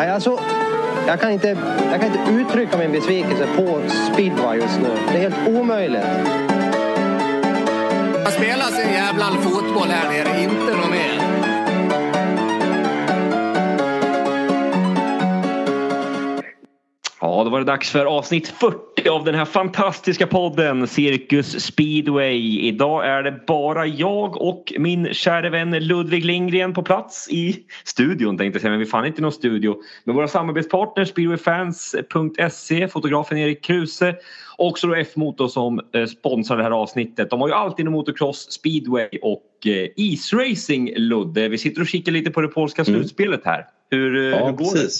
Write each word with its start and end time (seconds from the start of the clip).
Nej, 0.00 0.10
alltså, 0.10 0.38
jag, 1.06 1.20
kan 1.20 1.30
inte, 1.30 1.48
jag 1.90 2.00
kan 2.00 2.12
inte 2.12 2.32
uttrycka 2.32 2.78
min 2.78 2.92
besvikelse 2.92 3.46
på 3.56 3.82
speedway 4.12 4.58
just 4.58 4.80
nu. 4.80 4.88
Det 5.12 5.24
är 5.24 5.30
helt 5.30 5.48
omöjligt. 5.48 6.02
Det 8.24 8.30
spelas 8.30 8.78
en 8.78 8.92
jävla 8.92 9.24
fotboll 9.24 9.88
här 9.88 10.10
nere, 10.10 10.42
inte 10.42 10.76
något 10.76 10.90
mer. 10.90 11.20
Ja, 17.20 17.44
då 17.44 17.50
var 17.50 17.58
det 17.58 17.64
dags 17.64 17.90
för 17.90 18.04
avsnitt 18.04 18.48
40 18.48 18.89
av 19.08 19.24
den 19.24 19.34
här 19.34 19.44
fantastiska 19.44 20.26
podden 20.26 20.86
Cirkus 20.86 21.60
Speedway. 21.64 22.58
Idag 22.60 23.06
är 23.06 23.22
det 23.22 23.40
bara 23.46 23.86
jag 23.86 24.36
och 24.42 24.72
min 24.78 25.14
kära 25.14 25.50
vän 25.50 25.70
Ludvig 25.70 26.24
Lindgren 26.24 26.74
på 26.74 26.82
plats 26.82 27.28
i 27.30 27.56
studion 27.84 28.38
tänkte 28.38 28.56
jag 28.56 28.60
säga, 28.60 28.70
men 28.70 28.78
vi 28.80 28.86
fann 28.86 29.06
inte 29.06 29.22
någon 29.22 29.32
studio. 29.32 29.76
Med 30.04 30.14
våra 30.14 30.28
samarbetspartners 30.28 31.08
speedwayfans.se, 31.08 32.88
fotografen 32.88 33.38
Erik 33.38 33.64
Kruse 33.64 34.14
och 34.56 34.66
också 34.66 34.86
då 34.86 34.94
F-motor 34.94 35.48
som 35.48 35.80
eh, 35.94 36.06
sponsrar 36.06 36.56
det 36.56 36.62
här 36.62 36.70
avsnittet. 36.70 37.30
De 37.30 37.40
har 37.40 37.48
ju 37.48 37.54
alltid 37.54 37.80
inom 37.82 37.92
motocross, 37.92 38.52
speedway 38.52 39.08
och 39.22 39.66
eh, 39.66 39.88
isracing 39.96 40.92
Ludde. 40.96 41.48
Vi 41.48 41.58
sitter 41.58 41.80
och 41.80 41.86
kikar 41.86 42.12
lite 42.12 42.30
på 42.30 42.40
det 42.40 42.48
polska 42.48 42.82
Mm. 42.82 43.00
slutspelet 43.00 43.40
här. 43.44 43.64
Hur, 43.90 44.16
eh, 44.16 44.38
Ja, 44.38 44.46
hur 44.46 44.52
går 44.52 44.74
det? 44.74 44.90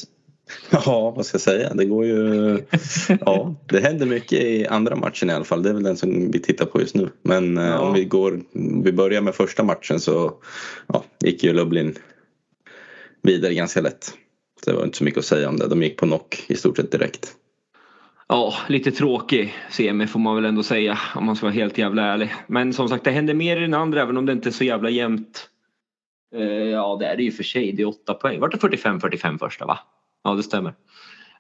Ja, 0.71 1.11
vad 1.17 1.27
ska 1.27 1.35
jag 1.35 1.41
säga? 1.43 1.75
Det 1.75 1.85
går 1.85 2.07
ju... 2.07 2.59
Ja, 3.21 3.55
det 3.69 3.81
händer 3.81 4.07
mycket 4.07 4.41
i 4.41 4.67
andra 4.67 4.97
matchen 4.97 5.31
i 5.31 5.33
alla 5.33 5.45
fall. 5.45 5.63
Det 5.63 5.69
är 5.69 5.75
väl 5.75 5.83
den 5.83 5.97
som 5.97 6.31
vi 6.31 6.39
tittar 6.39 6.67
på 6.67 6.81
just 6.81 6.95
nu. 6.95 7.09
Men 7.23 7.59
eh, 7.59 7.65
Ja. 7.65 7.79
om 7.79 7.93
vi 7.95 8.05
går... 8.05 8.41
Vi 8.85 8.93
börjar 8.93 9.21
med 9.21 9.35
första 9.35 9.63
matchen 9.63 10.01
så 10.01 10.33
ja, 10.87 11.05
gick 11.25 11.45
ju 11.45 11.53
Lublin 11.53 11.95
vidare 13.23 13.55
ganska 13.55 13.81
lätt. 13.81 14.05
Så 14.65 14.71
det 14.71 14.77
var 14.77 14.85
inte 14.85 14.99
så 14.99 15.05
mycket 15.05 15.19
att 15.19 15.25
säga 15.25 15.49
om 15.49 15.57
det. 15.57 15.69
De 15.69 15.83
gick 15.83 15.97
på 15.97 16.07
knock 16.07 16.45
i 16.49 16.55
stort 16.55 16.77
sett 16.77 16.93
direkt. 16.93 17.35
Ja, 18.29 18.55
lite 18.69 18.91
tråkig 18.91 19.55
semi 19.71 20.07
får 20.07 20.21
man 20.21 20.37
väl 20.37 20.45
ändå 20.45 20.63
säga 20.63 20.99
om 21.15 21.27
man 21.27 21.37
ska 21.37 21.47
vara 21.47 21.55
helt 21.55 21.79
jävla 21.79 22.03
ärlig. 22.03 22.35
Men 22.47 22.73
som 22.73 22.89
sagt 22.89 23.05
det 23.05 23.11
händer 23.11 23.35
mer 23.35 23.57
i 23.57 23.61
den 23.61 23.75
andra 23.75 24.03
även 24.03 24.17
om 24.17 24.27
det 24.27 24.33
inte 24.33 24.49
är 24.49 24.53
så 24.53 24.65
jävla 24.65 24.91
jämnt. 24.91 25.47
Eh, 26.37 26.43
ja 26.45 26.97
det 27.01 27.07
är 27.07 27.17
det 27.17 27.23
ju 27.23 27.33
för 27.33 27.43
sig, 27.43 27.73
det 27.73 27.83
är 27.83 27.87
åtta 27.89 28.15
poäng. 28.15 28.41
Vart 28.41 28.53
det 28.53 28.77
45-45 28.77 29.39
första 29.39 29.67
va? 29.67 29.79
Ja 30.25 30.35
det 30.35 30.43
stämmer. 30.43 30.75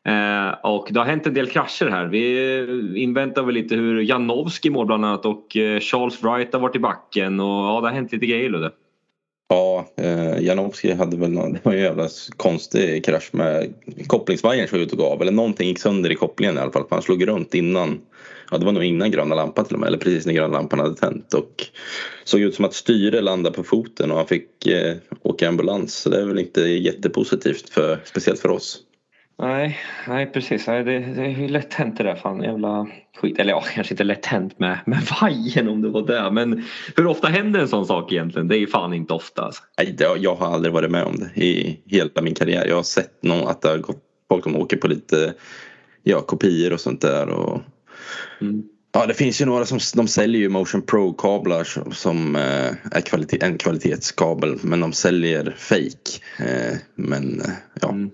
Eh, 0.04 0.54
och 0.62 0.88
det 0.90 1.00
har 1.00 1.06
hänt 1.06 1.26
en 1.26 1.34
del 1.34 1.50
krascher 1.50 1.90
här. 1.90 2.06
Vi 2.06 3.02
inväntar 3.02 3.42
väl 3.42 3.54
lite 3.54 3.74
hur 3.74 4.00
Janowski 4.00 4.70
mår 4.70 4.84
bland 4.84 5.04
annat 5.04 5.26
och 5.26 5.56
eh, 5.56 5.80
Charles 5.80 6.22
Wright 6.22 6.52
har 6.52 6.60
varit 6.60 6.76
i 6.76 6.78
backen 6.78 7.40
och 7.40 7.46
ja 7.46 7.80
det 7.80 7.86
har 7.86 7.94
hänt 7.94 8.12
lite 8.12 8.26
grejer 8.26 8.50
Ludde. 8.50 8.70
Ja, 9.48 9.86
eh, 9.96 10.42
Janowski 10.42 10.92
hade 10.92 11.16
väl 11.16 11.30
någon, 11.30 11.52
det 11.62 11.64
var 11.64 11.72
en 11.72 11.80
jävla 11.80 12.08
konstig 12.36 13.04
krasch 13.04 13.28
med 13.32 13.74
kopplingsvajern 14.06 14.68
som 14.68 14.78
var 14.78 14.84
ute 14.84 14.96
och 14.96 15.02
gav. 15.02 15.22
Eller 15.22 15.32
någonting 15.32 15.68
gick 15.68 15.78
sönder 15.78 16.12
i 16.12 16.14
kopplingen 16.14 16.56
i 16.56 16.60
alla 16.60 16.72
fall. 16.72 16.84
Han 16.90 17.02
slog 17.02 17.28
runt 17.28 17.54
innan. 17.54 18.00
Ja, 18.50 18.58
det 18.58 18.64
var 18.64 18.72
nog 18.72 18.84
innan 18.84 19.10
gröna 19.10 19.34
lampan 19.34 19.64
till 19.64 19.74
och 19.74 19.80
med. 19.80 19.86
Eller 19.86 19.98
precis 19.98 20.26
när 20.26 20.32
gröna 20.32 20.52
lampan 20.56 20.78
hade 20.78 20.96
tänt. 20.96 21.34
Och 21.34 21.66
såg 22.24 22.40
ut 22.40 22.54
som 22.54 22.64
att 22.64 22.74
styre 22.74 23.20
landade 23.20 23.56
på 23.56 23.62
foten 23.62 24.10
och 24.10 24.16
han 24.16 24.26
fick 24.26 24.66
eh, 24.66 24.96
åka 25.22 25.48
ambulans. 25.48 25.94
Så 25.94 26.10
det 26.10 26.20
är 26.20 26.26
väl 26.26 26.38
inte 26.38 26.60
jättepositivt. 26.60 27.68
För, 27.68 27.98
speciellt 28.04 28.40
för 28.40 28.50
oss. 28.50 28.78
Nej, 29.38 29.78
nej 30.08 30.26
precis. 30.26 30.66
Nej, 30.66 30.84
det, 30.84 30.98
det 30.98 31.22
är 31.22 31.28
ju 31.28 31.48
lätt 31.48 31.74
hänt 31.74 31.98
det 31.98 32.04
där. 32.04 32.14
Fan 32.14 32.42
jävla 32.42 32.86
skit. 33.20 33.38
Eller 33.38 33.50
ja, 33.50 33.64
kanske 33.74 33.94
inte 33.94 34.04
lätt 34.04 34.26
hänt 34.26 34.58
med, 34.58 34.78
med 34.86 35.02
vajern 35.20 35.68
om 35.68 35.82
det 35.82 35.88
var 35.88 36.02
det. 36.02 36.30
Men 36.30 36.64
hur 36.96 37.06
ofta 37.06 37.28
händer 37.28 37.60
en 37.60 37.68
sån 37.68 37.86
sak 37.86 38.12
egentligen? 38.12 38.48
Det 38.48 38.56
är 38.56 38.60
ju 38.60 38.66
fan 38.66 38.94
inte 38.94 39.14
ofta. 39.14 39.42
Alltså. 39.42 39.62
Nej, 39.78 39.94
det, 39.98 40.06
jag 40.18 40.34
har 40.34 40.54
aldrig 40.54 40.74
varit 40.74 40.90
med 40.90 41.04
om 41.04 41.16
det 41.16 41.44
i 41.44 41.80
hela 41.86 42.22
min 42.22 42.34
karriär. 42.34 42.66
Jag 42.66 42.76
har 42.76 42.82
sett 42.82 43.22
någon, 43.22 43.48
att 43.48 43.62
det 43.62 43.68
har 43.68 43.78
gått 43.78 44.02
folk 44.28 44.44
som 44.44 44.56
åker 44.56 44.76
på 44.76 44.88
lite 44.88 45.34
ja, 46.02 46.20
kopior 46.20 46.72
och 46.72 46.80
sånt 46.80 47.00
där. 47.00 47.28
Och, 47.28 47.60
Mm. 48.40 48.62
Ja, 48.92 49.06
det 49.06 49.14
finns 49.14 49.40
ju 49.40 49.44
några 49.44 49.64
som 49.64 49.78
de 49.94 50.08
säljer 50.08 50.40
ju 50.40 50.48
Motion 50.48 50.82
Pro 50.82 51.12
kablar 51.12 51.64
som, 51.64 51.92
som 51.92 52.36
eh, 52.36 52.72
är 52.90 53.00
kvalitet, 53.00 53.38
en 53.40 53.58
kvalitetskabel 53.58 54.58
men 54.62 54.80
de 54.80 54.92
säljer 54.92 55.54
fake. 55.58 56.20
Eh, 56.38 56.76
men 56.94 57.40
eh, 57.40 57.50
ja, 57.80 57.88
Mm. 57.88 58.10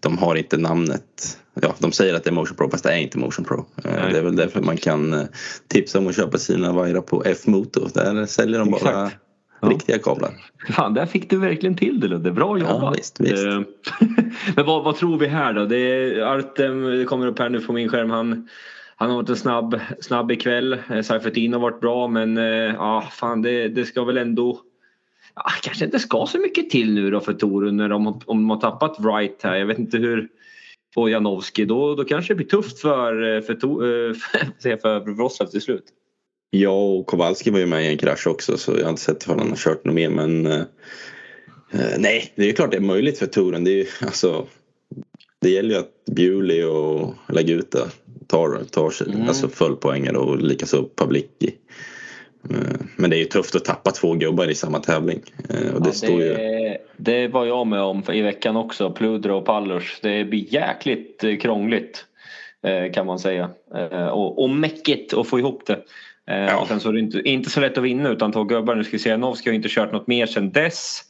de 0.00 0.18
har 0.18 0.34
inte 0.34 0.56
namnet. 0.56 1.38
Ja, 1.60 1.74
de 1.78 1.92
säger 1.92 2.14
att 2.14 2.24
det 2.24 2.30
är 2.30 2.34
Motion 2.34 2.56
Pro 2.56 2.70
fast 2.70 2.84
det 2.84 2.92
är 2.92 2.98
inte 2.98 3.18
Motion 3.18 3.44
Pro. 3.44 3.66
Eh, 3.84 4.08
det 4.10 4.18
är 4.18 4.22
väl 4.22 4.36
därför 4.36 4.62
man 4.62 4.76
kan 4.76 5.12
eh, 5.12 5.22
tipsa 5.68 5.98
om 5.98 6.06
att 6.06 6.16
köpa 6.16 6.38
sina 6.38 6.72
vajrar 6.72 7.00
på 7.00 7.22
F-motor. 7.26 7.90
Där 7.94 8.26
säljer 8.26 8.58
de 8.58 8.70
bara. 8.70 9.10
Ja. 9.60 9.68
riktiga 9.68 9.98
kablar. 9.98 10.30
Fan, 10.70 10.94
där 10.94 11.06
fick 11.06 11.30
du 11.30 11.38
verkligen 11.38 11.76
till 11.76 12.00
det 12.00 12.08
Ludde. 12.08 12.30
Bra 12.32 12.58
jobbat. 12.58 12.82
Ja, 12.82 12.94
visst, 12.96 13.20
visst. 13.20 13.44
Eh, 13.44 13.60
Men 14.56 14.66
vad, 14.66 14.84
vad 14.84 14.96
tror 14.96 15.18
vi 15.18 15.26
här 15.26 15.52
då? 15.52 15.64
Det 15.66 15.76
är 15.78 16.20
Artem, 16.20 16.82
det 16.84 17.04
kommer 17.04 17.26
upp 17.26 17.38
här 17.38 17.48
nu 17.48 17.60
på 17.60 17.72
min 17.72 17.88
skärm. 17.88 18.10
Han, 18.10 18.48
han 18.96 19.10
har 19.10 19.16
varit 19.16 19.28
en 19.28 19.36
snabb, 19.36 19.80
snabb 20.00 20.30
ikväll. 20.30 20.72
Eh, 20.72 21.02
Seifertin 21.02 21.52
har 21.52 21.60
varit 21.60 21.80
bra 21.80 22.08
men 22.08 22.38
eh, 22.38 22.44
ja, 22.44 23.08
fan 23.12 23.42
det, 23.42 23.68
det 23.68 23.84
ska 23.84 24.04
väl 24.04 24.18
ändå 24.18 24.60
ja, 25.34 25.50
kanske 25.62 25.84
inte 25.84 25.98
ska 25.98 26.26
så 26.26 26.38
mycket 26.38 26.70
till 26.70 26.94
nu 26.94 27.10
då 27.10 27.20
för 27.20 27.32
Torun 27.32 27.76
när 27.76 27.88
de, 27.88 28.06
om 28.06 28.22
de 28.26 28.50
har 28.50 28.60
tappat 28.60 28.96
Wright 29.00 29.42
här. 29.42 29.56
Jag 29.56 29.66
vet 29.66 29.78
inte 29.78 29.98
hur 29.98 30.28
på 30.94 31.08
Janowski. 31.08 31.64
Då, 31.64 31.94
då 31.94 32.04
kanske 32.04 32.32
det 32.32 32.36
blir 32.36 32.46
tufft 32.46 32.78
för, 32.78 33.36
eh, 33.36 33.42
för, 33.42 33.52
eh, 33.52 34.14
för, 34.62 34.76
för 34.76 35.00
Wroclaw 35.00 35.50
till 35.50 35.60
slut. 35.60 35.84
Ja 36.50 36.70
och 36.70 37.06
Kowalski 37.06 37.50
var 37.50 37.58
ju 37.58 37.66
med 37.66 37.84
i 37.84 37.86
en 37.86 37.98
krasch 37.98 38.26
också 38.26 38.56
så 38.56 38.72
jag 38.72 38.82
har 38.82 38.90
inte 38.90 39.02
sett 39.02 39.22
ifall 39.22 39.38
han 39.38 39.48
har 39.48 39.56
kört 39.56 39.84
något 39.84 39.94
mer 39.94 40.10
men 40.10 40.46
eh, 40.46 40.60
eh, 41.70 41.98
Nej, 41.98 42.32
det 42.36 42.42
är 42.42 42.46
ju 42.46 42.52
klart 42.52 42.70
det 42.70 42.76
är 42.76 42.80
möjligt 42.80 43.18
för 43.18 43.26
touren. 43.26 43.64
Det, 43.64 43.70
är 43.70 43.76
ju, 43.76 43.86
alltså, 44.00 44.46
det 45.40 45.50
gäller 45.50 45.70
ju 45.70 45.76
att 45.76 46.04
Bewley 46.16 46.64
och 46.64 47.14
Laguta 47.28 47.88
tar, 48.26 48.64
tar 48.70 48.90
sig 48.90 49.06
Mm. 49.14 49.28
alltså 49.28 49.48
fullpoängare 49.48 50.16
och 50.18 50.38
likaså 50.38 50.82
Pavlicki. 50.82 51.54
Eh, 52.50 52.56
Men 52.96 53.10
det 53.10 53.16
är 53.16 53.18
ju 53.18 53.24
tufft 53.24 53.54
att 53.54 53.64
tappa 53.64 53.90
två 53.90 54.14
gubbar 54.14 54.50
i 54.50 54.54
samma 54.54 54.78
tävling. 54.78 55.20
Eh, 55.50 55.74
Och 55.74 55.82
det 55.82 55.88
Ja, 55.88 55.92
står 55.92 56.20
ju... 56.22 56.28
det, 56.34 56.78
det 56.96 57.28
var 57.28 57.46
jag 57.46 57.66
med 57.66 57.80
om 57.82 58.02
i 58.12 58.22
veckan 58.22 58.56
också. 58.56 58.90
Pludro 58.90 59.36
och 59.36 59.44
Pallers. 59.44 59.98
Det 60.02 60.24
blir 60.24 60.54
jäkligt 60.54 61.24
eh, 61.24 61.36
krångligt 61.36 62.04
kan 62.94 63.06
man 63.06 63.18
säga. 63.18 63.50
Och, 64.12 64.42
och 64.42 64.50
mäckigt 64.50 65.14
att 65.14 65.26
få 65.28 65.38
ihop 65.38 65.66
det. 65.66 65.78
Ja. 66.26 66.60
Och 66.60 66.68
sen 66.68 66.80
så 66.80 66.88
är 66.88 66.92
det 66.92 67.00
inte, 67.00 67.20
inte 67.28 67.50
så 67.50 67.60
lätt 67.60 67.78
att 67.78 67.84
vinna 67.84 68.08
utan 68.08 68.32
två 68.32 68.44
gubbar. 68.44 68.74
Nu 68.74 68.84
ska 68.84 68.98
se. 68.98 69.16
Novski 69.16 69.50
har 69.50 69.54
inte 69.54 69.68
kört 69.68 69.92
något 69.92 70.06
mer 70.06 70.26
sedan 70.26 70.52
dess. 70.52 71.00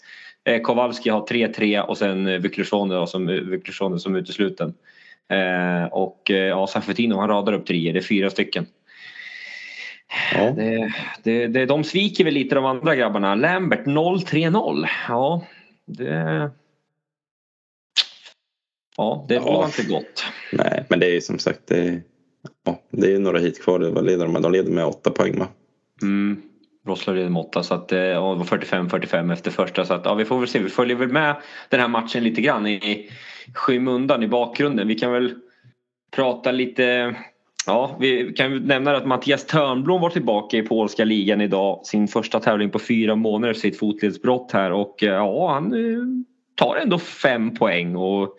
Kowalski 0.62 1.10
har 1.10 1.20
3-3 1.26 1.80
och 1.80 1.98
sen 1.98 2.42
Wiklersson 2.42 3.06
som, 3.06 3.26
Wiklersson 3.26 4.00
som 4.00 4.16
utesluten. 4.16 4.74
Eh, 5.32 5.84
och 5.92 6.30
eh, 6.30 6.36
ja, 6.36 6.66
Safetino 6.66 7.16
han 7.16 7.28
radar 7.28 7.52
upp 7.52 7.66
treor. 7.66 7.92
Det 7.92 7.98
är 7.98 8.02
fyra 8.02 8.30
stycken. 8.30 8.66
Ja. 10.34 10.50
Det, 10.50 10.94
det, 11.22 11.46
det, 11.46 11.66
de 11.66 11.84
sviker 11.84 12.24
väl 12.24 12.34
lite 12.34 12.54
de 12.54 12.64
andra 12.64 12.96
grabbarna. 12.96 13.34
Lambert 13.34 13.86
0-3-0. 13.86 14.86
Ja, 15.08 15.46
det... 15.86 16.50
Ja, 18.96 19.24
det 19.28 19.34
Ja. 19.34 19.40
var 19.42 19.64
inte 19.66 19.82
gott. 19.82 20.24
Nej, 20.52 20.84
men 20.88 21.00
det 21.00 21.06
är 21.06 21.10
ju 21.10 21.20
som 21.20 21.38
sagt 21.38 21.60
det 21.66 22.00
ja, 22.64 22.80
det 22.90 23.12
är 23.14 23.18
några 23.18 23.38
hit 23.38 23.62
kvar. 23.62 23.80
Vad 23.80 24.04
leder 24.06 24.24
de 24.24 24.32
med? 24.32 24.42
De 24.42 24.52
leder 24.52 24.72
med 24.72 24.84
åtta 24.86 25.10
poäng 25.10 25.38
va? 25.38 25.48
Mm. 26.02 26.42
Roslöv 26.86 27.16
leder 27.16 27.28
med 27.28 27.40
8 27.40 27.62
så 27.62 27.74
att 27.74 27.92
eh, 27.92 27.98
det 27.98 28.20
var 28.20 28.36
45-45 28.36 29.32
efter 29.32 29.50
första 29.50 29.84
så 29.84 29.94
att 29.94 30.04
ja, 30.04 30.14
vi 30.14 30.24
får 30.24 30.38
väl 30.38 30.48
se. 30.48 30.58
Vi 30.58 30.70
följer 30.70 30.96
väl 30.96 31.08
med 31.08 31.36
den 31.68 31.80
här 31.80 31.88
matchen 31.88 32.24
lite 32.24 32.40
grann 32.40 32.66
i 32.66 33.10
skymundan 33.54 34.22
i 34.22 34.28
bakgrunden. 34.28 34.88
Vi 34.88 34.94
kan 34.94 35.12
väl 35.12 35.34
prata 36.10 36.52
lite 36.52 37.14
Ja, 37.66 37.96
vi 38.00 38.32
kan 38.32 38.56
nämna 38.56 38.96
att 38.96 39.06
Mattias 39.06 39.46
Törnblom 39.46 40.00
var 40.00 40.10
tillbaka 40.10 40.56
i 40.56 40.62
polska 40.62 41.04
ligan 41.04 41.40
idag. 41.40 41.80
Sin 41.84 42.08
första 42.08 42.40
tävling 42.40 42.70
på 42.70 42.78
fyra 42.78 43.14
månader 43.14 43.54
sitt 43.54 43.78
fotledsbrott 43.78 44.52
här 44.52 44.72
och 44.72 45.02
eh, 45.02 45.08
ja, 45.08 45.52
han 45.52 45.72
eh, 45.72 46.24
tar 46.54 46.76
ändå 46.76 46.98
fem 46.98 47.54
poäng 47.54 47.96
och 47.96 48.36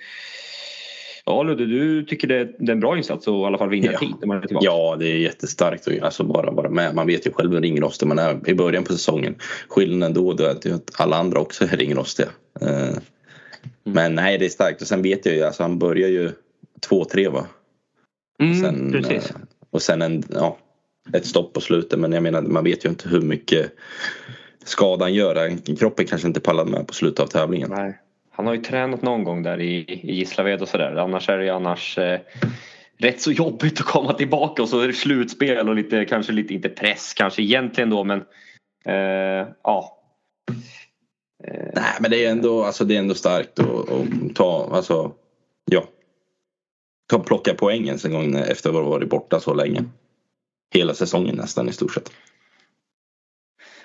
Ja 1.26 1.44
Ludde, 1.44 1.66
du 1.66 2.04
tycker 2.06 2.28
det 2.28 2.36
är 2.36 2.70
en 2.72 2.80
bra 2.80 2.98
insats 2.98 3.28
att 3.28 3.32
i 3.32 3.38
alla 3.46 3.58
fall 3.58 3.70
vinna 3.70 3.92
Ja. 3.92 4.00
tid 4.00 4.14
när 4.20 4.28
man 4.28 4.38
är 4.38 4.42
tillbaka? 4.42 4.66
Ja, 4.66 4.96
det 5.00 5.08
är 5.08 5.18
jättestarkt 5.18 5.88
att 5.88 6.02
alltså 6.02 6.24
bara 6.24 6.52
vara 6.52 6.70
med. 6.70 6.96
Man 6.96 7.08
vet 7.08 7.28
ju 7.28 7.32
själv 7.32 7.52
hur 7.54 7.62
ringrostig 7.62 8.08
man 8.08 8.20
är 8.20 8.50
i 8.50 8.54
början 8.54 8.84
på 8.84 8.92
säsongen. 8.94 9.36
Skillnaden 9.68 10.14
då 10.14 10.32
är 10.32 10.50
att 10.50 11.00
alla 11.02 11.16
andra 11.18 11.40
också 11.40 11.64
är 11.64 11.68
ringrostiga. 11.78 12.28
Eh, 12.62 12.98
Men 13.84 14.16
nej, 14.16 14.38
det 14.38 14.46
är 14.46 14.50
starkt. 14.50 14.82
Och 14.82 14.88
sen 14.88 15.02
vet 15.02 15.26
jag 15.26 15.36
ju, 15.36 15.44
alltså 15.44 15.64
han 15.64 15.80
börjar 15.80 16.10
ju 16.10 16.32
2-3 16.90 17.30
va? 17.32 17.46
Mm, 18.40 18.56
Sen, 18.62 18.92
precis. 18.92 19.30
eh, 19.32 19.36
Och 19.70 19.82
sen 19.82 20.02
en, 20.02 20.24
ja, 20.34 20.58
ett 21.14 21.26
stopp 21.26 21.54
på 21.54 21.62
slutet. 21.62 22.00
Men 22.00 22.12
jag 22.12 22.24
menar, 22.24 22.42
man 22.42 22.64
vet 22.64 22.86
ju 22.86 22.90
inte 22.90 23.10
hur 23.10 23.22
mycket 23.22 23.72
skada 24.64 25.06
han 25.06 25.14
gör. 25.14 25.58
Kroppen 25.80 26.06
kanske 26.06 26.28
inte 26.28 26.40
pallar 26.40 26.66
med 26.66 26.88
på 26.88 26.94
slutet 26.94 27.20
av 27.20 27.28
tävlingen. 27.28 27.70
Nej. 27.70 28.00
Han 28.36 28.48
har 28.48 28.54
ju 28.54 28.62
tränat 28.62 29.02
någon 29.02 29.24
gång 29.24 29.44
där 29.44 29.62
i, 29.62 29.76
i 30.04 30.16
Gislaved 30.16 30.62
och 30.62 30.68
sådär. 30.68 30.96
Annars 30.96 31.30
är 31.30 31.38
det 31.38 31.44
ju 31.44 31.50
annars 31.50 31.98
eh, 31.98 32.20
rätt 32.98 33.22
så 33.22 33.32
jobbigt 33.32 33.80
att 33.80 33.86
komma 33.86 34.14
tillbaka 34.14 34.62
och 34.62 34.70
så 34.70 34.80
är 34.80 34.88
det 34.88 34.94
slutspel 34.94 35.70
och 35.70 35.76
lite, 35.76 36.06
kanske 36.06 36.32
lite, 36.32 36.54
inte 36.54 36.70
press 36.70 37.14
kanske 37.14 37.42
egentligen 37.42 37.90
då 37.90 38.04
men 38.04 38.24
eh, 38.86 39.48
ja. 39.64 40.02
Eh, 41.44 41.70
Nej 41.74 41.94
men 42.00 42.12
det 42.12 42.26
är 42.26 42.32
ändå, 42.32 42.64
alltså, 42.64 42.86
det 42.86 42.96
är 42.96 43.00
ändå 43.00 43.14
starkt 43.14 43.60
att, 43.60 44.36
ta, 44.36 44.70
alltså 44.72 45.14
Ja. 45.72 45.84
Kan 47.10 47.24
plocka 47.24 47.54
poängen 47.54 47.98
en 48.06 48.12
gång 48.12 48.36
efter 48.36 48.70
att 48.70 48.76
ha 48.76 48.82
varit 48.82 49.10
borta 49.10 49.40
så 49.40 49.54
länge. 49.54 49.84
Hela 50.74 50.94
säsongen 50.94 51.36
nästan 51.36 51.70
i 51.70 51.74
stort 51.74 51.94
sett. 51.94 52.12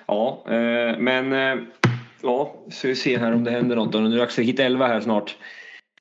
Ja, 0.07 0.43
eh, 0.45 0.97
men 0.97 1.33
eh, 1.33 1.63
ja, 2.23 2.55
så 2.71 2.87
vi 2.87 2.95
ser 2.95 3.19
här 3.19 3.31
om 3.31 3.43
det 3.43 3.51
händer 3.51 3.75
något. 3.75 3.93
Nu 3.93 4.05
är 4.05 4.09
det 4.09 4.17
dags 4.17 4.35
för 4.35 4.41
hit 4.41 4.59
11 4.59 4.87
här 4.87 5.01
snart. 5.01 5.37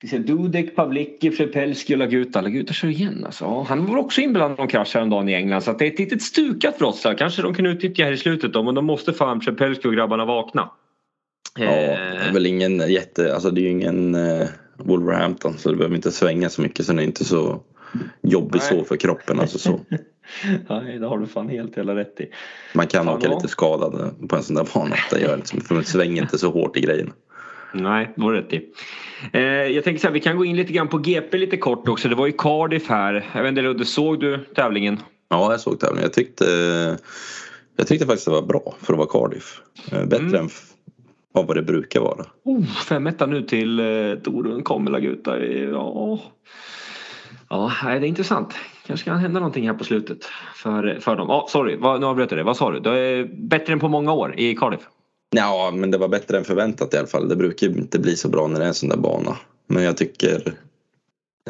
Vi 0.03 0.09
ser 0.09 0.19
Dudek, 0.19 0.77
Pavlicki, 0.77 1.31
Frepelski 1.31 1.95
och 1.95 1.99
Laguta. 1.99 2.41
Laguta 2.41 2.73
kör 2.73 2.89
igen 2.89 3.25
alltså. 3.25 3.45
Ja, 3.45 3.67
han 3.69 3.87
var 3.87 3.97
också 3.97 4.21
inblandad 4.21 4.59
i 4.59 4.61
någon 4.61 4.69
krasch 4.69 4.95
häromdagen 4.95 5.29
i 5.29 5.35
England 5.35 5.63
så 5.63 5.73
det 5.73 5.87
är 5.87 5.93
ett 5.93 5.99
litet 5.99 6.23
stukat 6.23 6.81
Wroclaw. 6.81 7.19
Kanske 7.19 7.43
de 7.43 7.55
kan 7.55 7.67
utnyttja 7.67 8.05
här 8.05 8.13
i 8.13 8.17
slutet 8.17 8.53
då 8.53 8.63
men 8.63 8.75
de 8.75 8.85
måste 8.85 9.13
fan 9.13 9.41
Frepelski 9.41 9.89
och 9.89 9.95
grabbarna 9.95 10.25
vakna. 10.25 10.71
Ja, 11.59 11.67
det 11.67 12.27
är 12.29 12.33
väl 12.33 12.47
ingen 12.47 12.93
jätte, 12.93 13.35
alltså 13.35 13.51
det 13.51 13.61
är 13.61 13.63
ju 13.63 13.71
ingen 13.71 14.15
eh, 14.15 14.49
Wolverhampton 14.77 15.59
så 15.59 15.71
det 15.71 15.77
behöver 15.77 15.97
inte 15.97 16.11
svänga 16.11 16.49
så 16.49 16.63
mycket 16.63 16.87
så 16.87 16.93
det 16.93 17.03
är 17.03 17.05
inte 17.05 17.25
så 17.25 17.63
jobbigt 18.23 18.63
så 18.63 18.85
för 18.85 18.97
kroppen. 18.97 19.41
Alltså 19.41 19.59
så. 19.59 19.81
Nej, 20.69 20.99
det 20.99 21.07
har 21.07 21.19
du 21.19 21.27
fan 21.27 21.49
helt 21.49 21.79
hela 21.79 21.97
rätt 21.97 22.21
i. 22.21 22.27
Man 22.75 22.87
kan 22.87 23.05
Fan, 23.05 23.17
åka 23.17 23.27
ja. 23.29 23.35
lite 23.35 23.49
skadad 23.49 24.15
på 24.29 24.37
en 24.37 24.43
sån 24.43 24.57
där 24.57 24.67
bana. 24.75 24.97
Det 25.11 25.21
gör 25.21 25.37
liksom, 25.37 25.61
för 25.61 25.75
man 25.75 25.85
svänger 25.85 26.23
inte 26.23 26.39
så 26.39 26.51
hårt 26.51 26.77
i 26.77 26.81
grejerna. 26.81 27.13
Nej, 27.75 28.13
det 28.17 28.23
var 28.23 28.33
rätt 28.33 28.53
i. 28.53 28.69
Eh, 29.33 29.43
jag 29.43 29.85
tänker 29.85 30.01
så 30.01 30.07
här, 30.07 30.15
vi 30.15 30.21
kan 30.21 30.37
gå 30.37 30.45
in 30.45 30.57
lite 30.57 30.73
grann 30.73 30.89
på 30.89 30.99
GP 30.99 31.39
lite 31.39 31.57
kort 31.57 31.89
också. 31.89 32.09
Det 32.09 32.15
var 32.15 32.27
ju 32.27 32.33
Cardiff 32.33 32.89
här. 32.89 33.31
Jag 33.35 33.43
vet 33.43 33.49
inte, 33.49 33.63
Ludde, 33.63 33.85
såg 33.85 34.21
du 34.21 34.39
tävlingen? 34.55 34.99
Ja, 35.29 35.51
jag 35.51 35.61
såg 35.61 35.81
tävlingen. 35.81 36.03
Jag 36.03 36.13
tyckte, 36.13 36.45
jag 37.77 37.87
tyckte 37.87 38.07
faktiskt 38.07 38.25
det 38.25 38.31
var 38.33 38.43
bra 38.43 38.75
för 38.81 38.93
att 38.93 38.99
vara 38.99 39.09
Cardiff. 39.09 39.61
Eh, 39.93 40.05
Bättre 40.05 40.27
Mm. 40.27 40.41
än 40.41 40.51
av 41.35 41.47
vad 41.47 41.57
det 41.57 41.63
brukar 41.63 42.01
vara. 42.01 42.27
Oh, 42.45 42.65
fem 42.67 43.11
nu 43.27 43.43
till 43.43 43.81
eh, 43.81 44.15
Torun 44.23 44.63
kommer 44.63 44.91
Laguta. 44.91 45.45
Ja. 45.47 46.21
Ja, 47.49 47.73
det 47.83 47.91
är 47.91 48.05
intressant. 48.05 48.55
Kanske 48.87 49.05
kan 49.05 49.19
hända 49.19 49.41
någonting 49.41 49.67
här 49.67 49.75
på 49.75 49.85
slutet 49.85 50.25
för, 50.55 50.99
för 51.01 51.17
dem. 51.17 51.29
Ja, 51.29 51.47
sorry, 51.49 51.77
vad, 51.77 52.01
nu 52.01 52.07
avbröt 52.07 52.31
jag 52.31 52.41
det. 52.41 52.45
Vad 52.45 52.57
sa 52.57 52.71
du? 52.71 52.81
Det 52.81 52.99
är 52.99 53.25
bättre 53.25 53.73
än 53.73 53.81
på 53.81 53.89
många 53.89 54.13
år 54.13 54.35
i 54.41 54.55
Cardiff. 54.57 54.81
Ja, 55.31 55.71
men 55.75 55.91
det 55.91 55.99
var 55.99 56.09
bättre 56.09 56.39
än 56.39 56.45
förväntat 56.45 56.95
i 56.95 56.97
alla 56.97 57.07
fall. 57.07 57.29
Det 57.29 57.37
brukar 57.37 57.67
ju 57.67 57.73
inte 57.73 57.99
bli 57.99 58.17
så 58.17 58.29
bra 58.29 58.47
när 58.47 58.59
det 58.59 58.65
är 58.65 58.69
en 58.69 58.75
sån 58.75 58.89
där 58.89 58.97
bana. 58.97 59.37
Men 59.67 59.83
jag 59.83 59.97
tycker, 59.97 60.55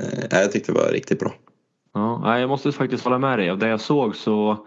eh, 0.00 0.40
jag 0.40 0.52
tyckte 0.52 0.72
det 0.72 0.78
var 0.78 0.92
riktigt 0.92 1.18
bra. 1.18 1.32
Ja, 1.94 2.38
jag 2.38 2.48
måste 2.48 2.72
faktiskt 2.72 3.04
hålla 3.04 3.18
med 3.18 3.38
dig. 3.38 3.50
Av 3.50 3.58
det 3.58 3.68
jag 3.68 3.80
såg 3.80 4.16
så 4.16 4.66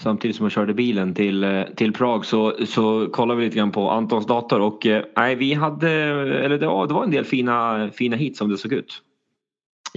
samtidigt 0.00 0.36
som 0.36 0.44
jag 0.44 0.52
körde 0.52 0.74
bilen 0.74 1.14
till, 1.14 1.44
eh, 1.44 1.62
till 1.76 1.92
Prag 1.92 2.24
så, 2.24 2.56
så 2.66 3.08
kollade 3.12 3.40
vi 3.40 3.44
lite 3.44 3.56
grann 3.56 3.72
på 3.72 3.90
Antons 3.90 4.26
dator 4.26 4.60
och 4.60 4.86
eh, 4.86 5.04
nej, 5.16 5.34
vi 5.34 5.54
hade, 5.54 5.90
eller 5.90 6.58
det 6.58 6.66
var, 6.66 6.86
det 6.86 6.94
var 6.94 7.04
en 7.04 7.10
del 7.10 7.24
fina, 7.24 7.88
fina 7.94 8.16
hit 8.16 8.36
som 8.36 8.50
det 8.50 8.58
såg 8.58 8.72
ut. 8.72 9.02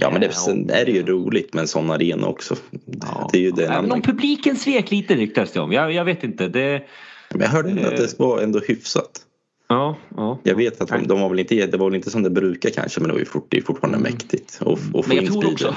Ja, 0.00 0.10
men 0.10 0.20
det, 0.20 0.32
sen 0.32 0.70
är 0.70 0.84
det 0.84 0.90
ju 0.90 1.06
roligt 1.06 1.54
med 1.54 1.60
en 1.60 1.68
sån 1.68 1.90
arena 1.90 2.26
också. 2.26 2.54
Ja. 3.00 3.28
Det 3.32 3.38
är 3.38 3.42
ju 3.42 3.50
det 3.50 3.66
en 3.66 3.72
Även 3.72 3.92
om 3.92 4.02
publiken 4.02 4.56
svek 4.56 4.90
lite 4.90 5.14
ryktas 5.14 5.52
det 5.52 5.60
om. 5.60 5.72
Jag, 5.72 5.92
jag 5.92 6.04
vet 6.04 6.24
inte. 6.24 6.48
Det, 6.48 6.82
Men 7.30 7.40
jag 7.40 7.48
hörde 7.48 7.88
att 7.88 7.96
det 7.96 8.18
var 8.18 8.40
ändå 8.40 8.60
hyfsat. 8.68 9.10
ja, 9.68 9.96
ja. 10.16 10.38
Jag 10.42 10.54
vet 10.54 10.80
att 10.80 10.88
de, 10.88 11.06
de 11.06 11.20
var 11.20 11.28
väl 11.28 11.38
inte, 11.38 11.66
det 11.66 11.76
var 11.76 11.86
väl 11.86 11.94
inte 11.94 12.10
som 12.10 12.22
det 12.22 12.30
brukar 12.30 12.70
kanske 12.70 13.00
men 13.00 13.08
det 13.08 13.12
var 13.12 13.20
ju 13.20 13.24
fort, 13.26 13.46
det 13.48 13.56
är 13.56 13.62
fortfarande 13.62 13.98
mäktigt. 13.98 14.58
Och, 14.62 14.78
och 14.94 15.04
få 15.04 15.12
Mm. 15.12 15.24
In 15.24 15.36
också 15.46 15.74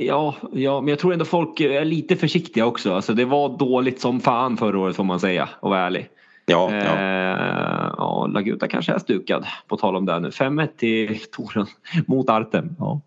Ja, 0.00 0.34
ja, 0.52 0.80
men 0.80 0.88
jag 0.88 0.98
tror 0.98 1.12
ändå 1.12 1.24
folk 1.24 1.60
är 1.60 1.84
lite 1.84 2.16
försiktiga 2.16 2.66
också. 2.66 2.94
Alltså, 2.94 3.14
det 3.14 3.24
var 3.24 3.58
dåligt 3.58 4.00
som 4.00 4.20
fan 4.20 4.56
förra 4.56 4.78
året 4.78 4.96
får 4.96 5.04
man 5.04 5.20
säga 5.20 5.48
och 5.60 5.70
vara 5.70 5.80
ärlig. 5.80 6.08
Ja, 6.46 6.70
Eh, 6.72 6.84
ja. 6.84 7.94
ja, 7.98 8.26
Laguta 8.26 8.68
kanske 8.68 8.92
är 8.92 8.98
stukad 8.98 9.46
på 9.68 9.76
tal 9.76 9.96
om 9.96 10.06
det 10.06 10.20
nu. 10.20 10.28
5-1 10.28 10.68
till 10.76 11.18
Torun 11.32 11.66
mot 12.06 12.30
Artem. 12.30 12.76
Ja. 12.78 13.00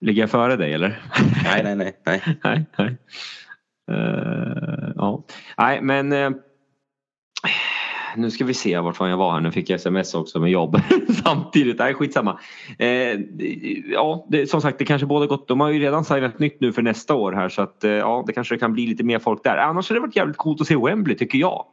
Ligger 0.00 0.22
jag 0.22 0.30
före 0.30 0.56
dig 0.56 0.72
eller? 0.72 1.02
Nej, 1.44 1.62
nej, 1.62 1.76
nej. 1.76 1.96
nej. 2.06 2.22
nej, 2.44 2.64
nej. 2.78 2.96
Eh, 3.90 4.92
ja. 4.96 5.24
nej, 5.58 5.82
men 5.82 6.12
eh, 6.12 6.30
nu 8.16 8.30
ska 8.30 8.44
vi 8.44 8.54
se 8.54 8.78
vart 8.78 8.96
fan 8.96 9.10
jag 9.10 9.16
var 9.16 9.32
här. 9.32 9.40
Nu 9.40 9.52
fick 9.52 9.70
jag 9.70 9.76
sms 9.76 10.14
också 10.14 10.40
med 10.40 10.50
jobb 10.50 10.80
samtidigt. 11.24 11.78
Nej, 11.78 11.94
skitsamma. 11.94 12.38
Eh, 12.78 12.88
ja, 13.92 14.26
det, 14.28 14.50
som 14.50 14.60
sagt, 14.60 14.78
det 14.78 14.84
kanske 14.84 15.06
båda 15.06 15.26
gott. 15.26 15.48
De 15.48 15.60
har 15.60 15.70
ju 15.70 15.80
redan 15.80 16.04
signat 16.04 16.38
nytt 16.38 16.60
nu 16.60 16.72
för 16.72 16.82
nästa 16.82 17.14
år 17.14 17.32
här 17.32 17.48
så 17.48 17.62
att 17.62 17.84
eh, 17.84 17.90
ja, 17.90 18.24
det 18.26 18.32
kanske 18.32 18.58
kan 18.58 18.72
bli 18.72 18.86
lite 18.86 19.04
mer 19.04 19.18
folk 19.18 19.44
där. 19.44 19.56
Annars 19.56 19.88
hade 19.88 20.00
det 20.00 20.06
varit 20.06 20.16
jävligt 20.16 20.36
coolt 20.36 20.60
att 20.60 20.66
se 20.66 20.76
Wembley 20.76 21.16
tycker 21.16 21.38
jag. 21.38 21.64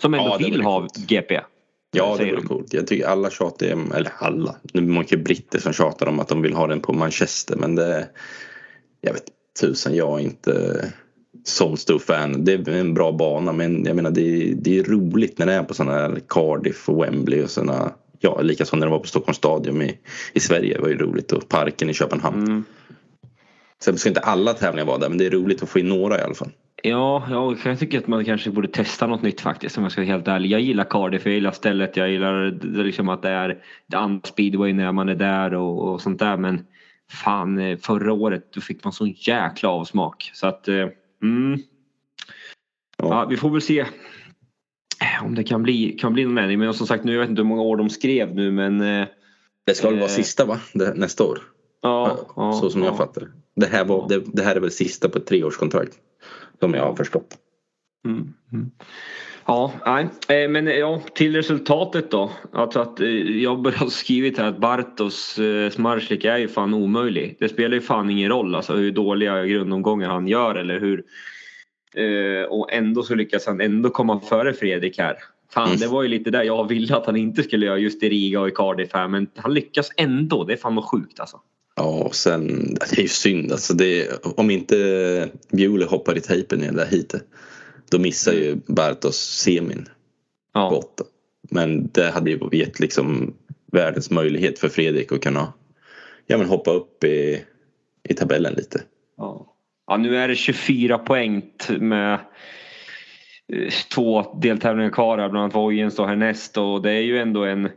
Som 0.00 0.14
ändå 0.14 0.26
Ja, 0.26 0.36
vill 0.36 0.62
ha. 0.62 0.86
GP. 1.08 1.40
Ja, 1.94 2.16
det 2.18 2.32
vore 2.32 2.42
coolt. 2.42 2.74
Jag 2.74 2.86
tycker 2.86 3.06
alla 3.06 3.30
tjatar, 3.30 3.66
eller 3.66 4.12
alla, 4.18 4.56
nu 4.62 4.80
är 4.80 4.86
det 4.86 4.98
mycket 4.98 5.24
britter 5.24 5.58
som 5.58 5.72
tjatar 5.72 6.06
om 6.06 6.20
att 6.20 6.28
de 6.28 6.42
vill 6.42 6.52
ha 6.52 6.66
den 6.66 6.80
på 6.80 6.92
Manchester 6.92 7.56
men 7.56 7.74
det, 7.74 8.08
jag 9.00 9.12
vet 9.12 9.24
tusan, 9.60 9.94
jag 9.94 10.20
är 10.20 10.24
inte 10.24 10.86
sån 11.44 11.76
stor 11.76 11.98
fan. 11.98 12.44
Det 12.44 12.52
är 12.52 12.68
en 12.68 12.94
bra 12.94 13.12
bana 13.12 13.52
men 13.52 13.84
jag 13.84 13.96
menar 13.96 14.10
det 14.10 14.20
är, 14.20 14.54
det 14.54 14.78
är 14.78 14.84
roligt 14.84 15.38
när 15.38 15.46
det 15.46 15.52
är 15.52 15.62
på 15.62 15.74
sådana 15.74 15.92
här 15.92 16.20
Cardiff 16.28 16.88
och 16.88 17.04
Wembley 17.04 17.42
och 17.42 17.50
sådana, 17.50 17.92
ja 18.20 18.40
likaså 18.40 18.76
när 18.76 18.86
det 18.86 18.92
var 18.92 18.98
på 18.98 19.08
Stockholms 19.08 19.36
stadion 19.36 19.82
i, 19.82 19.98
i 20.32 20.40
Sverige 20.40 20.80
var 20.80 20.88
ju 20.88 20.98
roligt 20.98 21.32
och 21.32 21.48
parken 21.48 21.90
i 21.90 21.94
Köpenhamn. 21.94 22.46
Mm. 22.46 22.64
Sen 23.84 23.98
ska 23.98 24.08
inte 24.08 24.20
alla 24.20 24.54
tävlingar 24.54 24.86
vara 24.86 24.98
där 24.98 25.08
men 25.08 25.18
det 25.18 25.26
är 25.26 25.30
roligt 25.30 25.62
att 25.62 25.68
få 25.68 25.78
in 25.78 25.88
några 25.88 26.18
i 26.18 26.22
alla 26.22 26.34
fall. 26.34 26.50
Ja, 26.84 27.26
ja, 27.30 27.56
jag 27.64 27.78
tycker 27.78 27.98
att 27.98 28.06
man 28.06 28.24
kanske 28.24 28.50
borde 28.50 28.68
testa 28.68 29.06
något 29.06 29.22
nytt 29.22 29.40
faktiskt 29.40 29.76
om 29.76 29.82
jag 29.82 29.92
ska 29.92 30.00
vara 30.00 30.10
helt 30.10 30.28
ärlig. 30.28 30.50
Jag 30.50 30.60
gillar 30.60 30.84
Cardiff, 30.84 31.26
jag 31.26 31.34
gillar 31.34 31.50
stället, 31.50 31.96
jag 31.96 32.10
gillar 32.10 32.50
liksom 32.82 33.08
att 33.08 33.22
det 33.22 33.28
är 33.28 33.62
andra 33.94 34.28
speedway 34.28 34.72
när 34.72 34.92
man 34.92 35.08
är 35.08 35.14
där 35.14 35.54
och, 35.54 35.92
och 35.92 36.00
sånt 36.00 36.18
där 36.18 36.36
men 36.36 36.66
fan 37.12 37.58
eh, 37.58 37.78
förra 37.78 38.12
året 38.12 38.52
då 38.54 38.60
fick 38.60 38.84
man 38.84 38.92
sån 38.92 39.10
jäkla 39.16 39.68
avsmak 39.68 40.30
så 40.34 40.46
att 40.46 40.68
eh, 40.68 40.88
mm, 41.22 41.58
Ja. 42.96 43.26
vi 43.30 43.36
får 43.36 43.50
väl 43.50 43.62
se 43.62 43.86
om 45.22 45.34
det 45.34 45.44
kan 45.44 45.62
bli, 45.62 45.96
kan 46.00 46.12
bli 46.12 46.24
någon 46.24 46.38
ändring 46.38 46.58
men 46.58 46.74
som 46.74 46.86
sagt 46.86 47.04
nu 47.04 47.12
jag 47.12 47.20
vet 47.20 47.30
inte 47.30 47.42
hur 47.42 47.48
många 47.48 47.62
år 47.62 47.76
de 47.76 47.90
skrev 47.90 48.34
nu 48.34 48.50
men 48.50 48.80
eh, 48.80 49.08
Det 49.66 49.74
ska 49.74 49.88
väl 49.88 49.98
vara 49.98 50.10
Eh. 50.10 50.14
sista 50.14 50.44
va? 50.44 50.60
Det, 50.74 50.94
nästa 50.94 51.24
år? 51.24 51.38
ja, 51.82 52.18
ja, 52.36 52.52
så 52.52 52.70
som 52.70 52.80
ja. 52.80 52.86
jag 52.86 52.96
fattar 52.96 53.20
det. 53.20 53.28
Det 53.56 53.66
här, 53.66 53.84
var, 53.84 54.08
det, 54.08 54.22
det 54.32 54.42
här 54.42 54.56
är 54.56 54.60
väl 54.60 54.70
sista 54.70 55.08
på 55.08 55.18
ett 55.18 55.26
treårskontrakt. 55.26 55.98
Som 56.62 56.74
jag 56.74 56.82
har 56.84 56.96
förstått. 56.96 57.36
Mm. 58.06 58.34
Mm. 58.52 58.70
Ja, 59.46 59.72
nej. 59.86 60.08
Eh, 60.28 60.48
men 60.50 60.68
eh, 60.68 60.74
ja, 60.74 61.02
till 61.14 61.36
resultatet 61.36 62.10
då. 62.10 62.30
Alltså 62.52 62.80
att 62.80 63.00
eh, 63.00 63.08
jag 63.42 63.66
har 63.66 63.86
skrivit 63.86 64.38
här 64.38 64.44
att 64.44 64.58
Bartos 64.58 65.38
Smarslik 65.72 66.24
är 66.24 66.38
ju 66.38 66.48
fan 66.48 66.74
omöjlig. 66.74 67.36
Det 67.40 67.48
spelar 67.48 67.74
ju 67.74 67.80
fan 67.80 68.10
ingen 68.10 68.28
roll 68.30 68.54
alltså 68.54 68.74
hur 68.74 68.92
dåliga 68.92 69.46
grundomgångar 69.46 70.08
han 70.08 70.28
gör 70.28 70.54
eller 70.54 70.80
hur 70.80 71.04
och 72.48 72.72
ändå 72.72 73.02
så 73.02 73.14
lyckas 73.14 73.46
han 73.46 73.60
ändå 73.60 73.90
komma 73.90 74.20
före 74.20 74.52
Fredrik 74.52 74.98
här. 74.98 75.16
Fan, 75.54 75.66
Mm. 75.68 75.80
det 75.80 75.86
var 75.86 76.02
ju 76.02 76.08
lite 76.08 76.30
där 76.30 76.42
jag 76.42 76.68
ville 76.68 76.96
att 76.96 77.06
han 77.06 77.16
inte 77.16 77.42
skulle 77.42 77.66
göra 77.66 77.78
just 77.78 78.02
i 78.02 78.08
Riga 78.08 78.40
och 78.40 78.48
i 78.48 78.50
Cardiff 78.50 78.92
här 78.92 79.08
men 79.08 79.26
han 79.36 79.54
lyckas 79.54 79.90
ändå. 79.96 80.44
Det 80.44 80.52
är 80.52 80.56
fan 80.56 80.74
något 80.74 80.90
sjukt 80.90 81.20
alltså. 81.20 81.40
Ja, 81.74 82.02
och 82.04 82.14
sen, 82.14 82.74
det 82.74 82.98
är 82.98 83.02
ju 83.02 83.08
synd 83.08 83.52
alltså. 83.52 83.74
Det, 83.74 84.08
om 84.24 84.50
inte 84.50 85.28
Bjule 85.52 85.84
hoppar 85.84 86.16
i 86.16 86.20
tejpen 86.20 86.62
i 86.62 86.66
det 86.66 86.76
där 86.76 86.86
hitet. 86.86 87.24
Då 87.90 87.98
missar 87.98 88.32
ju 88.32 88.56
Bartos 88.66 89.16
semin 89.16 89.88
Ja, 90.54 90.70
åtta. 90.70 91.04
Men 91.50 91.90
det 91.92 92.10
hade 92.10 92.30
ju 92.30 92.48
gett 92.52 92.80
liksom 92.80 93.34
världens 93.72 94.10
möjlighet 94.10 94.58
för 94.58 94.68
Fredrik 94.68 95.12
att 95.12 95.20
kunna 95.20 95.52
ja, 96.26 96.38
men 96.38 96.46
hoppa 96.46 96.70
upp 96.70 97.04
i, 97.04 97.44
i 98.08 98.14
tabellen 98.14 98.54
lite. 98.54 98.82
Ja. 99.16 99.54
ja, 99.86 99.96
nu 99.96 100.16
är 100.16 100.28
det 100.28 100.34
24 100.34 100.98
poäng 100.98 101.42
med 101.78 102.12
eh, 103.52 103.70
två 103.94 104.38
deltävlingar 104.42 104.90
kvar 104.90 105.18
här, 105.18 105.28
bland 105.28 105.42
annat 105.44 105.54
Vojens 105.54 105.98
och 105.98 106.08
härnäst 106.08 106.58
och 106.58 106.82
det 106.82 106.90
är 106.90 107.00
ju 107.00 107.18
ändå 107.18 107.44
en, 107.44 107.68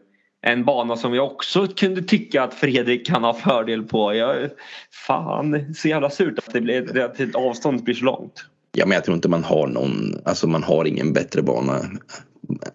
en 0.45 0.65
bana 0.65 0.95
som 0.95 1.13
jag 1.13 1.25
också 1.25 1.67
kunde 1.67 2.01
tycka 2.01 2.43
att 2.43 2.53
Fredrik 2.53 3.07
kan 3.07 3.23
ha 3.23 3.33
fördel 3.33 3.83
på. 3.83 4.13
Jag, 4.15 4.49
fan, 5.07 5.73
så 5.75 5.87
jävla 5.87 6.09
surt 6.09 6.39
att 6.39 6.53
det 6.53 6.61
blir, 6.61 6.99
att 6.99 7.35
avstånd 7.35 7.83
blir 7.83 7.95
så 7.95 8.05
långt. 8.05 8.45
Ja, 8.71 8.85
men 8.85 8.95
jag 8.95 9.03
tror 9.03 9.15
inte 9.15 9.29
man 9.29 9.43
har 9.43 9.67
någon, 9.67 10.21
alltså 10.25 10.47
man 10.47 10.63
har 10.63 10.85
ingen 10.85 11.13
bättre 11.13 11.41
bana 11.41 11.81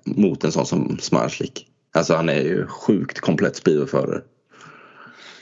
mot 0.04 0.44
en 0.44 0.52
sån 0.52 0.66
som 0.66 0.98
Smarslik. 1.00 1.66
Alltså 1.94 2.14
han 2.14 2.28
är 2.28 2.42
ju 2.42 2.66
sjukt 2.66 3.20
komplett 3.20 3.56
speedwayförare. 3.56 4.20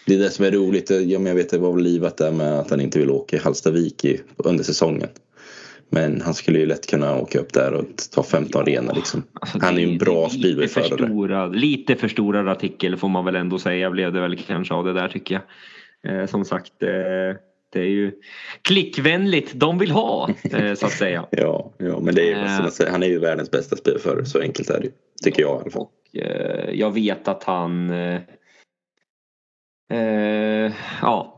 Det 0.06 0.14
är 0.14 0.18
det 0.18 0.30
som 0.30 0.44
är 0.44 0.50
roligt. 0.50 0.90
Ja, 0.90 1.18
men 1.18 1.26
jag 1.26 1.34
vet 1.34 1.50
det 1.50 1.58
var 1.58 1.72
väl 1.72 1.84
livat 1.84 2.16
där 2.16 2.32
med 2.32 2.58
att 2.58 2.70
han 2.70 2.80
inte 2.80 2.98
vill 2.98 3.10
åka 3.10 3.36
i 3.36 3.38
Hallstavik 3.38 4.06
under 4.36 4.64
säsongen. 4.64 5.08
Men 5.90 6.20
han 6.20 6.34
skulle 6.34 6.58
ju 6.58 6.66
lätt 6.66 6.86
kunna 6.90 7.18
åka 7.18 7.38
upp 7.38 7.52
där 7.52 7.72
och 7.74 7.84
ta 8.14 8.22
15 8.22 8.62
arenor 8.62 8.94
liksom. 8.94 9.22
Alltså, 9.40 9.58
Han 9.62 9.76
är 9.76 9.80
ju 9.80 9.92
en 9.92 9.98
bra 9.98 10.24
är 10.24 10.28
lite 10.30 10.38
speedwayförare. 10.38 10.88
förstorad- 10.88 11.56
Lite 11.56 11.96
förstorad 11.96 12.48
artikel 12.48 12.96
får 12.96 13.08
man 13.08 13.24
väl 13.24 13.36
ändå 13.36 13.58
säga 13.58 13.90
blev 13.90 14.12
det 14.12 14.20
väl 14.20 14.36
kanske 14.36 14.74
av 14.74 14.84
det 14.84 14.92
där 14.92 15.08
tycker 15.08 15.34
jag. 16.02 16.20
Eh, 16.20 16.26
som 16.26 16.44
sagt, 16.44 16.82
eh, 16.82 16.88
det 17.72 17.80
är 17.80 17.84
ju 17.84 18.12
klickvänligt 18.62 19.52
de 19.54 19.78
vill 19.78 19.90
ha 19.90 20.28
eh, 20.52 20.74
så 20.74 20.86
att 20.86 20.92
säga. 20.92 21.26
Ja, 21.30 21.72
ja 21.78 22.00
men 22.00 22.14
det 22.14 22.32
är, 22.32 22.44
Eh. 22.44 22.56
som 22.56 22.70
säger, 22.70 22.90
han 22.90 23.02
är 23.02 23.06
ju 23.08 23.18
världens 23.18 23.50
bästa 23.50 23.76
speedwayförare. 23.76 24.24
Så 24.24 24.40
enkelt 24.40 24.70
är 24.70 24.78
det 24.80 24.84
ju. 24.86 24.92
Tycker 25.24 25.42
jag 25.42 25.58
i 25.58 25.60
alla 25.62 25.70
fall. 25.70 25.82
Och, 25.82 26.16
eh, 26.20 26.70
jag 26.74 26.90
vet 26.94 27.28
att 27.28 27.44
han 27.44 27.90
Eh, 29.92 30.72
ja. 31.02 31.37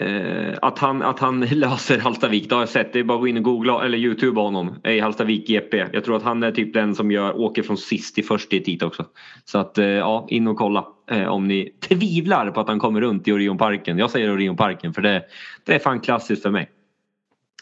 Eh, 0.00 0.54
att, 0.62 0.78
han, 0.78 1.02
att 1.02 1.18
han 1.18 1.40
löser 1.50 1.98
Halstavik, 1.98 2.48
det 2.48 2.54
har 2.54 2.62
jag 2.62 2.68
sett. 2.68 2.92
Det 2.92 2.98
är 2.98 3.04
bara 3.04 3.14
att 3.14 3.20
gå 3.20 3.28
in 3.28 3.36
och 3.36 3.42
googla 3.42 3.84
eller 3.84 3.98
youtuba 3.98 4.40
honom. 4.40 4.74
I 4.84 5.00
Halstavik 5.00 5.48
GP. 5.48 5.84
Jag 5.92 6.04
tror 6.04 6.16
att 6.16 6.22
han 6.22 6.42
är 6.42 6.52
typ 6.52 6.74
den 6.74 6.94
som 6.94 7.10
gör, 7.10 7.40
åker 7.40 7.62
från 7.62 7.76
sist 7.76 8.14
till 8.14 8.24
först 8.24 8.52
i 8.52 8.74
ett 8.74 8.82
också. 8.82 9.04
Så 9.44 9.58
att 9.58 9.78
eh, 9.78 9.86
ja, 9.86 10.26
in 10.30 10.48
och 10.48 10.56
kolla 10.56 10.86
eh, 11.10 11.26
om 11.26 11.48
ni 11.48 11.72
tvivlar 11.88 12.50
på 12.50 12.60
att 12.60 12.68
han 12.68 12.78
kommer 12.78 13.00
runt 13.00 13.28
i 13.28 13.32
Orionparken. 13.32 13.98
Jag 13.98 14.10
säger 14.10 14.32
Orionparken 14.32 14.94
för 14.94 15.02
det, 15.02 15.24
det 15.64 15.74
är 15.74 15.78
fan 15.78 16.00
klassiskt 16.00 16.42
för 16.42 16.50
mig. 16.50 16.70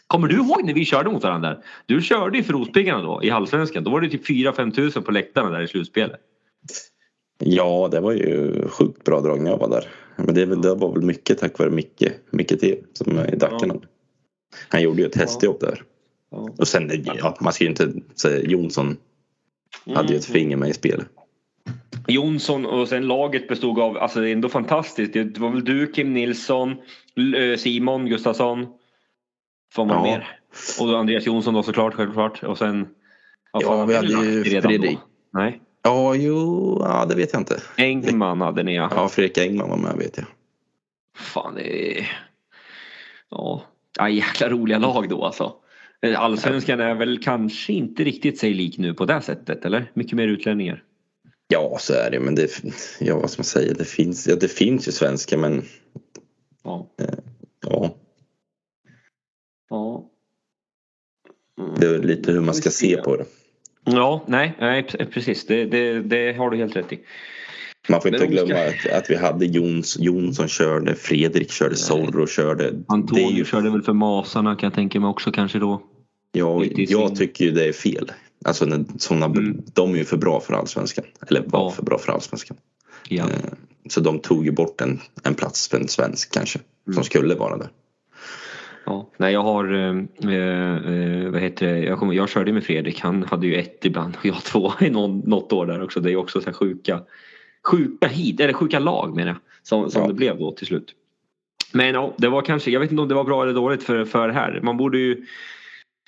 Kommer 0.07 0.27
du 0.27 0.35
ihåg 0.35 0.65
när 0.65 0.73
vi 0.73 0.85
körde 0.85 1.09
mot 1.09 1.23
varandra? 1.23 1.49
där? 1.49 1.59
Du 1.85 2.01
körde 2.01 2.37
ju 2.37 2.43
för 2.43 2.53
Rospiggarna 2.53 3.01
då 3.01 3.23
i 3.23 3.31
Allsvenskan. 3.31 3.83
Då 3.83 3.91
var 3.91 4.01
det 4.01 4.09
typ 4.09 4.29
4-5 4.29 4.71
tusen 4.71 5.03
på 5.03 5.11
läktarna 5.11 5.49
där 5.49 5.61
i 5.61 5.67
slutspelet. 5.67 6.19
Ja, 7.39 7.89
det 7.91 7.99
var 7.99 8.11
ju 8.11 8.67
sjukt 8.67 9.03
bra 9.03 9.21
drag 9.21 9.41
när 9.41 9.51
jag 9.51 9.57
var 9.57 9.69
där. 9.69 9.87
Men 10.15 10.35
det, 10.35 10.45
det 10.45 10.75
var 10.75 10.93
väl 10.93 11.01
mycket 11.01 11.37
tack 11.37 11.59
vare 11.59 11.69
Micke, 11.69 12.07
Micke 12.29 12.59
T 12.59 12.77
som 12.93 13.17
är 13.17 13.33
i 13.33 13.37
Dackarna. 13.37 13.75
Han 14.69 14.81
gjorde 14.81 15.01
ju 15.01 15.07
ett 15.07 15.15
hästjobb 15.15 15.59
där. 15.59 15.83
Ja. 16.31 16.49
Och 16.57 16.67
sen, 16.67 16.91
ja, 17.05 17.37
man 17.41 17.53
ska 17.53 17.63
ju 17.63 17.69
inte 17.69 17.93
säga 18.15 18.49
Jonsson 18.49 18.97
hade 19.95 20.13
ju 20.13 20.19
ett 20.19 20.25
finger 20.25 20.57
med 20.57 20.69
i 20.69 20.73
spelet. 20.73 21.07
Jonsson 22.07 22.65
och 22.65 22.87
sen 22.87 23.07
laget 23.07 23.47
bestod 23.47 23.79
av, 23.79 23.97
alltså 23.97 24.19
det 24.21 24.29
är 24.29 24.33
ändå 24.33 24.49
fantastiskt. 24.49 25.13
Det 25.13 25.37
var 25.37 25.49
väl 25.49 25.63
du, 25.63 25.91
Kim 25.91 26.13
Nilsson, 26.13 26.71
eh, 26.71 27.57
Simon 27.57 28.05
Gustafsson. 28.05 28.67
Får 29.73 29.85
man 29.85 29.95
Ja. 29.95 30.03
mer? 30.03 30.39
Och 30.79 30.87
då 30.87 30.97
Andreas 30.97 31.25
Jonsson 31.25 31.53
då 31.53 31.63
såklart, 31.63 31.93
självklart. 31.93 32.43
Och 32.43 32.57
sen... 32.57 32.87
Ja, 33.53 33.61
fan, 33.61 33.87
vi 33.87 33.95
hade 33.95 34.07
ju? 34.07 34.43
Fredrik. 34.43 34.97
Nej. 35.33 35.61
Ja, 35.85 36.15
jo, 36.15 36.77
ja, 36.81 37.05
det 37.05 37.15
vet 37.15 37.33
jag 37.33 37.41
inte. 37.41 37.61
Engman 37.77 38.41
hade 38.41 38.63
ni 38.63 38.75
ja. 38.75 38.89
Ja, 38.95 39.09
Fredrik 39.09 39.37
Engman 39.37 39.69
var 39.69 39.77
med 39.77 39.95
vet 39.97 40.17
jag. 40.17 40.25
Fan 41.17 41.55
det 41.55 41.99
är... 41.99 42.11
Ja. 43.29 43.63
ja, 43.97 44.09
jäkla 44.09 44.49
roliga 44.49 44.77
lag 44.79 45.09
då 45.09 45.25
alltså. 45.25 45.53
Eh, 46.01 46.21
Allsvenskan 46.21 46.79
är 46.79 46.95
väl 46.95 47.23
kanske 47.23 47.73
inte 47.73 48.03
riktigt 48.03 48.39
sig 48.39 48.53
lik 48.53 48.77
nu 48.77 48.93
på 48.93 49.05
det 49.05 49.21
sättet 49.21 49.65
eller? 49.65 49.91
Mycket 49.93 50.13
mer 50.13 50.27
utlänningar. 50.27 50.83
Ja, 51.47 51.77
så 51.79 51.93
är 51.93 52.11
det 52.11 52.19
men 52.19 52.35
det, 52.35 52.61
ja 52.99 53.19
vad 53.19 53.31
ska 53.31 53.39
man 53.39 53.45
säga, 53.45 53.73
det 53.73 53.85
finns, 53.85 54.27
ja, 54.27 54.35
det 54.35 54.47
finns 54.47 54.87
ju 54.87 54.91
svenska 54.91 55.37
men 55.37 55.63
Ja. 56.63 56.87
ja, 57.61 57.95
Ja. 59.69 60.09
Mm. 61.59 61.79
det 61.79 61.87
är 61.87 61.99
lite 61.99 62.31
hur 62.31 62.41
man 62.41 62.55
ska 62.55 62.69
se 62.69 62.97
på 62.97 63.15
det. 63.15 63.25
Ja, 63.85 64.23
nej, 64.27 64.55
nej 64.59 64.83
precis. 65.13 65.45
Det, 65.45 65.65
det, 65.65 66.01
det 66.01 66.33
har 66.37 66.49
du 66.49 66.57
helt 66.57 66.75
rätt 66.75 66.93
i. 66.93 66.99
Man 67.89 68.01
får 68.01 68.07
inte 68.07 68.19
ska- 68.19 68.27
glömma 68.27 68.59
att, 68.65 68.91
att 68.97 69.09
vi 69.09 69.15
hade 69.15 69.45
Jons, 69.45 69.97
Jonsson 69.99 70.47
körde, 70.47 70.95
Fredrik 70.95 71.51
körde, 71.51 71.75
Solro 71.75 72.27
körde. 72.27 72.73
Antonio 72.87 73.29
ju, 73.37 73.45
körde 73.45 73.69
väl 73.69 73.81
för 73.81 73.93
Masarna 73.93 74.55
kan 74.55 74.67
jag 74.67 74.73
tänka 74.73 74.99
mig 74.99 75.09
också 75.09 75.31
kanske 75.31 75.59
då. 75.59 75.81
i 76.33 76.85
jag 76.89 77.15
tycker 77.15 77.45
ju 77.45 77.51
det 77.51 77.65
är 77.67 77.73
fel. 77.73 78.11
Alltså 78.45 78.85
såna, 78.97 79.25
Mm. 79.25 79.61
de 79.73 79.93
är 79.93 79.97
ju 79.97 80.05
för 80.05 80.17
bra 80.17 80.39
för 80.39 80.53
allsvenskan. 80.53 81.05
Eller 81.27 81.41
var 81.47 81.59
Ja. 81.59 81.71
för 81.71 81.83
bra 81.83 81.97
för 81.97 82.11
allsvenskan. 82.11 82.57
Ja. 83.09 83.23
Eh, 83.23 83.29
Så 83.89 83.99
de 83.99 84.19
tog 84.19 84.45
ju 84.45 84.51
bort 84.51 84.81
en, 84.81 84.99
en 85.23 85.35
plats 85.35 85.67
för 85.69 85.79
en 85.79 85.87
svensk 85.87 86.33
kanske. 86.33 86.59
Mm. 86.87 86.93
Som 86.95 87.03
skulle 87.03 87.35
vara 87.35 87.57
där. 87.57 87.67
Ja. 88.85 89.09
Nej, 89.17 89.33
jag 89.33 89.43
har, 89.43 89.73
eh, 89.73 89.89
eh, 90.33 91.29
vad 91.31 91.41
heter 91.41 91.73
det, 91.73 91.79
jag, 91.79 91.99
kommer, 91.99 92.13
jag 92.13 92.29
körde 92.29 92.53
med 92.53 92.63
Fredrik. 92.63 92.99
Han 92.99 93.23
hade 93.23 93.47
ju 93.47 93.55
ett 93.55 93.85
ibland 93.85 94.17
och 94.19 94.25
jag 94.25 94.35
två 94.43 94.71
i 94.81 94.89
någon, 94.89 95.19
något 95.19 95.53
år 95.53 95.65
där 95.65 95.83
också. 95.83 95.99
Det 95.99 96.11
är 96.11 96.15
också 96.15 96.41
så 96.41 96.45
här 96.45 96.53
sjuka, 96.53 97.01
sjuka 97.63 98.07
hit, 98.07 98.39
eller 98.39 98.53
sjuka 98.53 98.79
lag 98.79 99.15
menar 99.15 99.31
jag. 99.31 99.37
Som, 99.63 99.91
som 99.91 100.01
Ja. 100.01 100.07
det 100.07 100.13
blev 100.13 100.39
då 100.39 100.51
till 100.51 100.67
slut. 100.67 100.95
Men 101.71 101.93
ja, 101.93 102.13
det 102.17 102.29
var 102.29 102.41
kanske, 102.41 102.71
jag 102.71 102.79
vet 102.79 102.91
inte 102.91 103.01
om 103.01 103.07
det 103.07 103.15
var 103.15 103.23
bra 103.23 103.43
eller 103.43 103.53
dåligt 103.53 103.83
för, 103.83 104.05
för 104.05 104.29
här. 104.29 104.59
Man 104.63 104.77
borde 104.77 104.97
ju 104.97 105.25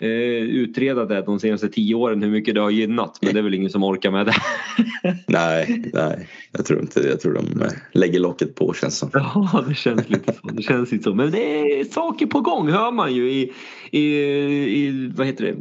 eh, 0.01 0.07
utreda 0.41 1.05
det 1.05 1.21
de 1.21 1.39
senaste 1.39 1.69
tio 1.69 1.95
åren 1.95 2.23
hur 2.23 2.29
mycket 2.31 2.55
det 2.55 2.61
har 2.61 2.69
gynnat. 2.69 3.19
Men 3.21 3.33
det 3.33 3.39
är 3.39 3.43
väl 3.43 3.53
ingen 3.53 3.69
som 3.69 3.83
orkar 3.83 4.11
med 4.11 4.25
det. 4.25 4.33
Nej, 5.27 5.83
nej, 5.93 6.27
jag 6.51 6.65
tror 6.65 6.79
inte 6.81 7.01
det. 7.01 7.09
Jag 7.09 7.19
tror 7.19 7.33
de 7.33 7.61
eh, 7.61 7.67
lägger 7.91 8.19
locket 8.19 8.55
på 8.55 8.73
känns 8.73 8.97
som. 8.97 9.09
Ja, 9.13 9.63
det 9.67 9.75
känns 9.75 10.09
lite 10.09 10.33
så. 10.33 10.47
Det 10.47 10.61
känns 10.63 10.91
lite 10.91 11.03
så. 11.03 11.13
Men 11.13 11.31
det 11.31 11.79
är 11.79 11.83
saker 11.83 12.25
på 12.25 12.39
gång 12.41 12.69
hör 12.69 12.91
man 12.91 13.15
ju 13.15 13.31
i, 13.31 13.53
i, 13.91 14.01
i 14.87 15.11
vad 15.15 15.27
heter 15.27 15.43
det, 15.45 15.55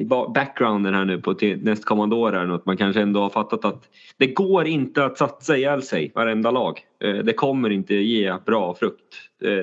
i 0.00 0.04
ba- 0.04 0.28
backgrounden 0.32 0.94
här 0.94 1.04
nu 1.04 1.18
på 1.18 1.34
till 1.34 1.64
nästkommande 1.64 2.16
år. 2.16 2.32
Här, 2.32 2.54
att 2.54 2.66
man 2.66 2.76
kanske 2.76 3.00
ändå 3.02 3.20
har 3.20 3.30
fattat 3.30 3.64
att 3.64 3.82
det 4.16 4.26
går 4.26 4.66
inte 4.66 5.04
att 5.04 5.18
satsa 5.18 5.56
ihjäl 5.56 5.82
sig 5.82 6.12
varenda 6.14 6.50
lag. 6.50 6.80
Eh, 7.04 7.14
Det 7.24 7.32
kommer 7.32 7.70
inte 7.70 7.94
ge 7.94 8.34
bra 8.46 8.74
frukt 8.74 9.00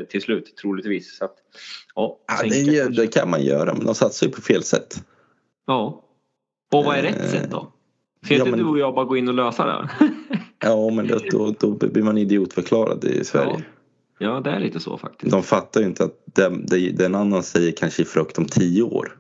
till 0.09 0.21
slut 0.21 0.55
troligtvis. 0.61 1.17
Så 1.17 1.25
att, 1.25 1.35
ja, 1.95 2.17
Ja, 2.27 2.49
det, 2.49 2.95
det 2.95 3.07
kan 3.07 3.29
man 3.29 3.41
göra 3.43 3.73
men 3.73 3.85
de 3.85 3.95
satsar 3.95 4.27
ju 4.27 4.33
på 4.33 4.41
fel 4.41 4.63
sätt. 4.63 5.03
ja. 5.67 6.03
Och 6.73 6.85
vad 6.85 6.97
är 6.97 7.01
rätt 7.01 7.19
Eh, 7.19 7.29
sätt 7.31 7.51
då? 7.51 7.71
Ska 8.25 8.33
ja, 8.33 8.39
inte 8.39 8.51
men- 8.51 8.59
du 8.59 8.65
och 8.65 8.79
jag 8.79 8.95
bara 8.95 9.05
gå 9.05 9.17
in 9.17 9.27
och 9.27 9.33
lösa 9.33 9.65
det? 9.65 9.89
Ja 10.59 10.89
men 10.89 11.07
då, 11.07 11.19
då, 11.31 11.55
då 11.59 11.87
blir 11.87 12.03
man 12.03 12.17
idiotförklarad 12.17 13.03
i 13.03 13.23
Sverige. 13.23 13.63
ja, 14.19 14.39
det 14.39 14.49
är 14.49 14.59
lite 14.59 14.79
så 14.79 14.97
faktiskt. 14.97 15.31
De 15.31 15.43
fattar 15.43 15.81
ju 15.81 15.87
inte 15.87 16.03
att 16.03 16.13
den, 16.25 16.65
det- 16.65 16.91
den 16.91 17.15
annan 17.15 17.43
säger 17.43 17.71
kanske 17.71 18.01
i 18.01 18.05
frukt 18.05 18.37
om 18.37 18.45
tio 18.45 18.83
år. 18.83 19.17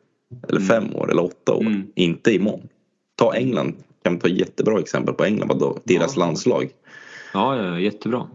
Eller 0.47 0.59
Mm. 0.61 0.67
fem 0.67 0.95
år 0.95 1.11
eller 1.11 1.23
åtta 1.23 1.53
år. 1.53 1.61
Mm. 1.61 1.87
Inte 1.95 2.33
imorgon. 2.33 2.67
Ta 3.15 3.33
England. 3.35 3.73
Kan 4.03 4.19
ta 4.19 4.27
jättebra 4.27 4.79
exempel 4.79 5.13
på 5.13 5.23
England. 5.25 5.47
Vadå? 5.47 5.77
Deras 5.83 6.15
Ja. 6.15 6.19
landslag. 6.25 6.69
Ja, 7.33 7.55
ja, 7.63 7.79
jättebra. 7.79 8.27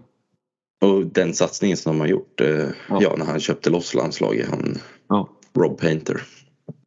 Och 0.83 1.07
den 1.07 1.35
satsningen 1.35 1.77
som 1.77 1.93
de 1.93 2.01
har 2.01 2.07
gjort. 2.07 2.41
Eh, 2.41 2.49
Ja. 2.89 2.99
ja. 3.01 3.15
när 3.19 3.25
han 3.25 3.41
köpte 3.41 3.71
loss 3.71 3.95
landslaget. 3.95 4.49
Han, 4.51 4.79
Ja. 5.09 5.29
Rob 5.55 5.81
Painter. 5.81 6.23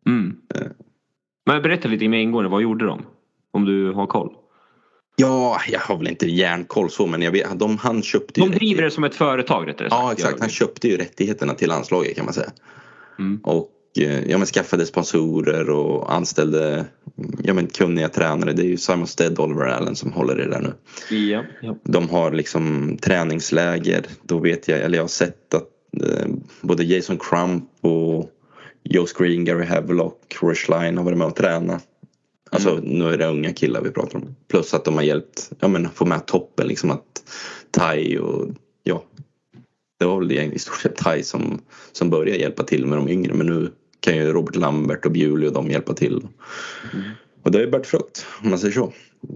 Mm. 0.08 0.36
Eh. 0.56 0.62
Men 1.46 1.62
berätta 1.62 1.88
lite 1.88 2.08
mer 2.08 2.18
ingående, 2.20 2.50
vad 2.50 2.62
gjorde 2.62 2.86
de? 2.86 3.06
Om 3.52 3.66
du 3.66 3.92
har 3.92 4.08
koll. 4.08 4.34
Ja, 5.16 5.62
jag 5.68 5.80
har 5.80 5.98
väl 5.98 6.08
inte 6.08 6.28
järnkoll 6.28 6.90
så 6.90 7.08
men 7.08 7.22
jag 7.22 7.32
vet, 7.32 7.60
de, 7.60 7.78
han 7.78 8.04
köpte 8.04 8.42
ju 8.42 8.50
De 8.50 8.56
driver 8.56 8.82
det 8.82 8.92
som 8.92 9.04
ett 9.04 9.16
företag 9.16 9.68
rättare 9.68 9.90
sagt. 9.90 10.02
Ja 10.02 10.12
exakt, 10.12 10.40
han 10.40 10.50
köpte 10.50 10.88
ju 10.88 10.98
rättigheterna 10.98 11.54
till 11.54 11.68
landslaget 11.68 12.16
kan 12.16 12.26
man 12.26 12.34
säga. 12.34 12.52
Mm. 13.20 13.40
Och 13.44 13.70
ja, 13.98 14.38
men 14.38 14.46
skaffade 14.46 14.86
sponsorer 14.86 15.70
och 15.70 16.14
anställde 16.14 16.86
ja, 17.44 17.54
men 17.54 17.68
kunniga 17.68 18.10
tränare. 18.10 18.54
Det 18.54 18.62
är 18.62 18.68
ju 18.68 18.78
Simon 18.78 19.08
Stead 19.08 19.40
och 19.40 19.46
Oliver 19.46 19.66
Allen 19.66 19.96
som 19.96 20.12
håller 20.12 20.42
i 20.42 20.44
det 20.44 20.50
där 20.50 20.62
nu. 20.62 20.74
Ja, 21.18 21.44
ja. 21.62 21.78
De 21.84 22.10
har 22.10 22.32
liksom 22.32 22.98
träningsläger. 23.02 24.06
Då 24.22 24.40
vet 24.40 24.68
jag, 24.68 24.80
eller 24.80 24.98
jag 24.98 25.04
har 25.04 25.08
sett 25.08 25.54
att 25.54 25.70
eh, 26.04 26.28
både 26.62 26.84
Jason 26.84 27.18
Crump 27.18 27.70
och 27.82 28.32
Joe 28.84 29.06
Screen, 29.06 29.46
Gary 29.46 29.66
Havelock, 29.66 30.36
Rush 30.42 30.70
Line 30.72 30.98
har 30.98 31.04
varit 31.04 31.18
med 31.18 31.28
och 31.28 31.36
tränat. 31.36 31.84
Alltså 32.52 32.72
Mm. 32.72 32.84
nu 32.84 33.10
är 33.10 33.18
det 33.18 33.28
unga 33.28 33.54
killar 33.54 33.82
vi 33.82 33.92
pratar 33.92 34.20
om. 34.20 34.36
Plus 34.48 34.74
att 34.74 34.86
de 34.86 34.94
har 34.96 35.02
hjälpt, 35.02 35.52
ja 35.60 35.68
men 35.68 35.90
få 35.90 36.06
med 36.06 36.26
toppen 36.26 36.68
liksom 36.68 36.92
att 36.92 37.24
Tai 37.72 38.18
och 38.18 38.48
ja. 38.84 39.04
Det 40.00 40.06
var 40.06 40.20
väl 40.20 40.32
i 40.32 40.60
stort 40.60 40.78
sett 40.82 40.96
Tai 40.96 41.24
som, 41.24 41.62
som 41.92 42.10
började 42.10 42.40
hjälpa 42.40 42.64
till 42.64 42.86
med 42.86 42.98
de 42.98 43.10
yngre 43.10 43.34
men 43.34 43.48
nu 43.48 43.72
kan 44.06 44.16
ju 44.18 44.34
Robert 44.34 44.56
Lambert 44.56 45.06
och 45.06 45.12
Bewley 45.12 45.48
och 45.48 45.54
de 45.54 45.72
hjälpa 45.72 45.94
till. 45.94 46.22
Och 47.44 47.52
det 47.52 47.58
har 47.58 47.66
ju 47.66 47.72
bärt 47.72 47.86
frukt 47.86 48.26
om 48.44 48.50
man 48.50 48.60
säger 48.60 48.74
så. 48.74 48.84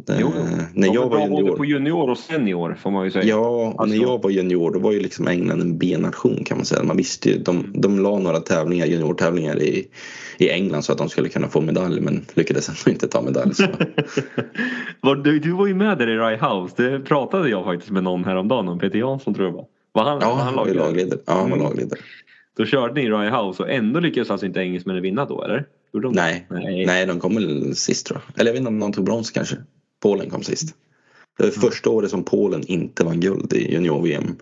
Mm. 0.08 0.22
Jo. 0.22 0.28
Eh, 0.28 0.60
när 0.74 0.90
är 0.90 0.94
jag 0.94 1.02
var 1.02 1.10
bra 1.10 1.28
både 1.28 1.36
junior. 1.42 1.58
på 1.58 1.66
junior 1.66 2.10
och 2.10 2.18
senior 2.18 2.78
får 2.82 2.92
man 2.92 3.06
ju 3.06 3.12
säga. 3.12 3.26
Ja, 3.26 3.38
och 3.48 3.74
när 3.76 3.82
Alltså- 3.82 3.98
jag 3.98 4.24
var 4.24 4.30
junior 4.30 4.72
då 4.74 4.80
var 4.80 4.92
ju 4.92 5.00
liksom 5.00 5.28
England 5.28 5.62
en 5.62 5.78
B-nation 5.78 6.44
kan 6.44 6.58
man 6.58 6.66
säga. 6.66 6.84
Man 6.84 6.98
visste 6.98 7.30
ju, 7.30 7.38
de, 7.38 7.72
de 7.76 8.00
la 8.00 8.18
några 8.20 8.40
tävlingar, 8.40 8.86
juniortävlingar 8.86 9.62
i, 9.62 9.88
i 10.38 10.50
England 10.50 10.82
så 10.84 10.92
att 10.92 10.98
de 10.98 11.10
skulle 11.10 11.30
kunna 11.30 11.48
få 11.48 11.62
medalj 11.62 12.02
men 12.02 12.26
lyckades 12.34 12.70
ändå 12.70 12.92
inte 12.92 13.08
ta 13.08 13.22
medalj. 13.22 13.52
Du, 15.24 15.40
du 15.40 15.52
var 15.52 15.68
ju 15.68 15.74
med 15.74 15.98
där 15.98 16.08
i 16.10 16.16
Rye 16.18 16.38
House. 16.38 16.74
Det 16.78 17.00
pratade 17.00 17.50
jag 17.50 17.64
faktiskt 17.66 17.92
med 17.92 18.04
någon 18.04 18.26
häromdagen 18.26 18.68
om. 18.68 18.80
Peter 18.80 19.00
Jansson 19.00 19.34
tror 19.34 19.48
jag 19.48 19.54
var. 19.54 19.66
Var 19.92 20.04
han, 20.04 20.20
Ja, 20.22 20.30
var 20.30 20.36
han 20.36 20.54
lagledare. 20.56 21.20
Ja, 21.26 21.34
han 21.34 21.50
var 21.50 21.58
Mm. 21.58 21.60
lagledare. 21.70 22.00
Då 22.60 22.66
körde 22.66 22.94
ni 22.94 23.02
i 23.02 23.10
Rye 23.10 23.30
House 23.30 23.64
och 23.64 23.70
ändå 23.70 24.00
lyckades 24.00 24.32
alltså 24.32 24.46
inte 24.46 24.60
engelsmännen 24.60 25.02
vinna 25.02 25.26
då 25.26 25.44
eller? 25.44 25.66
De? 25.92 26.12
Nej, 26.12 26.48
Nej. 26.50 26.86
nej, 26.86 27.06
de 27.06 27.20
kom 27.20 27.36
väl 27.36 27.76
sist 27.76 28.06
tror 28.06 28.22
jag. 28.26 28.40
Eller 28.40 28.50
jag 28.50 28.54
vet 28.54 28.60
inte 28.60 28.68
om 28.68 28.80
de 28.80 28.94
tog 28.94 29.06
brons 29.06 29.32
kanske. 29.32 29.56
Polen 30.02 30.30
kom 30.30 30.44
sist. 30.44 30.76
Det 31.38 31.44
var 31.44 31.52
första 31.52 31.90
året 31.90 32.10
som 32.10 32.24
Polen 32.24 32.64
inte 32.68 33.04
vann 33.04 33.20
guld 33.20 33.54
i 33.54 33.74
junior-VM. 33.74 34.24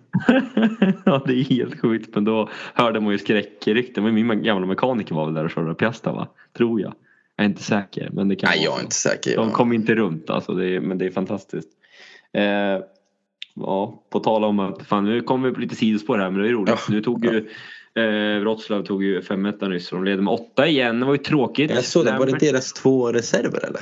ja 1.05 1.23
det 1.27 1.33
är 1.33 1.43
helt 1.43 1.81
sjukt 1.81 2.15
men 2.15 2.23
då 2.23 2.49
hörde 2.73 2.99
man 2.99 3.11
ju 3.11 3.17
skräckrykten. 3.17 4.03
Men 4.03 4.13
min 4.13 4.43
gamla 4.43 4.67
mekaniker 4.67 5.15
var 5.15 5.25
väl 5.25 5.33
där 5.33 5.43
och 5.43 5.51
körde 5.51 5.73
Piasta 5.73 6.11
va? 6.11 6.27
Tror 6.57 6.81
jag. 6.81 6.93
Jag 7.35 7.43
är 7.43 7.49
inte 7.49 7.63
säker 7.63 8.09
men 8.13 8.27
det 8.27 8.35
kan 8.35 8.49
Nej, 8.49 8.59
vara 8.59 8.65
jag 8.65 8.79
är 8.79 8.83
inte 8.83 8.95
säker. 8.95 9.35
De 9.35 9.47
Jag... 9.47 9.53
kom 9.53 9.73
inte 9.73 9.95
runt 9.95 10.29
alltså, 10.29 10.53
det 10.53 10.65
är, 10.65 10.79
men 10.79 10.97
det 10.97 11.05
är 11.05 11.11
fantastiskt. 11.11 11.69
Eh, 12.33 12.43
ja, 13.55 14.03
på 14.09 14.19
tal 14.19 14.43
om 14.43 14.59
att, 14.59 14.87
fan 14.87 15.05
nu 15.05 15.21
kommer 15.21 15.47
vi 15.49 15.53
på 15.53 15.61
lite 15.61 15.75
sidospår 15.75 16.17
här 16.17 16.29
men 16.29 16.41
det 16.41 16.49
är 16.49 16.53
roligt. 16.53 16.69
Ja, 16.87 16.93
Nu 16.93 17.01
tog 17.01 17.25
ju 17.25 17.49
eh, 17.97 18.39
Wroclaw 18.39 18.85
tog 18.87 19.03
ju 19.03 19.21
5-1 19.21 19.69
nyss 19.69 19.91
och 19.91 19.97
de 19.97 20.05
leder 20.05 20.23
med 20.23 20.33
8 20.33 20.67
igen. 20.67 20.99
Det 20.99 21.05
var 21.05 21.13
ju 21.13 21.17
tråkigt. 21.17 21.71
Jag 21.71 21.83
såg 21.83 22.05
det, 22.05 22.11
var 22.17 22.25
det 22.25 22.31
Lambert- 22.31 22.39
deras 22.39 22.73
två 22.73 23.11
reserver 23.11 23.65
eller? 23.65 23.81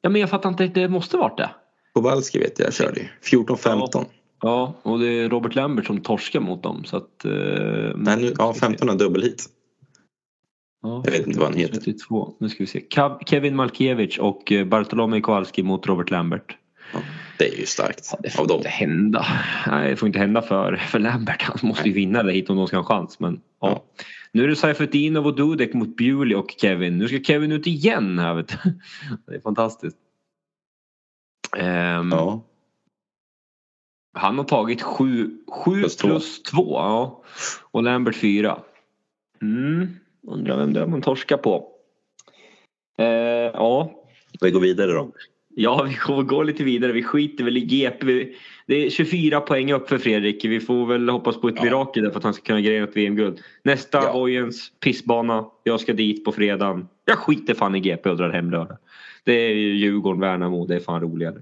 Ja 0.00 0.10
men 0.10 0.20
jag 0.20 0.30
fattar 0.30 0.48
inte, 0.48 0.66
det 0.66 0.88
måste 0.88 1.16
varit 1.16 1.36
det. 1.38 1.50
Kowalski 1.94 2.38
vet 2.38 2.58
jag 2.58 2.74
körde 2.74 3.00
ju. 3.00 3.06
14-15. 3.44 4.04
Ja, 4.42 4.74
och 4.82 4.98
det 4.98 5.06
är 5.06 5.28
Robert 5.28 5.54
Lambert 5.54 5.86
som 5.86 6.00
torskar 6.00 6.40
mot 6.40 6.62
dem. 6.62 6.84
Så 6.84 6.96
att, 6.96 7.24
eh, 7.24 7.32
Nej, 7.96 8.16
nu, 8.16 8.32
ja, 8.38 8.54
15 8.60 8.88
har 8.88 8.96
dubbelhit. 8.96 9.44
Ja, 10.82 11.02
Jag 11.04 11.12
vet 11.12 11.26
inte 11.26 11.38
vad 11.40 11.48
han 11.48 11.58
heter. 11.58 11.74
32. 11.74 12.34
Nu 12.40 12.48
ska 12.48 12.62
vi 12.62 12.66
se. 12.66 12.82
Kevin 13.26 13.56
Malkiewicz 13.56 14.18
och 14.18 14.52
eh, 14.52 14.64
Bartolomej 14.66 15.20
Kowalski 15.20 15.62
mot 15.62 15.86
Robert 15.86 16.10
Lambert. 16.10 16.56
Ja, 16.92 16.98
det 17.38 17.48
är 17.54 17.58
ju 17.58 17.66
starkt 17.66 18.14
Det 18.22 18.30
får 18.30 18.42
av 18.42 18.48
dem. 18.48 18.56
inte 18.56 18.68
hända. 18.68 19.26
Nej, 19.66 19.90
det 19.90 19.96
får 19.96 20.06
inte 20.06 20.18
hända 20.18 20.42
för, 20.42 20.76
för 20.76 20.98
Lambert. 20.98 21.42
Han 21.42 21.58
måste 21.62 21.88
ju 21.88 21.94
vinna 21.94 22.22
det 22.22 22.32
hit 22.32 22.50
om 22.50 22.56
de 22.56 22.66
ska 22.66 22.76
ha 22.76 22.82
en 22.82 22.86
chans. 22.86 23.20
Men, 23.20 23.40
ja. 23.60 23.68
Ja. 23.68 24.02
Nu 24.32 24.44
är 24.44 24.48
det 24.48 24.56
Seifertinov 24.56 25.26
och 25.26 25.36
Dudek 25.36 25.74
mot 25.74 25.96
Bewley 25.96 26.34
och 26.34 26.54
Kevin. 26.58 26.98
Nu 26.98 27.08
ska 27.08 27.18
Kevin 27.18 27.52
ut 27.52 27.66
igen 27.66 28.18
här. 28.18 28.34
Vet 28.34 28.48
du. 28.48 28.56
Det 29.26 29.34
är 29.34 29.40
fantastiskt. 29.40 29.96
Ehm, 31.56 32.10
Ja. 32.12 32.42
Han 34.18 34.38
har 34.38 34.44
tagit 34.44 34.82
7 34.82 35.30
Plus 35.64 35.96
plus 35.96 36.42
två. 36.42 36.56
2. 36.62 36.74
Ja. 36.74 37.22
Och 37.70 37.82
Lambert 37.82 38.16
4. 38.16 38.58
Mm. 39.42 39.88
Undrar 40.26 40.56
vem 40.56 40.72
det 40.72 40.80
är 40.80 40.86
man 40.86 41.02
torskar 41.02 41.36
på. 41.36 41.68
Eh, 42.98 43.06
ja. 43.54 43.90
Vi 44.40 44.50
går 44.50 44.60
vidare 44.60 44.92
då. 44.92 45.12
Ja, 45.58 45.86
vi 45.88 45.94
kommer 45.94 46.22
gå 46.22 46.42
lite 46.42 46.64
vidare. 46.64 46.92
Vi 46.92 47.02
skiter 47.02 47.44
väl 47.44 47.56
i 47.56 47.60
GP. 47.60 48.06
Det 48.66 48.86
är 48.86 48.90
24 48.90 49.40
poäng 49.40 49.72
upp 49.72 49.88
för 49.88 49.98
Fredrik. 49.98 50.44
Vi 50.44 50.60
får 50.60 50.86
väl 50.86 51.08
hoppas 51.08 51.40
på 51.40 51.48
ett 51.48 51.54
Ja. 51.56 51.64
mirakel 51.64 52.02
där 52.02 52.10
för 52.10 52.18
att 52.18 52.24
han 52.24 52.34
ska 52.34 52.44
kunna 52.44 52.60
greja 52.60 52.84
ett 52.84 52.96
VM-guld. 52.96 53.40
Nästa 53.62 53.98
Ja. 53.98 54.22
Ojens 54.22 54.72
pissbana. 54.80 55.44
Jag 55.64 55.80
ska 55.80 55.92
dit 55.92 56.24
på 56.24 56.32
fredagen. 56.32 56.88
Jag 57.04 57.18
skiter 57.18 57.54
fan 57.54 57.74
i 57.74 57.80
GP 57.80 58.10
och 58.10 58.16
drar 58.16 58.30
hem 58.30 58.50
lördag. 58.50 58.76
Det 59.24 59.32
är 59.32 59.54
ju 59.54 59.76
Djurgården, 59.76 60.20
Värnamo. 60.20 60.66
Det 60.66 60.74
är 60.74 60.80
fan 60.80 61.00
roligare. 61.00 61.36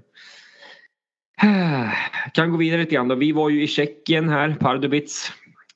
Kan 2.33 2.51
gå 2.51 2.57
vidare 2.57 2.79
lite 2.81 2.95
grann 2.95 3.07
då. 3.07 3.15
Vi 3.15 3.31
var 3.31 3.49
ju 3.49 3.63
i 3.63 3.67
Tjeckien 3.67 4.29
här, 4.29 4.55
Pardubic. 4.59 5.31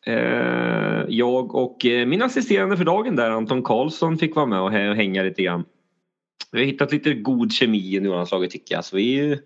Eh, 0.05 1.03
jag 1.07 1.55
och 1.55 1.85
eh, 1.85 2.05
min 2.07 2.21
assisterande 2.21 2.77
för 2.77 2.85
dagen 2.85 3.15
där, 3.15 3.31
Anton 3.31 3.63
Karlsson, 3.63 4.17
fick 4.17 4.35
vara 4.35 4.45
med 4.45 4.61
och 4.61 4.71
hänga 4.71 5.23
lite 5.23 5.43
grann. 5.43 5.63
Vi 6.51 6.59
har 6.59 6.65
hittat 6.65 6.91
lite 6.91 7.13
god 7.13 7.51
kemi 7.51 7.95
i 7.95 7.99
Norrlandslaget 7.99 8.51
tycker 8.51 8.75
jag. 8.75 8.85
Så 8.85 8.95
vi, 8.95 9.39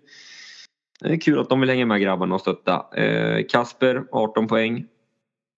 det 1.00 1.08
är 1.08 1.20
kul 1.20 1.38
att 1.38 1.48
de 1.48 1.60
vill 1.60 1.70
hänga 1.70 1.86
med 1.86 2.00
grabbarna 2.00 2.34
och 2.34 2.40
stötta. 2.40 2.86
Eh, 2.96 3.46
Kasper 3.48 4.04
18 4.12 4.46
poäng. 4.46 4.86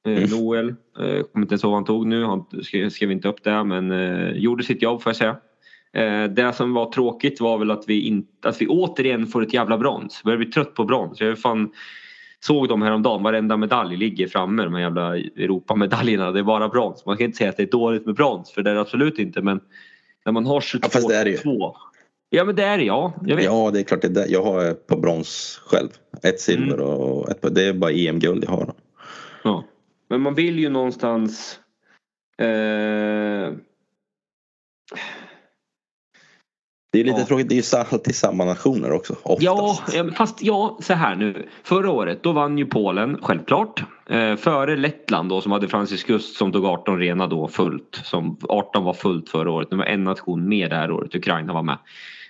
Eh, 0.07 0.17
Mm. 0.17 0.31
Noel, 0.31 0.69
eh, 0.69 1.23
kommer 1.23 1.45
inte 1.45 1.53
ens 1.53 1.65
ihåg 1.65 1.71
vad 1.71 1.79
han 1.79 1.85
tog 1.85 2.07
nu. 2.07 2.25
Han 2.25 2.45
skrev, 2.63 2.91
skrev 2.91 3.11
inte 3.11 3.29
upp 3.29 3.45
det 3.45 3.65
men 3.65 3.91
eh, 3.91 4.31
gjorde 4.31 4.65
sitt 4.65 4.83
jobb 4.83 5.03
får 5.03 5.11
jag 5.11 5.17
säga. 5.17 5.37
Eh, 5.93 6.25
det 6.25 6.53
som 6.53 6.75
var 6.75 6.93
tråkigt 6.93 7.41
var 7.41 7.59
väl 7.59 7.71
att 7.71 7.85
vi, 7.87 8.01
inte, 8.01 8.49
att 8.49 8.63
vi 8.63 8.67
återigen 8.67 9.27
får 9.27 9.43
ett 9.43 9.55
jävla 9.55 9.79
brons. 9.79 10.21
Jag 10.25 10.29
börjar 10.29 10.39
bli 10.39 10.53
trött 10.53 10.75
på 10.75 10.85
brons. 10.85 11.21
Jag 11.21 11.39
fan 11.39 11.73
såg 12.41 12.69
dem 12.69 12.83
häromdagen. 12.83 13.23
Varenda 13.23 13.57
medalj 13.57 13.97
ligger 13.97 14.29
framme. 14.29 14.63
De 14.63 14.75
här 14.75 14.81
jävla 14.81 15.17
Europamedaljerna. 15.17 16.33
Det 16.33 16.39
är 16.39 16.43
bara 16.45 16.69
brons. 16.69 17.07
Man 17.07 17.17
kan 17.17 17.25
inte 17.25 17.39
säga 17.39 17.51
att 17.51 17.57
det 17.57 17.63
är 17.63 17.71
dåligt 17.71 18.07
med 18.07 18.15
brons 18.15 18.53
för 18.53 18.63
det 18.63 18.71
är 18.71 18.75
det 18.75 18.81
absolut 18.81 19.19
inte. 19.19 19.43
Men 19.43 19.61
när 20.27 20.33
man 20.33 20.47
har 20.47 20.61
22 20.61 20.85
Ja, 20.87 20.91
fast 20.91 21.09
det 21.09 21.17
är 21.17 21.25
det 21.25 21.31
ju. 21.31 21.39
Ja 22.31 22.45
men 22.45 22.57
det 22.57 22.65
är 22.65 22.79
det 22.79 22.85
ja. 22.85 23.13
Ja, 23.27 23.71
det 23.71 23.81
är 23.81 23.83
klart. 23.83 24.01
Det 24.03 24.07
är 24.09 24.13
där. 24.13 24.27
Jag 24.29 24.43
har 24.43 24.65
ett 24.65 24.87
på 24.87 24.97
brons 24.97 25.61
själv. 25.67 25.89
Ett 26.23 26.41
silver 26.41 26.75
Mm. 26.75 26.87
och 26.87 27.31
ett 27.31 27.41
på, 27.41 27.49
Det 27.49 27.65
är 27.65 27.73
bara 27.73 27.91
EM-guld 27.91 28.45
jag 28.45 28.51
har. 28.51 28.75
Ja. 29.45 29.65
Men 30.09 30.21
man 30.21 30.35
vill 30.35 30.59
ju 30.59 30.69
någonstans 30.69 31.61
eh, 32.39 33.53
Det 36.97 37.01
är 37.01 37.05
lite 37.05 37.21
Ja. 37.21 37.27
tråkigt. 37.27 37.49
Det 37.49 37.55
är 37.55 37.75
ju 37.75 37.85
alltid 37.93 38.15
samma 38.17 38.45
nationer 38.45 38.93
också. 38.93 39.17
Oftast. 39.23 39.95
Ja, 39.95 40.05
fast 40.17 40.43
ja, 40.43 40.79
så 40.83 40.95
här 40.95 41.15
nu. 41.15 41.49
Förra 41.63 41.91
året 41.91 42.23
då 42.23 42.33
vann 42.33 42.59
ju 42.59 42.67
Polen, 42.67 43.19
självklart. 43.23 43.83
Eh, 44.11 44.37
före 44.37 44.77
Lettland 44.77 45.29
då 45.29 45.41
som 45.41 45.53
hade 45.53 45.69
Francis 45.69 46.05
Gust 46.05 46.37
som 46.37 46.53
tog 46.53 46.65
18 46.65 46.99
rena 46.99 47.27
då 47.27 47.49
fullt. 47.49 48.01
Som 48.05 48.37
18 48.49 48.85
var 48.85 48.95
fullt 48.95 49.29
förra 49.29 49.51
året. 49.51 49.71
Det 49.71 49.77
var 49.77 49.85
en 49.85 50.05
nation 50.05 50.49
mer 50.49 50.69
det 50.69 50.77
här 50.77 50.91
året. 50.91 51.15
Ukraina 51.15 51.53
var 51.53 51.63
med. 51.63 51.79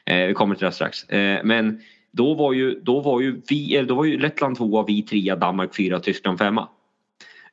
Eh, 0.07 0.27
vi 0.27 0.35
kommer 0.35 0.55
till 0.55 0.65
det 0.65 0.73
strax. 0.73 1.05
Eh, 1.09 1.41
men 1.45 1.81
då 2.13 2.35
var 2.35 2.53
ju, 2.53 2.81
då 2.81 3.01
var 3.01 3.21
ju, 3.21 3.41
vi, 3.49 3.85
då 3.89 3.95
var 3.95 4.05
ju 4.05 4.19
Lettland 4.19 4.57
tvåa, 4.57 4.85
vi 4.89 5.03
trea, 5.03 5.37
Danmark 5.37 5.77
fyra, 5.77 6.01
Tyskland 6.01 6.39
femma. 6.39 6.69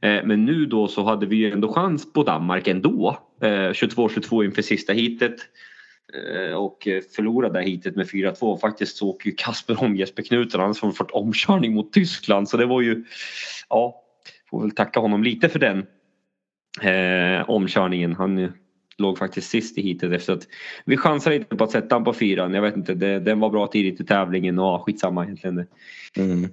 Eh, 0.02 0.20
Men 0.26 0.46
nu 0.46 0.66
då 0.66 0.88
så 0.88 1.04
hade 1.04 1.26
vi 1.26 1.36
ju 1.36 1.52
ändå 1.52 1.74
chans 1.74 2.14
på 2.14 2.24
Danmark 2.24 2.68
ändå. 2.68 3.18
Eh, 3.42 3.48
22-22 3.48 4.46
inför 4.46 4.62
sista 4.62 4.94
heatet. 4.94 5.36
Eh, 6.14 6.54
Och 6.54 6.88
förlorade 7.16 7.62
heatet 7.62 7.96
med 7.96 8.08
4-2. 8.08 8.58
Faktiskt 8.58 8.98
så 8.98 9.10
åker 9.10 9.30
ju 9.30 9.36
Kasper 9.36 9.84
om 9.84 9.96
Jesper 9.96 10.24
Knuten. 10.24 10.60
Han 10.60 10.76
har 10.82 10.92
fått 10.92 11.12
omkörning 11.12 11.74
mot 11.74 11.94
Tyskland. 11.94 12.50
Så 12.50 12.58
det 12.58 12.66
var 12.66 12.82
ju... 12.82 13.04
Ja, 13.70 14.04
får 14.50 14.62
väl 14.62 14.72
tacka 14.72 15.00
honom 15.00 15.24
lite 15.24 15.50
för 15.50 15.60
den 15.60 15.86
eh, 16.82 17.50
omkörningen. 17.50 18.16
Han 18.16 18.54
låg 18.98 19.18
faktiskt 19.18 19.50
sist 19.50 19.78
i 19.78 19.82
heatet 19.82 20.12
efter 20.12 20.34
att 20.34 20.48
vi 20.86 20.98
chansade 20.98 21.38
lite 21.38 21.56
på 21.56 21.64
att 21.64 21.72
sätta 21.72 21.96
honom 21.96 22.06
på 22.06 22.14
fyran. 22.14 22.54
Jag 22.54 22.62
vet 22.62 22.78
inte, 22.78 22.94
det, 22.94 23.20
den 23.20 23.40
var 23.40 23.50
bra 23.50 23.68
tidigt 23.68 24.02
i 24.02 24.06
tävlingen 24.06 24.60
och 24.60 24.66
ja, 24.66 24.84
skitsamma 24.86 25.24
egentligen. 25.24 25.68
Mm. 26.18 26.50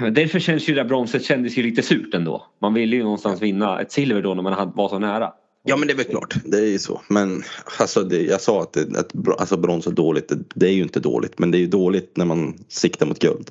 Men 0.00 0.14
därför 0.14 0.38
känns 0.38 0.68
ju 0.68 0.74
det 0.74 0.80
där 0.80 0.88
bronset 0.88 1.24
kändes 1.24 1.58
ju 1.58 1.62
lite 1.62 1.82
surt 1.82 2.14
ändå. 2.14 2.46
Man 2.60 2.74
ville 2.74 2.96
ju 2.96 3.02
någonstans 3.02 3.42
vinna 3.42 3.80
ett 3.80 3.92
silver 3.92 4.22
då 4.22 4.34
när 4.34 4.42
man 4.42 4.72
var 4.74 4.88
så 4.88 4.98
nära. 4.98 5.32
Ja 5.66 5.76
men 5.76 5.88
det 5.88 5.94
är 5.94 5.96
väl 5.96 6.06
klart, 6.06 6.34
det 6.44 6.58
är 6.58 6.66
ju 6.66 6.78
så. 6.78 7.00
Men 7.08 7.42
alltså, 7.78 8.02
det, 8.02 8.22
jag 8.22 8.40
sa 8.40 8.62
att, 8.62 8.72
det, 8.72 8.98
att 8.98 9.12
alltså, 9.40 9.56
brons 9.56 9.86
är 9.86 9.90
dåligt, 9.90 10.28
det, 10.28 10.38
det 10.54 10.66
är 10.66 10.72
ju 10.72 10.82
inte 10.82 11.00
dåligt. 11.00 11.38
Men 11.38 11.50
det 11.50 11.58
är 11.58 11.60
ju 11.60 11.66
dåligt 11.66 12.16
när 12.16 12.24
man 12.24 12.54
siktar 12.68 13.06
mot 13.06 13.18
guld. 13.18 13.50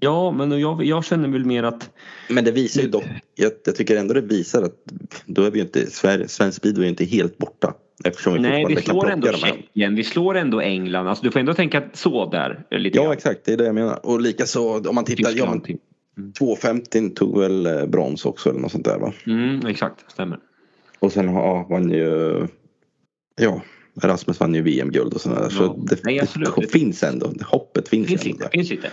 Ja, 0.00 0.30
men 0.30 0.60
jag, 0.60 0.84
jag 0.84 1.04
känner 1.04 1.28
väl 1.28 1.44
mer 1.44 1.62
att 1.62 1.90
Men 2.30 2.44
det 2.44 2.50
visar 2.50 2.82
ju 2.82 2.88
dock, 2.88 3.04
jag, 3.34 3.52
jag 3.64 3.76
tycker 3.76 3.96
ändå 3.96 4.14
det 4.14 4.20
visar 4.20 4.62
att 4.62 4.74
då 5.26 5.42
är 5.42 5.50
vi 5.50 5.58
ju 5.58 5.64
inte, 5.64 5.90
Sverige, 5.90 6.28
svensk 6.28 6.56
speedway 6.56 6.82
är 6.82 6.84
ju 6.84 6.90
inte 6.90 7.04
helt 7.04 7.38
borta. 7.38 7.74
Eftersom 8.04 8.32
vi 8.34 8.40
nej, 8.40 8.64
vi 8.68 8.76
slår 8.76 9.10
ändå. 9.10 9.32
Tjeckien, 9.32 9.94
vi 9.94 10.04
slår 10.04 10.34
ändå 10.36 10.60
England. 10.60 11.08
Alltså, 11.08 11.24
du 11.24 11.30
får 11.30 11.40
ändå 11.40 11.54
tänka 11.54 11.82
så 11.92 12.30
där. 12.30 12.64
eh, 12.70 12.78
Lite 12.78 12.98
Ja 12.98 13.02
grann. 13.02 13.12
exakt, 13.12 13.40
det 13.44 13.52
är 13.52 13.56
det 13.56 13.64
jag 13.64 13.74
menar. 13.74 14.06
Och 14.06 14.20
likaså 14.20 14.88
om 14.88 14.94
man 14.94 15.04
tittar, 15.04 15.32
ja, 15.36 15.46
men, 15.50 15.60
Tyskland, 15.60 15.64
typ. 15.64 15.80
250 16.38 17.10
tog 17.10 17.40
väl 17.40 17.66
eh, 17.66 17.86
brons 17.86 18.24
också 18.24 18.50
eller 18.50 18.60
något 18.60 18.72
sånt 18.72 18.84
där 18.84 18.98
va? 18.98 19.12
Mm, 19.26 19.66
exakt, 19.66 20.10
stämmer. 20.12 20.38
Och 20.98 21.12
sen 21.12 21.34
ja, 21.34 21.66
vann 21.70 21.90
ju, 21.90 22.46
ja 23.40 23.62
Rasmus 24.02 24.40
vann 24.40 24.54
ju 24.54 24.62
VM-guld 24.62 25.14
och 25.14 25.20
sådär. 25.20 25.48
Så 25.48 25.62
Ja. 25.62 25.76
det, 25.88 26.04
Nej, 26.04 26.20
det 26.56 26.72
finns 26.72 27.02
ändå, 27.02 27.32
hoppet 27.44 27.88
finns, 27.88 28.06
Finns 28.08 28.26
ändå 28.26 28.38
där. 28.38 28.48
finns 28.48 28.70
lite. 28.70 28.90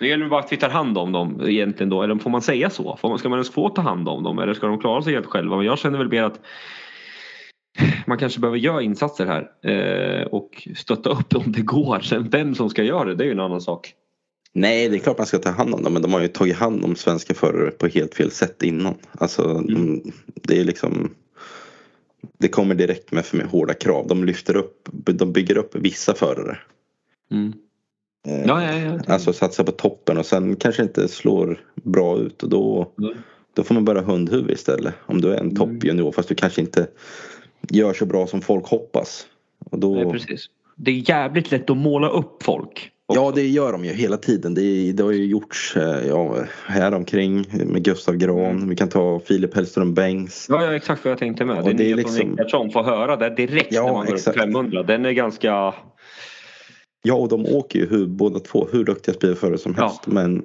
Nu 0.00 0.08
gäller 0.08 0.24
det 0.24 0.30
bara 0.30 0.40
att 0.40 0.52
vi 0.52 0.56
tar 0.56 0.68
hand 0.68 0.98
om 0.98 1.12
dem 1.12 1.42
egentligen 1.46 1.90
då. 1.90 2.02
Eller 2.02 2.16
får 2.16 2.30
man 2.30 2.42
säga 2.42 2.70
så? 2.70 2.96
Får 3.00 3.08
man, 3.08 3.18
ska 3.18 3.28
man 3.28 3.36
ens 3.38 3.50
få 3.50 3.68
ta 3.68 3.82
hand 3.82 4.08
om 4.08 4.22
dem? 4.22 4.38
Eller 4.38 4.54
ska 4.54 4.66
de 4.66 4.78
klara 4.80 5.02
sig 5.02 5.12
helt 5.14 5.26
själva? 5.26 5.56
Men 5.56 5.66
jag 5.66 5.78
känner 5.78 5.98
väl 5.98 6.08
mer 6.08 6.22
att 6.22 6.40
man 8.06 8.18
kanske 8.18 8.40
behöver 8.40 8.58
göra 8.58 8.82
insatser 8.82 9.26
här. 9.26 9.70
Eh, 9.72 10.26
och 10.26 10.68
stötta 10.76 11.10
upp 11.10 11.36
om 11.36 11.52
det 11.52 11.60
går. 11.62 12.00
Sen 12.00 12.28
vem 12.30 12.54
som 12.54 12.70
ska 12.70 12.82
göra 12.82 13.04
det, 13.04 13.14
det 13.14 13.24
är 13.24 13.26
ju 13.26 13.32
en 13.32 13.40
annan 13.40 13.60
sak. 13.60 13.92
Nej, 14.52 14.88
det 14.88 14.96
är 14.96 14.98
klart 14.98 15.18
man 15.18 15.26
ska 15.26 15.38
ta 15.38 15.50
hand 15.50 15.74
om 15.74 15.82
dem 15.82 15.92
men 15.92 16.02
de 16.02 16.12
har 16.12 16.20
ju 16.20 16.28
tagit 16.28 16.56
hand 16.56 16.84
om 16.84 16.96
svenska 16.96 17.34
förare 17.34 17.70
på 17.70 17.86
helt 17.86 18.14
fel 18.14 18.30
sätt 18.30 18.62
innan. 18.62 18.94
Alltså, 19.18 19.42
de, 19.68 20.02
det 20.34 20.60
är 20.60 20.64
liksom 20.64 21.10
det 22.38 22.48
kommer 22.48 22.74
direkt 22.74 23.12
med 23.12 23.24
för 23.24 23.36
mig 23.36 23.46
hårda 23.46 23.74
krav. 23.74 24.06
De 24.06 24.24
lyfter 24.24 24.56
upp, 24.56 24.88
de 24.92 25.32
bygger 25.32 25.56
upp 25.58 25.74
vissa 25.74 26.14
förare. 26.14 26.58
Mm. 27.30 27.52
Eh, 28.26 28.44
Ja, 28.46 28.62
ja, 28.72 28.78
ja. 28.78 29.00
Alltså 29.14 29.32
satsa 29.32 29.64
på 29.64 29.72
toppen 29.72 30.18
och 30.18 30.26
sen 30.26 30.56
kanske 30.56 30.82
inte 30.82 31.08
slår 31.08 31.60
bra 31.74 32.18
ut 32.18 32.42
och 32.42 32.48
då, 32.48 32.92
Mm. 32.98 33.14
då 33.54 33.62
får 33.64 33.74
man 33.74 33.84
börja 33.84 34.02
hundhuvud 34.02 34.50
istället. 34.50 34.94
Om 35.06 35.20
du 35.20 35.32
är 35.32 35.40
en 35.40 35.56
toppjunior 35.56 36.12
fast 36.12 36.28
du 36.28 36.34
kanske 36.34 36.60
inte 36.60 36.86
gör 37.70 37.92
så 37.94 38.06
bra 38.06 38.26
som 38.26 38.40
folk 38.40 38.66
hoppas. 38.66 39.26
Och 39.70 39.78
då, 39.78 39.94
Nej, 39.94 40.12
precis. 40.12 40.46
Det 40.76 40.90
är 40.90 41.10
jävligt 41.10 41.50
lätt 41.50 41.70
att 41.70 41.76
måla 41.76 42.08
upp 42.08 42.42
folk. 42.42 42.90
Ja 43.14 43.32
det 43.34 43.46
gör 43.46 43.72
de 43.72 43.84
ju 43.84 43.92
hela 43.92 44.16
tiden. 44.16 44.54
Det, 44.54 44.92
det 44.92 45.02
har 45.02 45.10
ju 45.12 45.24
gjorts 45.26 45.76
eh, 45.76 46.06
ja, 46.08 46.36
här 46.66 46.94
omkring 46.94 47.44
med 47.66 47.84
Gustav 47.84 48.16
Gran. 48.16 48.68
Vi 48.68 48.76
kan 48.76 48.88
ta 48.88 49.20
Filip 49.24 49.54
Hellström 49.54 49.94
Bengts. 49.94 50.46
Ja, 50.48 50.64
ja, 50.64 50.74
exakt 50.74 51.04
vad 51.04 51.10
jag 51.12 51.18
tänkte 51.18 51.44
med. 51.44 51.58
Och 51.58 51.64
Det 51.64 51.70
är, 51.70 51.74
det 51.74 51.90
är 51.90 51.94
liksom- 51.96 52.22
om 52.22 52.30
Rickardsson 52.30 52.70
får 52.70 52.82
höra 52.82 53.16
det 53.16 53.30
direkt 53.30 53.72
Ja, 53.72 53.86
när 53.86 53.92
man 53.92 53.96
går 53.96 54.02
upp 54.02 54.08
på 54.08 54.14
exakt. 54.14 54.38
500. 54.38 54.82
Den 54.82 55.04
är 55.04 55.12
ganska... 55.12 55.74
Ja 57.02 57.14
och 57.14 57.28
de 57.28 57.46
åker 57.46 57.78
ju 57.78 57.86
hur, 57.88 58.06
båda 58.06 58.40
två 58.40 58.68
hur 58.72 58.84
duktiga 58.84 59.14
speedförare 59.14 59.58
som 59.58 59.74
Ja. 59.78 59.82
helst. 59.86 60.06
Men 60.06 60.42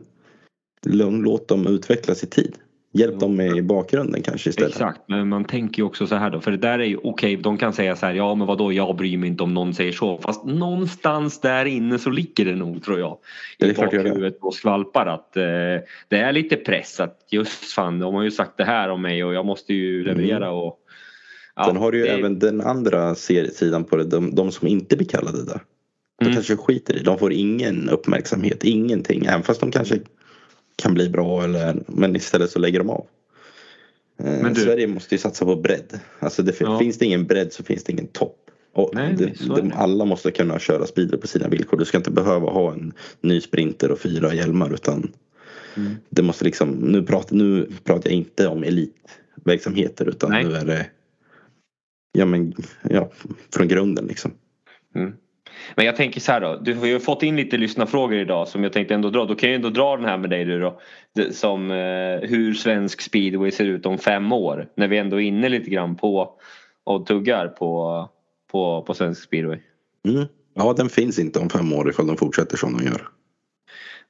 lugn, 0.85 1.21
låt 1.21 1.47
dem 1.47 1.67
utvecklas 1.67 2.23
i 2.23 2.27
tid. 2.27 2.55
Hjälp 2.91 3.19
dem 3.19 3.35
med 3.35 3.57
i 3.57 3.61
bakgrunden 3.61 4.21
kanske 4.21 4.49
istället. 4.49 4.69
Exakt, 4.71 5.01
men 5.07 5.29
man 5.29 5.45
tänker 5.45 5.81
ju 5.81 5.85
också 5.85 6.07
så 6.07 6.15
här 6.15 6.29
då. 6.29 6.41
För 6.41 6.51
det 6.51 6.57
där 6.57 6.79
är 6.79 6.83
ju 6.85 6.97
okej, 7.03 7.35
de 7.35 7.57
kan 7.57 7.73
säga 7.73 7.95
så 7.95 8.05
här, 8.05 8.13
ja 8.13 8.35
men 8.35 8.47
vadå, 8.47 8.73
jag 8.73 8.95
bryr 8.95 9.17
mig 9.17 9.29
inte 9.29 9.43
om 9.43 9.53
någon 9.53 9.73
säger 9.73 9.91
så. 9.91 10.17
Fast 10.17 10.45
någonstans 10.45 11.41
där 11.41 11.65
inne 11.65 11.99
så 11.99 12.09
ligger 12.09 12.45
det 12.45 12.55
nog 12.55 12.83
tror 12.83 12.99
jag. 12.99 13.17
I 13.59 13.65
det 13.65 13.77
bakhuvudet 13.77 14.37
och 14.41 14.53
skvalpar 14.53 15.05
att 15.05 15.37
eh, 15.37 15.43
det 16.07 16.17
är 16.17 16.31
lite 16.31 16.55
press 16.55 16.99
att 16.99 17.17
just 17.31 17.51
fan, 17.73 17.99
de 17.99 18.13
har 18.15 18.23
ju 18.23 18.31
sagt 18.31 18.57
det 18.57 18.63
här 18.65 18.89
om 18.89 19.01
mig 19.01 19.23
och 19.23 19.33
jag 19.33 19.45
måste 19.45 19.73
ju 19.73 20.03
leverera 20.03 20.51
och... 20.51 20.75
Ja, 21.55 21.65
Sen 21.65 21.77
har 21.77 21.91
du 21.91 21.97
ju 21.97 22.03
det- 22.03 22.09
även 22.11 22.39
den 22.39 22.61
andra 22.61 23.15
seriesidan 23.15 23.83
på 23.83 23.95
det. 23.95 24.03
De, 24.03 24.35
de 24.35 24.51
som 24.51 24.67
inte 24.67 24.97
blir 24.97 25.07
kallade 25.07 25.45
där. 25.45 25.61
De 26.19 26.25
Mm. 26.25 26.33
kanske 26.33 26.57
skiter 26.57 26.95
i. 26.97 27.03
De 27.03 27.17
får 27.17 27.33
ingen 27.33 27.89
uppmärksamhet. 27.89 28.63
Ingenting. 28.63 29.25
Även 29.25 29.43
fast 29.43 29.59
de 29.61 29.71
kanske 29.71 29.99
kan 30.79 30.93
bli 30.93 31.09
bra 31.09 31.43
eller, 31.43 31.83
men 31.87 32.15
istället 32.15 32.51
så 32.51 32.59
lägger 32.59 32.79
de 32.79 32.89
av. 32.89 33.05
Eh, 34.19 34.25
Men 34.41 34.53
du- 34.53 34.61
Sverige 34.61 34.87
måste 34.87 35.15
ju 35.15 35.19
satsa 35.19 35.45
på 35.45 35.55
bredd. 35.55 35.99
Alltså 36.19 36.43
det, 36.43 36.61
Ja. 36.61 36.79
finns 36.79 36.97
det 36.97 37.05
ingen 37.05 37.25
bredd 37.25 37.53
så 37.53 37.63
finns 37.63 37.83
det 37.83 37.91
ingen 37.91 38.07
topp. 38.07 38.35
Och 38.73 38.91
Nej, 38.93 39.15
det, 39.17 39.55
de, 39.55 39.71
alla 39.75 40.05
måste 40.05 40.31
kunna 40.31 40.59
köra 40.59 40.85
speedway 40.85 41.19
på 41.19 41.27
sina 41.27 41.47
villkor. 41.47 41.77
Du 41.77 41.85
ska 41.85 41.97
inte 41.97 42.11
behöva 42.11 42.49
ha 42.49 42.73
en 42.73 42.93
ny 43.21 43.41
sprinter 43.41 43.91
och 43.91 43.99
fyra 43.99 44.33
hjälmar 44.33 44.73
utan 44.73 45.11
Mm. 45.77 45.91
det 46.09 46.21
måste 46.21 46.45
liksom, 46.45 46.69
nu 46.69 47.03
pratar, 47.03 47.35
nu 47.35 47.67
pratar 47.83 48.09
jag 48.09 48.17
inte 48.17 48.47
om 48.47 48.63
elitverksamheter 48.63 50.05
utan 50.09 50.29
Nej. 50.31 50.43
nu 50.43 50.53
är 50.53 50.65
det 50.65 50.85
ja, 52.11 52.25
men, 52.25 52.53
ja, 52.89 53.11
från 53.53 53.67
grunden 53.67 54.05
liksom. 54.05 54.31
Mm. 54.95 55.13
Men 55.75 55.85
jag 55.85 55.95
tänker 55.95 56.21
så 56.21 56.31
här 56.31 56.41
då. 56.41 56.59
Du 56.61 56.73
har 56.73 56.85
ju 56.85 56.99
fått 56.99 57.23
in 57.23 57.35
lite 57.35 57.57
lyssnarfrågor 57.57 58.17
idag 58.17 58.47
som 58.47 58.63
jag 58.63 58.73
tänkte 58.73 58.93
ändå 58.93 59.09
dra. 59.09 59.25
Då 59.25 59.35
kan 59.35 59.49
jag 59.49 59.55
ändå 59.55 59.69
dra 59.69 59.95
den 59.95 60.05
här 60.05 60.17
med 60.17 60.29
dig 60.29 60.45
du 60.45 60.59
då. 60.59 60.79
Som 61.31 61.71
eh, 61.71 62.29
hur 62.29 62.53
svensk 62.53 63.01
speedway 63.01 63.51
ser 63.51 63.65
ut 63.65 63.85
om 63.85 63.97
fem 63.97 64.31
år. 64.31 64.67
När 64.75 64.87
vi 64.87 64.97
ändå 64.97 65.21
är 65.21 65.25
inne 65.25 65.49
lite 65.49 65.69
grann 65.69 65.95
på 65.95 66.33
och 66.83 67.05
tuggar 67.05 67.47
på, 67.47 68.09
på, 68.51 68.83
på 68.87 68.93
svensk 68.93 69.23
speedway. 69.23 69.59
Mm. 70.07 70.25
Ja, 70.55 70.73
den 70.77 70.89
finns 70.89 71.19
inte 71.19 71.39
om 71.39 71.49
fem 71.49 71.73
år 71.73 71.89
ifall 71.89 72.07
de 72.07 72.17
fortsätter 72.17 72.57
som 72.57 72.77
de 72.77 72.85
gör. 72.85 73.01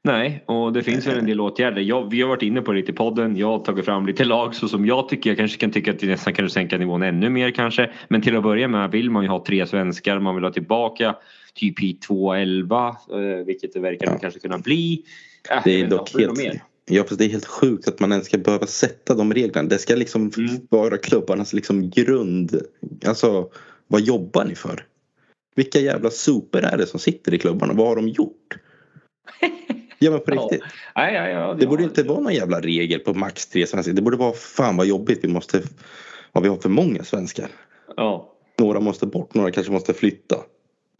Nej, 0.03 0.43
och 0.45 0.73
det 0.73 0.83
finns 0.83 1.07
väl 1.07 1.17
en 1.17 1.25
del 1.25 1.41
åtgärder. 1.41 1.81
Jag, 1.81 2.09
vi 2.09 2.21
har 2.21 2.29
varit 2.29 2.41
inne 2.41 2.61
på 2.61 2.71
det 2.71 2.77
lite 2.77 2.91
i 2.91 2.95
podden. 2.95 3.37
Jag 3.37 3.47
har 3.47 3.59
tagit 3.59 3.85
fram 3.85 4.05
lite 4.05 4.25
lag 4.25 4.55
så 4.55 4.67
som 4.67 4.85
jag 4.85 5.09
tycker. 5.09 5.29
Jag 5.29 5.37
kanske 5.37 5.57
kan 5.57 5.71
tycka 5.71 5.91
att 5.91 6.03
vi 6.03 6.07
nästan 6.07 6.33
kan 6.33 6.49
sänka 6.49 6.77
nivån 6.77 7.03
ännu 7.03 7.29
mer 7.29 7.51
kanske. 7.51 7.91
Men 8.07 8.21
till 8.21 8.37
att 8.37 8.43
börja 8.43 8.67
med 8.67 8.91
vill 8.91 9.11
man 9.11 9.23
ju 9.23 9.29
ha 9.29 9.43
tre 9.45 9.67
svenskar. 9.67 10.19
Man 10.19 10.35
vill 10.35 10.43
ha 10.43 10.51
tillbaka 10.51 11.15
typ 11.53 11.79
hit 11.81 12.01
211 12.01 12.97
eh, 13.11 13.45
vilket 13.45 13.73
det 13.73 13.79
verkar 13.79 14.05
Ja. 14.11 14.17
kanske 14.21 14.39
kunna 14.39 14.57
bli. 14.57 15.03
Äh, 15.49 15.61
Det 15.63 15.81
är 15.81 15.87
dock 15.87 16.13
helt, 16.19 16.37
mer? 16.37 16.63
ja, 16.89 17.03
det 17.17 17.25
är 17.25 17.29
helt 17.29 17.45
sjukt 17.45 17.87
att 17.87 17.99
man 17.99 18.11
ens 18.11 18.25
ska 18.25 18.37
behöva 18.37 18.67
sätta 18.67 19.13
de 19.15 19.33
reglerna. 19.33 19.69
Det 19.69 19.77
ska 19.77 19.95
liksom 19.95 20.31
Mm. 20.37 20.51
vara 20.69 20.97
klubbarnas 20.97 21.53
liksom 21.53 21.89
grund. 21.89 22.61
Alltså, 23.05 23.49
vad 23.87 24.01
jobbar 24.01 24.45
ni 24.45 24.55
för? 24.55 24.85
Vilka 25.55 25.79
jävla 25.79 26.09
super 26.09 26.61
är 26.61 26.77
det 26.77 26.85
som 26.87 26.99
sitter 26.99 27.33
i 27.33 27.37
klubbarna? 27.37 27.73
Vad 27.73 27.87
har 27.87 27.95
de 27.95 28.07
gjort? 28.07 28.57
Ja 30.01 30.11
men 30.11 30.19
på 30.19 30.25
Ja. 30.35 30.41
riktigt. 30.41 30.63
Nej, 30.95 31.13
ja, 31.13 31.27
ja, 31.29 31.53
Det 31.53 31.63
ja. 31.63 31.69
borde 31.69 31.83
inte 31.83 32.03
vara 32.03 32.19
någon 32.19 32.33
jävla 32.33 32.61
regel 32.61 32.99
på 32.99 33.13
max 33.13 33.47
tre 33.47 33.67
svenskar. 33.67 33.93
Det 33.93 34.01
borde 34.01 34.17
vara 34.17 34.33
fan 34.33 34.77
vad 34.77 34.87
jobbigt. 34.87 35.19
Vi 35.23 35.27
måste, 35.27 35.63
ja, 36.33 36.39
vi 36.41 36.47
har 36.49 36.57
för 36.57 36.69
många 36.69 37.03
svenskar. 37.03 37.47
Ja. 37.97 38.33
Några 38.59 38.79
måste 38.79 39.05
bort, 39.05 39.33
några 39.33 39.51
kanske 39.51 39.71
måste 39.73 39.93
flytta. 39.93 40.35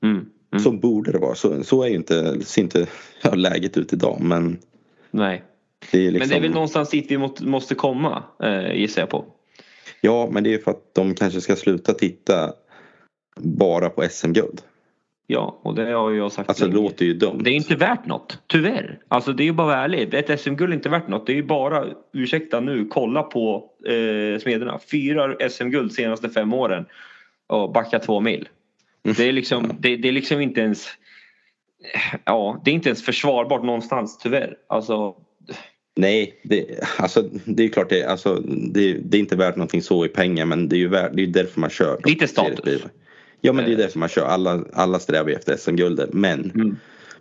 Mm. 0.04 0.26
Mm. 0.52 0.64
Så 0.64 0.72
borde 0.72 1.12
det 1.12 1.18
vara. 1.18 1.36
Så, 1.36 1.64
så 1.64 1.84
är 1.84 1.88
ju 1.88 1.96
inte, 1.96 2.42
ser 2.42 2.62
inte 2.62 2.88
ja, 3.22 3.34
läget 3.36 3.78
ut 3.78 3.94
idag. 3.94 4.18
Men 4.22 4.58
Nej. 5.12 5.44
det 5.92 5.98
liksom, 5.98 6.20
Men 6.20 6.30
det 6.30 6.36
är 6.36 6.42
väl 6.42 6.52
någonstans 6.52 6.90
dit 6.90 7.12
vi 7.12 7.18
måste, 7.42 7.76
komma 7.76 8.24
eh, 8.44 8.74
gissar 8.74 9.02
jag 9.02 9.10
på. 9.10 9.26
Ja, 10.02 10.30
men 10.32 10.44
det 10.44 10.54
är 10.54 10.58
för 10.58 10.72
att 10.72 10.96
de 10.96 11.16
kanske 11.16 11.42
ska 11.42 11.56
sluta 11.56 11.94
titta 11.94 12.54
bara 13.38 13.90
på 13.90 14.04
SM-guld. 14.10 14.62
Ja, 15.32 15.60
och 15.64 15.76
det 15.76 15.92
har 15.92 16.12
jag 16.12 16.32
sagt 16.32 16.50
Alltså 16.50 16.68
det 16.68 16.74
låter 16.74 17.06
ju 17.06 17.14
dumt. 17.14 17.42
Det 17.44 17.50
är 17.50 17.56
inte 17.56 17.76
värt 17.76 18.06
något, 18.06 18.40
tyvärr. 18.48 19.00
Alltså 19.08 19.34
det 19.34 19.44
är 19.44 19.46
ju 19.46 19.54
bara 19.54 19.64
att 19.64 19.74
vara 19.74 19.84
ärlig. 19.84 20.14
Ett 20.14 20.40
SM-guld 20.40 20.72
är 20.72 20.76
inte 20.76 20.90
värt 20.90 21.08
något. 21.08 21.28
Det 21.28 21.32
är 21.32 21.36
ju 21.36 21.44
bara, 21.44 21.86
ursäkta 22.14 22.60
nu, 22.60 22.86
kolla 22.86 23.24
på 23.24 23.70
eh, 23.86 24.40
Smederna. 24.40 24.80
Fyra 24.92 25.50
SM-guld 25.50 25.92
senaste 25.92 26.30
fem 26.30 26.54
åren 26.54 26.86
och 27.48 27.72
backa 27.72 28.00
två 28.00 28.20
mil. 28.20 28.50
Det 29.02 29.20
är 29.20 29.32
liksom, 29.32 29.72
det, 29.80 29.96
det 29.98 30.08
är 30.08 30.12
liksom 30.12 30.42
inte 30.42 30.62
ens 30.62 30.88
Ja, 32.26 32.62
det 32.66 32.72
är 32.72 32.76
inte 32.76 32.90
ens 32.90 33.04
försvarbart 33.04 33.64
någonstans 33.64 34.18
tyvärr. 34.18 34.56
Alltså, 34.70 35.16
Nej, 35.96 36.42
det, 36.44 36.66
alltså, 36.98 37.24
det 37.46 37.64
är 37.64 37.68
klart 37.68 37.90
det, 37.90 38.04
alltså, 38.04 38.36
det, 38.72 38.94
det 38.94 39.18
är 39.18 39.20
inte 39.20 39.36
värt 39.36 39.56
någonting 39.56 39.82
så 39.82 40.06
i 40.06 40.10
pengar 40.10 40.46
men 40.46 40.70
det 40.70 40.76
är 40.76 40.78
ju 40.78 40.88
värt, 40.88 41.12
det 41.14 41.24
är 41.24 41.28
därför 41.28 41.60
man 41.62 41.70
kör. 41.70 42.02
Lite 42.06 42.28
status. 42.28 42.82
Ja 43.42 43.54
men 43.54 43.66
det 43.66 43.74
är 43.74 43.78
därför 43.78 44.00
man 44.00 44.10
kör. 44.10 44.26
Alla, 44.26 44.64
alla 44.74 45.00
strävar 45.00 45.30
ju 45.30 45.36
efter 45.36 45.58
SM-guldet 45.58 46.14
men 46.14 46.52
Mm. 46.56 46.76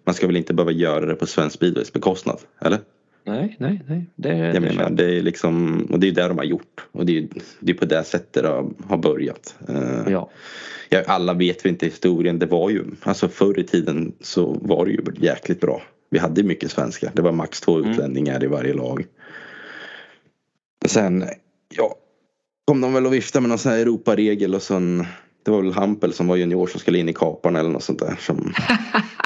man 0.05 0.15
ska 0.15 0.27
väl 0.27 0.37
inte 0.37 0.55
behöva 0.55 0.73
göra 0.73 1.07
det 1.07 1.15
på 1.15 1.27
svensk 1.27 1.57
speedways 1.57 1.93
bekostnad? 1.93 2.41
Eller? 2.61 2.79
Nej, 3.25 3.57
nej, 3.59 3.83
nej. 3.89 4.07
Det, 4.17 4.37
Jag 4.37 4.55
det 4.55 4.61
menar 4.61 4.91
det 4.91 5.05
är 5.19 5.23
liksom, 5.23 5.83
och 5.91 6.01
det 6.01 6.09
är 6.09 6.13
det 6.13 6.29
de 6.29 6.39
har 6.39 6.45
gjort. 6.45 6.87
Och 6.93 7.07
det 7.07 7.19
är, 7.19 7.29
det 7.61 7.73
är 7.73 7.77
på 7.77 7.85
det 7.85 8.05
sättet 8.05 8.43
det 8.43 8.49
har, 8.89 8.97
börjat. 8.97 9.55
Eh, 9.69 10.13
Ja. 10.13 10.31
Ja, 10.91 11.03
alla 11.07 11.35
vet 11.35 11.65
vi 11.65 11.69
inte 11.69 11.87
historien. 11.87 12.39
Det 12.39 12.47
var 12.47 12.71
ju, 12.71 12.85
alltså 13.03 13.29
förr 13.29 13.59
i 13.59 13.65
tiden 13.65 14.13
så 14.21 14.59
var 14.63 14.85
det 14.87 14.91
ju 14.93 15.03
jäkligt 15.17 15.61
bra. 15.61 15.83
Vi 16.11 16.19
hade 16.19 16.43
mycket 16.43 16.71
svenskar. 16.71 17.11
Det 17.15 17.23
var 17.23 17.33
max 17.33 17.61
två 17.61 17.79
Mm. 17.79 17.91
utlänningar 17.91 18.45
i 18.45 18.47
varje 18.47 18.75
lag. 18.75 19.05
Sen, 20.87 21.25
ja, 21.77 21.95
kom 22.65 22.81
de 22.81 22.93
väl 22.93 23.07
och 23.07 23.13
viftade 23.15 23.41
med 23.43 23.49
någon 23.49 23.59
sån 23.59 23.73
här 23.73 23.79
Europaregel 23.79 24.55
och 24.55 24.63
sen 24.63 25.07
det 25.45 25.51
var 25.51 25.63
väl 25.63 25.73
Hampel 25.73 26.13
som 26.13 26.27
var 26.27 26.37
junior 26.37 26.67
som 26.67 26.81
skulle 26.81 26.99
in 26.99 27.09
i 27.09 27.13
kaparna 27.13 27.61
eller 27.61 27.71
något 27.71 27.83
sånt 27.83 27.99
där. 27.99 28.17
Som... 28.21 28.53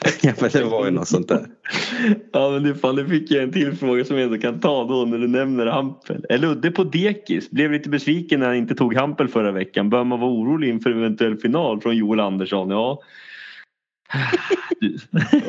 ja 0.22 0.32
men 0.40 0.50
det 0.50 0.64
var 0.64 0.84
ju 0.84 0.90
något 0.90 1.08
sånt 1.08 1.28
där. 1.28 1.46
Ja 2.32 2.50
men 2.50 2.62
du 2.62 2.74
fan, 2.74 2.96
nu 2.96 3.08
fick 3.08 3.30
jag 3.30 3.42
en 3.42 3.52
till 3.52 3.76
fråga 3.76 4.04
som 4.04 4.16
jag 4.16 4.24
ändå 4.24 4.38
kan 4.38 4.60
ta 4.60 4.84
då 4.84 5.04
när 5.04 5.18
du 5.18 5.28
nämner 5.28 5.66
Hampel. 5.66 6.26
Är 6.28 6.38
Ludde 6.38 6.70
på 6.70 6.84
dekis? 6.84 7.50
Blev 7.50 7.72
lite 7.72 7.88
besviken 7.88 8.40
när 8.40 8.46
han 8.46 8.56
inte 8.56 8.74
tog 8.74 8.94
Hampel 8.94 9.28
förra 9.28 9.52
veckan. 9.52 9.90
Bör 9.90 10.04
man 10.04 10.20
vara 10.20 10.30
orolig 10.30 10.68
inför 10.68 10.90
eventuell 10.90 11.36
final 11.36 11.80
från 11.80 11.96
Joel 11.96 12.20
Andersson? 12.20 12.70
Ja. 12.70 13.02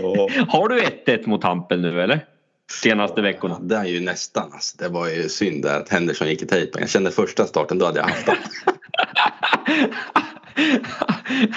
Ja. 0.02 0.30
Har 0.48 0.70
du 0.70 0.80
1-1 0.80 1.28
mot 1.28 1.44
Hampel 1.44 1.82
nu 1.82 2.02
eller? 2.02 2.26
Senaste 2.72 3.22
veckorna? 3.22 3.60
Det 3.60 3.76
är 3.76 3.86
ju 3.86 4.00
nästan. 4.00 4.50
Alltså. 4.54 4.78
Det 4.78 4.90
var 4.90 5.10
ju 5.10 5.30
synd 5.30 5.66
att 5.66 5.90
Henderson 5.90 6.28
gick 6.28 6.42
i 6.42 6.46
tejpen. 6.46 6.82
Jag 6.82 6.90
kände 6.90 7.12
första 7.12 7.46
starten 7.46 7.78
då 7.78 7.86
hade 7.86 8.00
jag 8.00 8.06
haft 8.06 8.26
den. 8.26 8.36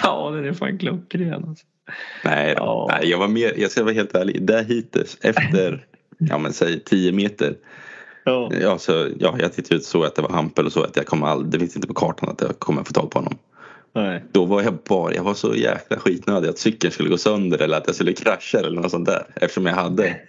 ja 0.02 0.30
den 0.30 0.44
är 0.44 0.52
fan 0.52 0.78
klockren 0.78 1.44
alltså. 1.48 1.66
Nej. 2.24 2.54
Ja. 2.56 2.88
nej, 2.90 3.10
jag 3.10 3.18
var 3.18 3.28
mer, 3.28 3.52
jag 3.56 3.70
ska 3.70 3.82
vara 3.82 3.94
helt 3.94 4.14
ärlig. 4.14 4.42
Där 4.42 4.64
hittills 4.64 5.18
efter, 5.22 5.86
ja 6.18 6.38
men 6.38 6.52
säg 6.52 6.80
10 6.80 7.12
meter. 7.12 7.56
Ja. 8.24 8.50
Ja, 8.60 8.78
så, 8.78 9.08
ja, 9.18 9.36
jag 9.38 9.52
tittade 9.52 9.74
ut 9.76 9.84
såg 9.84 10.04
att 10.04 10.14
det 10.14 10.22
var 10.22 10.30
Hampel 10.30 10.66
och 10.66 10.72
så 10.72 10.82
att 10.82 10.96
jag 10.96 11.06
kommer 11.06 11.26
aldrig, 11.26 11.50
det 11.52 11.58
finns 11.58 11.76
inte 11.76 11.88
på 11.88 11.94
kartan 11.94 12.28
att 12.28 12.40
jag 12.40 12.58
kommer 12.58 12.84
få 12.84 12.92
tag 12.92 13.10
på 13.10 13.18
honom. 13.18 13.38
Nej. 13.94 14.24
Då 14.32 14.44
var 14.44 14.62
jag 14.62 14.74
bara, 14.88 15.14
jag 15.14 15.22
var 15.22 15.34
så 15.34 15.54
jäkla 15.54 15.96
skitnödig 15.98 16.48
att 16.48 16.58
cykeln 16.58 16.92
skulle 16.92 17.08
gå 17.08 17.18
sönder 17.18 17.62
eller 17.62 17.76
att 17.76 17.86
jag 17.86 17.94
skulle 17.94 18.12
krascha 18.12 18.58
eller 18.58 18.80
något 18.80 18.90
sånt 18.90 19.06
där. 19.06 19.26
Eftersom 19.34 19.66
jag 19.66 19.74
hade 19.74 20.20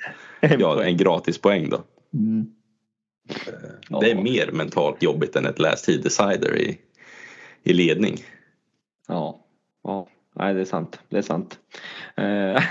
ja, 0.59 0.83
en 0.83 0.97
gratis 0.97 1.37
poäng 1.37 1.69
då. 1.69 1.83
Mm. 2.13 2.45
Det 4.01 4.11
är 4.11 4.15
Ja. 4.15 4.21
mer 4.21 4.49
mentalt 4.51 5.03
jobbigt 5.03 5.35
än 5.35 5.45
ett 5.45 5.59
last 5.59 5.85
tid 5.85 6.03
decider 6.03 6.55
i, 6.57 6.77
i 7.63 7.73
ledning. 7.73 8.17
Ja. 9.07 9.39
ja. 9.83 10.07
Nej 10.37 10.53
det 10.53 10.61
är 10.61 10.65
sant. 10.65 10.99
Det 11.09 11.17
är 11.17 11.21
sant. 11.21 11.59
Eh, 12.15 12.63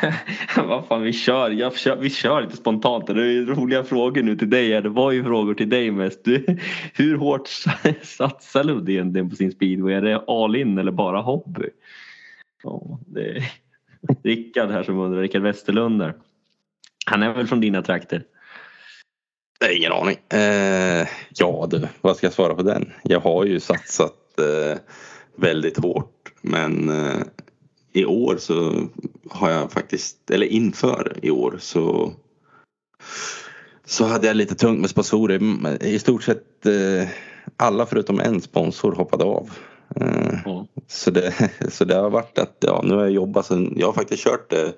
vad 0.69 0.87
fan 0.87 1.03
vi 1.03 1.13
kör. 1.13 1.51
Jag 1.51 1.77
kör. 1.77 1.97
Vi 1.97 2.11
kör 2.11 2.43
lite 2.43 2.57
spontant. 2.57 3.07
Det 3.07 3.13
är 3.13 3.47
roliga 3.47 3.85
frågor 3.85 4.23
nu 4.23 4.37
till 4.37 4.51
dig. 4.51 4.83
Det 4.83 4.89
var 4.89 5.13
ju 5.13 5.25
frågor 5.25 5.55
till 5.55 5.69
dig 5.69 5.91
mest. 5.91 6.25
Du, 6.25 6.47
hur 6.95 7.17
hårt 7.17 7.49
satsar 8.03 8.65
Ludde 8.65 8.93
egentligen 8.93 9.31
på 9.31 9.37
sin 9.37 9.53
speedway? 9.53 9.95
Är 9.95 10.03
det 10.03 10.25
all 10.27 10.57
in 10.57 10.79
eller 10.79 10.93
bara 10.93 11.21
hobby? 11.21 11.69
Ja, 12.63 12.99
det 13.07 13.21
är 13.21 13.53
Rickard 14.23 14.71
här 14.71 14.83
som 14.83 14.99
undrar. 14.99 15.21
Rickard 15.21 15.43
Westerlund 15.43 16.01
där. 16.01 16.15
Han 17.07 17.23
är 17.23 17.33
väl 17.33 17.47
från 17.47 17.61
dina 17.61 17.83
trakter? 17.83 18.25
Nej, 19.61 19.77
ingen 19.77 19.93
aning. 19.93 20.17
Eh, 20.29 21.09
ja 21.35 21.69
du, 21.71 21.89
vad 22.01 22.17
ska 22.17 22.27
jag 22.27 22.35
svara 22.35 22.55
på 22.55 22.63
den? 22.63 22.93
Jag 23.03 23.21
har 23.21 23.45
ju 23.45 23.61
satsat 23.61 24.39
eh, 24.39 24.79
väldigt 25.37 25.79
hårt 25.79 26.33
men 26.41 26.89
eh, 26.89 27.23
i 27.95 28.05
år 28.05 28.37
så 28.39 28.87
har 29.31 29.51
jag 29.51 29.73
faktiskt, 29.73 30.31
eller 30.31 30.47
inför 30.47 31.19
i 31.23 31.31
år 31.31 31.57
så 31.61 32.13
så 33.85 34.05
hade 34.05 34.27
jag 34.27 34.37
lite 34.37 34.55
tungt 34.55 34.81
med 34.81 34.91
sponsorer. 34.91 35.39
Men 35.39 35.83
I 35.83 35.99
stort 35.99 36.23
sett 36.23 36.67
eh, 36.67 37.09
alla 37.57 37.87
förutom 37.87 38.21
en 38.21 38.41
sponsor 38.41 38.93
hoppade 38.93 39.25
av. 39.25 39.51
Eh, 39.97 40.39
Ja. 40.45 40.67
så, 40.87 41.11
det, 41.11 41.51
så 41.71 41.85
det 41.85 41.95
har 41.95 42.11
varit 42.11 42.39
att 42.39 42.57
ja, 42.61 42.81
nu 42.85 42.95
har 42.95 43.01
jag 43.03 43.11
jobbat 43.11 43.47
sen, 43.47 43.75
jag 43.77 43.87
har 43.87 43.93
faktiskt 43.93 44.25
kört 44.25 44.53
eh, 44.53 44.69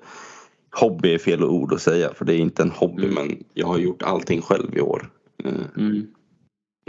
Hobby 0.71 1.13
är 1.13 1.17
fel 1.17 1.43
ord 1.43 1.73
att 1.73 1.81
säga 1.81 2.13
för 2.13 2.25
det 2.25 2.33
är 2.33 2.37
inte 2.39 2.61
en 2.63 2.71
hobby 2.71 3.03
Mm. 3.03 3.15
men 3.15 3.43
jag 3.53 3.67
har 3.67 3.77
gjort 3.77 4.01
allting 4.03 4.41
själv 4.41 4.77
i 4.77 4.81
år. 4.81 5.09
Eh, 5.43 5.51
Mm. 5.77 6.07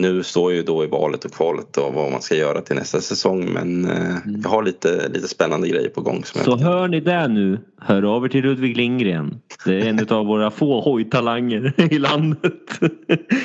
Nu 0.01 0.23
står 0.23 0.53
ju 0.53 0.63
då 0.63 0.85
i 0.85 0.87
valet 0.87 1.25
och 1.25 1.33
kvalet 1.33 1.77
och 1.77 1.95
vad 1.95 2.11
man 2.13 2.23
ska 2.23 2.35
göra 2.35 2.61
till 2.61 2.77
nästa 2.77 3.01
säsong 3.01 3.53
men 3.53 3.85
eh, 3.85 4.17
Mm. 4.27 4.41
jag 4.43 4.51
har 4.51 4.63
lite, 4.63 5.09
lite 5.09 5.29
spännande 5.29 5.69
grejer 5.69 5.89
på 5.89 6.01
gång. 6.01 6.25
Som 6.25 6.45
Så 6.45 6.51
jag, 6.51 6.57
hör 6.57 6.89
ni 6.89 7.01
det 7.01 7.29
nu, 7.29 7.59
hör 7.81 8.03
av 8.17 8.25
er 8.25 8.29
till 8.29 8.43
Ludvig 8.45 8.77
Lindgren. 8.77 9.41
Det 9.65 9.81
är 9.81 9.87
en 9.87 10.09
av 10.09 10.27
våra 10.27 10.51
få 10.51 10.81
hojtalanger 10.81 11.75
i 11.95 11.99
landet. 11.99 12.53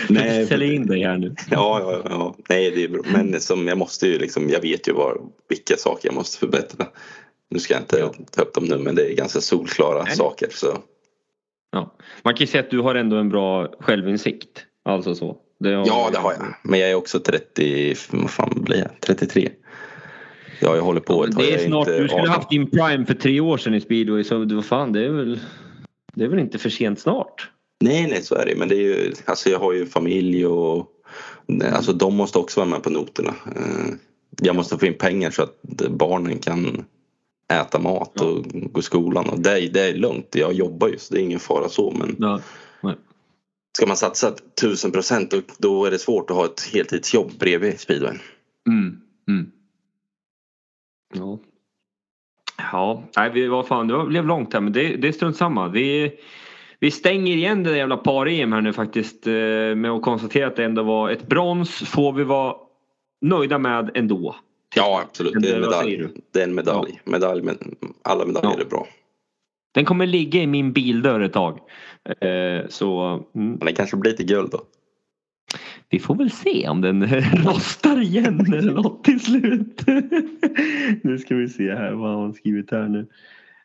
Nej, 0.10 0.46
Sälj 0.48 0.76
in 0.76 0.88
dig 0.88 1.04
här 1.04 1.18
nu. 1.18 1.36
ja, 1.52 1.80
ja, 1.82 2.02
ja, 2.10 2.36
nej 2.50 2.72
det 2.72 2.84
är 2.84 2.88
bra. 2.90 3.02
Men 3.14 3.40
som 3.40 3.68
jag 3.68 3.78
måste 3.78 4.08
ju 4.08 4.20
liksom, 4.20 4.50
jag 4.50 4.62
vet 4.62 4.88
ju 4.88 4.94
var, 4.94 5.18
vilka 5.50 5.76
saker 5.78 6.08
jag 6.08 6.16
måste 6.16 6.38
förbättra. 6.40 6.86
Nu 7.50 7.60
ska 7.60 7.74
jag 7.74 7.82
inte 7.84 7.98
Ja. 8.00 8.12
ta 8.32 8.42
upp 8.42 8.54
dem 8.54 8.64
nu 8.66 8.78
men 8.78 8.96
det 8.96 9.12
är 9.12 9.16
ganska 9.16 9.42
solklara 9.42 10.04
Nej. 10.04 10.16
saker 10.16 10.48
så 10.52 10.68
Ja. 11.72 11.96
Man 12.24 12.34
kan 12.34 12.40
ju 12.40 12.48
säga 12.48 12.64
att 12.64 12.70
du 12.72 12.80
har 12.82 12.96
ändå 12.96 13.16
en 13.16 13.30
bra 13.30 13.68
självinsikt. 13.80 14.66
Alltså 14.86 15.16
så. 15.16 15.38
Det 15.60 15.76
har... 15.76 15.88
Ja, 15.88 16.10
det 16.12 16.18
har 16.18 16.34
jag. 16.34 16.56
Men 16.64 16.80
jag 16.80 16.90
är 16.90 16.96
också 16.96 17.20
30, 17.20 17.96
vad 18.12 18.32
fan 18.32 18.64
blir 18.64 18.78
jag? 18.78 18.90
33. 19.00 19.50
Ja, 20.60 20.76
jag 20.76 20.84
håller 20.84 21.02
på 21.02 21.26
ett 21.26 21.38
Det 21.38 21.54
är 21.54 21.68
snart, 21.68 21.88
du 21.88 22.08
skulle 22.08 22.30
haft 22.30 22.50
din 22.50 22.70
prime 22.70 23.06
för 23.06 23.14
tre 23.14 23.40
år 23.40 23.58
sedan 23.58 23.74
i 23.74 23.82
speedway 23.82 24.24
så 24.24 24.46
vad 24.46 24.66
fan 24.66 24.94
det 24.94 25.06
är 25.06 25.10
väl 25.10 25.40
Det 26.14 26.24
är 26.24 26.28
väl 26.28 26.40
inte 26.40 26.60
för 26.60 26.70
sent 26.70 27.00
snart? 27.00 27.50
Nej, 27.82 28.08
nej 28.08 28.22
så 28.22 28.36
är 28.36 28.46
det 28.46 28.56
men 28.56 28.68
det 28.68 28.76
är 28.76 28.82
ju, 28.82 29.14
alltså 29.26 29.50
jag 29.50 29.60
har 29.60 29.74
ju 29.74 29.86
familj 29.86 30.46
och 30.46 30.88
alltså 31.74 31.94
de 31.94 32.16
måste 32.16 32.38
också 32.38 32.60
vara 32.60 32.70
med 32.70 32.84
på 32.84 32.90
noterna. 32.90 33.36
Eh, 33.56 33.94
jag 34.42 34.56
måste 34.56 34.78
få 34.78 34.86
in 34.86 34.98
pengar 34.98 35.32
så 35.32 35.44
att 35.44 35.62
barnen 35.90 36.40
kan 36.40 36.86
äta 37.54 37.80
mat 37.80 38.22
och 38.22 38.46
gå 38.74 38.80
i 38.80 38.84
skolan 38.84 39.30
och 39.30 39.40
det 39.40 39.52
är, 39.52 39.70
det 39.70 39.82
är 39.82 39.94
lugnt. 39.94 40.28
Jag 40.32 40.54
jobbar 40.54 40.88
ju 40.88 40.98
så 40.98 41.14
det 41.14 41.20
är 41.20 41.24
ingen 41.24 41.40
fara 41.40 41.70
så 41.70 41.92
men 41.92 42.16
ja. 42.20 42.40
Ska 43.78 43.88
man 43.88 43.98
satsa 43.98 44.32
tusen 44.62 44.92
procent 44.92 45.32
då, 45.32 45.42
då 45.58 45.86
är 45.86 45.92
det 45.92 46.00
svårt 46.00 46.30
att 46.30 46.36
ha 46.36 46.46
ett 46.46 46.70
heltidsjobb 46.74 47.32
bredvid 47.40 47.80
speedwayen. 47.80 48.20
Mm. 48.68 49.02
Mm. 49.28 49.52
Ja. 51.14 51.40
Ja, 52.58 53.04
nej, 53.18 53.32
vi, 53.34 53.48
vad 53.48 53.68
fan, 53.68 53.88
det 53.88 54.06
blev 54.06 54.26
långt 54.26 54.54
här 54.54 54.62
men 54.62 54.74
det, 54.74 54.96
det 54.96 55.08
är 55.08 55.12
strunt 55.12 55.38
samma. 55.38 55.68
Vi, 55.68 56.12
vi 56.80 56.92
stänger 56.92 57.36
igen 57.36 57.64
det 57.64 57.78
jävla 57.78 57.98
par-EM 57.98 58.54
här 58.54 58.62
nu 58.62 58.74
faktiskt 58.74 59.28
eh, 59.28 59.34
med 59.76 59.92
att 59.92 60.02
konstatera 60.02 60.48
att 60.48 60.56
det 60.56 60.66
ändå 60.66 60.84
var 60.84 61.10
ett 61.10 61.28
brons 61.28 61.70
får 61.72 62.14
vi 62.14 62.24
vara 62.24 62.56
nöjda 63.22 63.58
med 63.60 63.92
ändå. 63.94 64.36
Ja 64.76 65.04
absolut, 65.06 65.34
det 65.42 65.50
är 65.50 65.56
en 65.56 65.62
medalj. 65.62 66.08
Det 66.34 66.40
är 66.40 66.44
en 66.44 66.56
medalj. 66.56 67.02
Ja. 67.04 67.12
medalj 67.12 67.42
men 67.42 67.76
alla 68.02 68.26
medaljer 68.26 68.58
ja. 68.58 68.62
är 68.62 68.70
bra. 68.70 68.88
Den 69.74 69.86
kommer 69.86 70.06
ligga 70.06 70.42
i 70.42 70.48
min 70.48 70.74
bildörr 70.74 71.20
ett 71.20 71.34
tag. 71.34 71.60
Eh, 72.10 72.68
så, 72.70 73.20
mm. 73.36 73.60
Det 73.60 73.74
kanske 73.74 73.98
blir 73.98 74.14
till 74.14 74.26
guld 74.26 74.52
då? 74.52 74.62
Vi 75.90 76.00
får 76.00 76.16
väl 76.16 76.32
se 76.32 76.70
om 76.70 76.82
den 76.82 77.08
rostar 77.46 78.02
igen 78.02 78.54
eller 78.54 78.74
något 78.74 79.04
till 79.04 79.20
slut. 79.20 79.82
nu 81.04 81.18
ska 81.18 81.36
vi 81.36 81.50
se 81.50 81.76
här 81.76 81.92
vad 81.92 82.20
han 82.20 82.34
skrivit 82.34 82.72
här 82.72 82.88
nu. 82.88 83.08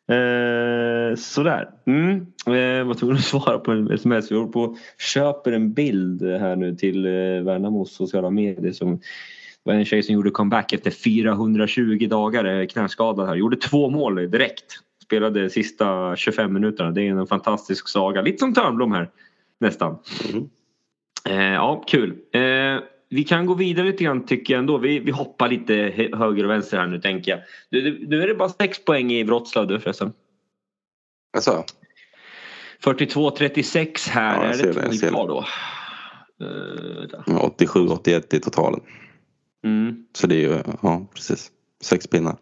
Eh, 0.08 1.16
sådär. 1.16 1.70
Mm. 1.86 2.16
Eh, 2.46 2.86
var 2.86 2.94
tvungen 2.94 3.16
att 3.16 3.22
svara 3.22 3.58
på 3.58 3.72
en 3.72 3.90
sms. 3.90 4.30
Vi 4.30 4.36
håller 4.36 4.52
på 4.52 4.76
köper 4.98 5.52
en 5.52 5.72
bild 5.72 6.22
här 6.22 6.56
nu 6.56 6.76
till 6.76 7.06
eh, 7.06 7.12
Värnamos 7.44 7.92
sociala 7.92 8.30
medier. 8.30 8.72
Som, 8.72 8.96
det 8.96 9.70
var 9.70 9.74
en 9.74 9.84
tjej 9.84 10.02
som 10.02 10.14
gjorde 10.14 10.30
comeback 10.30 10.72
efter 10.72 10.90
420 10.90 12.06
dagar 12.10 12.66
knäskadad 12.66 13.28
här. 13.28 13.36
Gjorde 13.36 13.56
två 13.56 13.90
mål 13.90 14.30
direkt. 14.30 14.78
Spelade 15.08 15.50
sista 15.50 16.16
25 16.16 16.52
minuterna. 16.52 16.90
Det 16.90 17.02
är 17.02 17.10
en 17.10 17.26
fantastisk 17.26 17.88
saga. 17.88 18.22
Lite 18.22 18.38
som 18.38 18.54
Törnblom 18.54 18.92
här. 18.92 19.10
Nästan. 19.60 19.98
Mm. 20.32 20.48
Eh, 21.28 21.54
ja, 21.54 21.84
kul. 21.86 22.10
Eh, 22.32 22.42
vi 23.10 23.24
kan 23.24 23.46
gå 23.46 23.54
vidare 23.54 23.86
lite 23.86 24.04
grann 24.04 24.26
tycker 24.26 24.54
jag 24.54 24.58
ändå. 24.58 24.78
Vi, 24.78 24.98
vi 24.98 25.10
hoppar 25.10 25.48
lite 25.48 25.74
höger 26.16 26.44
och 26.44 26.50
vänster 26.50 26.78
här 26.78 26.86
nu 26.86 27.00
tänker 27.00 27.30
jag. 27.30 27.40
Nu, 28.08 28.22
är 28.22 28.28
det 28.28 28.34
bara 28.34 28.48
sex 28.48 28.84
poäng 28.84 29.12
i 29.12 29.24
Wroclaw 29.24 29.74
du 29.74 29.80
förresten. 29.80 30.12
Alltså. 31.36 31.64
42-36 32.84 34.10
här. 34.10 34.44
Ja, 34.44 34.52
är 34.52 34.62
det 34.62 34.72
två 34.72 35.08
kvar 35.08 35.28
då? 35.28 35.44
Uh, 36.44 37.06
87-81 37.26 38.34
i 38.34 38.40
totalen. 38.40 38.80
Mm. 39.64 40.04
Så 40.12 40.26
det 40.26 40.34
är 40.34 40.40
ju, 40.40 40.58
ja 40.82 41.06
precis. 41.14 41.50
Sex 41.82 42.06
pinnar. 42.06 42.36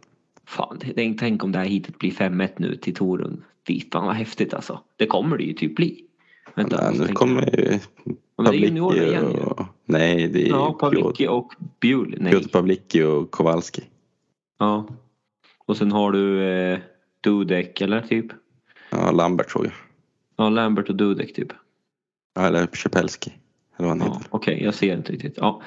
Fan, 0.47 0.81
tänk 1.19 1.45
om 1.45 1.53
det 1.53 1.59
här 1.59 1.67
hitet 1.67 1.99
blir 1.99 2.11
5-1 2.11 2.51
nu 2.57 2.77
till 2.77 2.95
Torun. 2.95 3.45
Fy 3.67 3.81
fan 3.93 4.07
vad 4.07 4.15
häftigt 4.15 4.55
alltså. 4.55 4.81
Det 4.97 5.07
kommer 5.07 5.39
det 5.39 5.45
ju 5.45 5.53
typ 5.53 5.77
bli. 5.77 6.05
Vänta, 6.55 6.79
ja, 6.83 7.05
nu 7.07 7.13
kommer 7.13 7.43
ju 7.43 7.79
men 8.37 8.51
det 8.51 8.57
är 8.57 8.61
juniorer 8.61 9.07
igen 9.07 9.31
ju. 9.31 9.39
Och, 9.39 9.67
nej, 9.85 10.29
det 10.29 10.43
är 10.43 10.49
ja, 10.49 10.73
Pavlicki 10.73 11.29
och 11.29 11.55
Bjul. 11.81 12.29
Piotr 12.31 12.49
Pavlicki 12.49 13.03
och 13.03 13.31
Kowalski. 13.31 13.83
Ja. 14.59 14.89
Och 15.67 15.77
sen 15.77 15.93
har 15.93 16.13
du 16.13 16.45
eh, 16.45 16.79
Dudek 17.21 17.81
eller 17.81 18.01
typ? 18.01 18.27
Ja, 18.91 19.11
Lambert 19.11 19.49
tror 19.49 19.65
jag. 19.65 19.75
Ja, 20.37 20.49
Lambert 20.49 20.89
och 20.89 20.97
Dudek 20.97 21.35
typ. 21.35 21.53
Ja, 22.35 22.47
eller 22.47 22.67
Czepelski. 22.67 23.33
Eller 23.79 23.89
vad 23.89 23.99
han 23.99 24.09
ja, 24.09 24.15
heter. 24.15 24.29
Okej, 24.31 24.55
okay, 24.55 24.65
jag 24.65 24.75
ser 24.75 24.97
inte 24.97 25.13
riktigt. 25.13 25.35
Ja. 25.37 25.63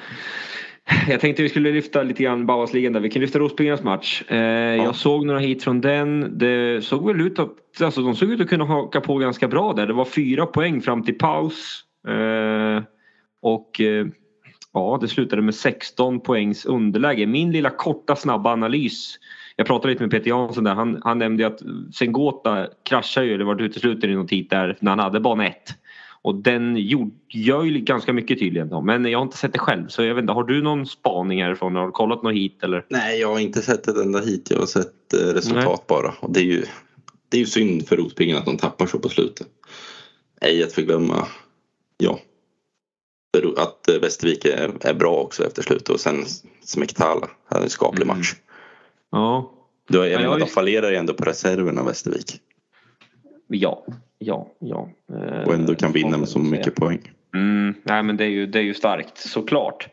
Jag 1.08 1.20
tänkte 1.20 1.42
vi 1.42 1.48
skulle 1.48 1.72
lyfta 1.72 2.02
lite 2.02 2.22
grann 2.22 2.46
Bauhausligan 2.46 2.92
där. 2.92 3.00
Vi 3.00 3.10
kan 3.10 3.22
lyfta 3.22 3.38
Rospiggarnas 3.38 3.82
match. 3.82 4.22
Eh, 4.28 4.38
ja. 4.38 4.74
Jag 4.84 4.96
såg 4.96 5.26
några 5.26 5.40
hit 5.40 5.64
från 5.64 5.80
den. 5.80 6.38
Det 6.38 6.84
såg 6.84 7.06
väl 7.06 7.20
ut 7.20 7.38
att 7.38 7.82
alltså, 7.82 8.02
de 8.02 8.14
såg 8.14 8.30
ut 8.30 8.40
att 8.40 8.48
kunna 8.48 8.64
haka 8.64 9.00
på 9.00 9.18
ganska 9.18 9.48
bra 9.48 9.72
där. 9.72 9.86
Det 9.86 9.92
var 9.92 10.04
fyra 10.04 10.46
poäng 10.46 10.80
fram 10.80 11.02
till 11.02 11.18
paus. 11.18 11.84
Eh, 12.08 12.82
och 13.42 13.80
eh, 13.80 14.06
ja, 14.72 14.98
det 15.00 15.08
slutade 15.08 15.42
med 15.42 15.54
16 15.54 16.20
poängs 16.20 16.66
underläge. 16.66 17.26
Min 17.26 17.52
lilla 17.52 17.70
korta 17.70 18.16
snabba 18.16 18.52
analys. 18.52 19.18
Jag 19.56 19.66
pratade 19.66 19.92
lite 19.92 20.02
med 20.02 20.10
Peter 20.10 20.28
Jansson 20.28 20.64
där. 20.64 20.74
Han, 20.74 21.00
han 21.04 21.18
nämnde 21.18 21.46
att 21.46 21.60
Sengota 21.94 22.66
kraschade 22.82 23.26
ju 23.26 23.34
eller 23.34 23.44
var 23.44 23.62
utesluten 23.62 24.10
i 24.10 24.14
någon 24.14 24.26
tid 24.26 24.46
där 24.50 24.78
när 24.80 24.90
han 24.90 24.98
hade 24.98 25.20
bana 25.20 25.46
1. 25.46 25.54
Och 26.22 26.34
den 26.34 26.76
gör 27.28 27.64
ju 27.64 27.78
ganska 27.78 28.12
mycket 28.12 28.38
tydligen. 28.38 28.84
Men 28.84 29.04
jag 29.04 29.18
har 29.18 29.24
inte 29.24 29.36
sett 29.36 29.52
det 29.52 29.58
själv 29.58 29.88
så 29.88 30.02
jag 30.02 30.14
vet 30.14 30.22
inte, 30.22 30.32
har 30.32 30.44
du 30.44 30.62
någon 30.62 30.86
spaning 30.86 31.42
härifrån? 31.42 31.76
Har 31.76 31.86
du 31.86 31.92
kollat 31.92 32.22
något 32.22 32.34
hit 32.34 32.62
eller? 32.62 32.86
Nej, 32.88 33.20
jag 33.20 33.28
har 33.28 33.38
inte 33.38 33.62
sett 33.62 33.88
ett 33.88 33.96
enda 33.96 34.20
hit. 34.20 34.50
Jag 34.50 34.58
har 34.58 34.66
sett 34.66 35.12
eh, 35.14 35.34
resultat 35.34 35.64
Nej. 35.66 35.84
bara. 35.88 36.14
Och 36.20 36.32
det 36.32 36.40
är 36.40 36.44
ju, 36.44 36.64
det 37.28 37.36
är 37.36 37.40
ju 37.40 37.46
synd 37.46 37.88
för 37.88 37.96
Rospiggen 37.96 38.36
att 38.36 38.44
de 38.44 38.56
tappar 38.56 38.86
så 38.86 38.98
på 38.98 39.08
slutet. 39.08 39.46
Ej 40.40 40.62
att 40.62 40.72
förglömma 40.72 41.26
ja, 41.98 42.18
att 43.56 43.88
eh, 43.88 44.00
Västervik 44.00 44.44
är, 44.44 44.72
är 44.80 44.94
bra 44.94 45.16
också 45.16 45.46
efter 45.46 45.62
slutet 45.62 45.88
och 45.88 46.00
sen 46.00 46.24
Smektala 46.64 47.28
hade 47.44 47.64
en 47.64 47.70
skaplig 47.70 48.04
mm. 48.04 48.18
match. 48.18 48.34
Ja. 49.10 49.52
Du, 49.88 49.98
jag 50.06 50.22
menar, 50.22 50.38
de 50.38 50.46
fallerar 50.46 50.90
ju 50.90 50.96
ändå 50.96 51.14
på 51.14 51.24
reserverna 51.24 51.82
Västervik. 51.82 52.40
Ja, 53.50 53.84
ja, 54.18 54.48
ja. 54.58 54.88
Och 55.46 55.54
ändå 55.54 55.74
kan 55.74 55.92
vinna 55.92 56.18
med 56.18 56.28
så 56.28 56.38
mycket 56.38 56.74
poäng. 56.74 57.00
Mm, 57.34 57.74
nej 57.82 58.02
men 58.02 58.16
det 58.16 58.24
är 58.24 58.28
ju, 58.28 58.46
det 58.46 58.58
är 58.58 58.62
ju 58.62 58.74
starkt 58.74 59.18
såklart. 59.18 59.88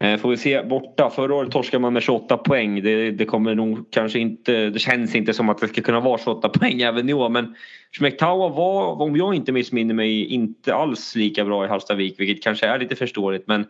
Eh, 0.00 0.16
får 0.16 0.30
vi 0.30 0.36
se 0.36 0.62
borta. 0.62 1.10
Förra 1.10 1.34
året 1.34 1.50
torskade 1.50 1.80
man 1.80 1.92
med 1.92 2.02
28 2.02 2.36
poäng. 2.36 2.82
Det, 2.82 3.10
det, 3.10 3.24
kommer 3.24 3.54
nog 3.54 3.90
kanske 3.90 4.18
inte, 4.18 4.70
det 4.70 4.78
känns 4.78 5.14
inte 5.14 5.34
som 5.34 5.48
att 5.48 5.58
det 5.58 5.68
ska 5.68 5.82
kunna 5.82 6.00
vara 6.00 6.18
28 6.18 6.48
poäng 6.58 6.80
även 6.80 7.08
i 7.08 7.12
år. 7.12 7.28
Men 7.28 7.54
Schmektawa 7.98 8.48
var, 8.48 9.02
om 9.02 9.16
jag 9.16 9.34
inte 9.34 9.52
missminner 9.52 9.94
mig, 9.94 10.24
inte 10.24 10.74
alls 10.74 11.14
lika 11.16 11.44
bra 11.44 11.64
i 11.64 11.68
Hallstavik. 11.68 12.20
Vilket 12.20 12.44
kanske 12.44 12.66
är 12.66 12.78
lite 12.78 12.96
förståeligt. 12.96 13.46
Men 13.46 13.66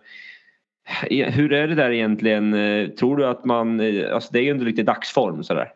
eh, 1.11 1.31
hur 1.31 1.53
är 1.53 1.69
det 1.69 1.75
där 1.75 1.91
egentligen? 1.91 2.55
Eh, 2.55 2.89
tror 2.89 3.17
du 3.17 3.27
att 3.27 3.45
man, 3.45 3.81
eh, 3.81 4.15
alltså 4.15 4.33
det 4.33 4.39
är 4.39 4.43
ju 4.43 4.51
ändå 4.51 4.65
lite 4.65 4.83
dagsform 4.83 5.45
sådär. 5.45 5.69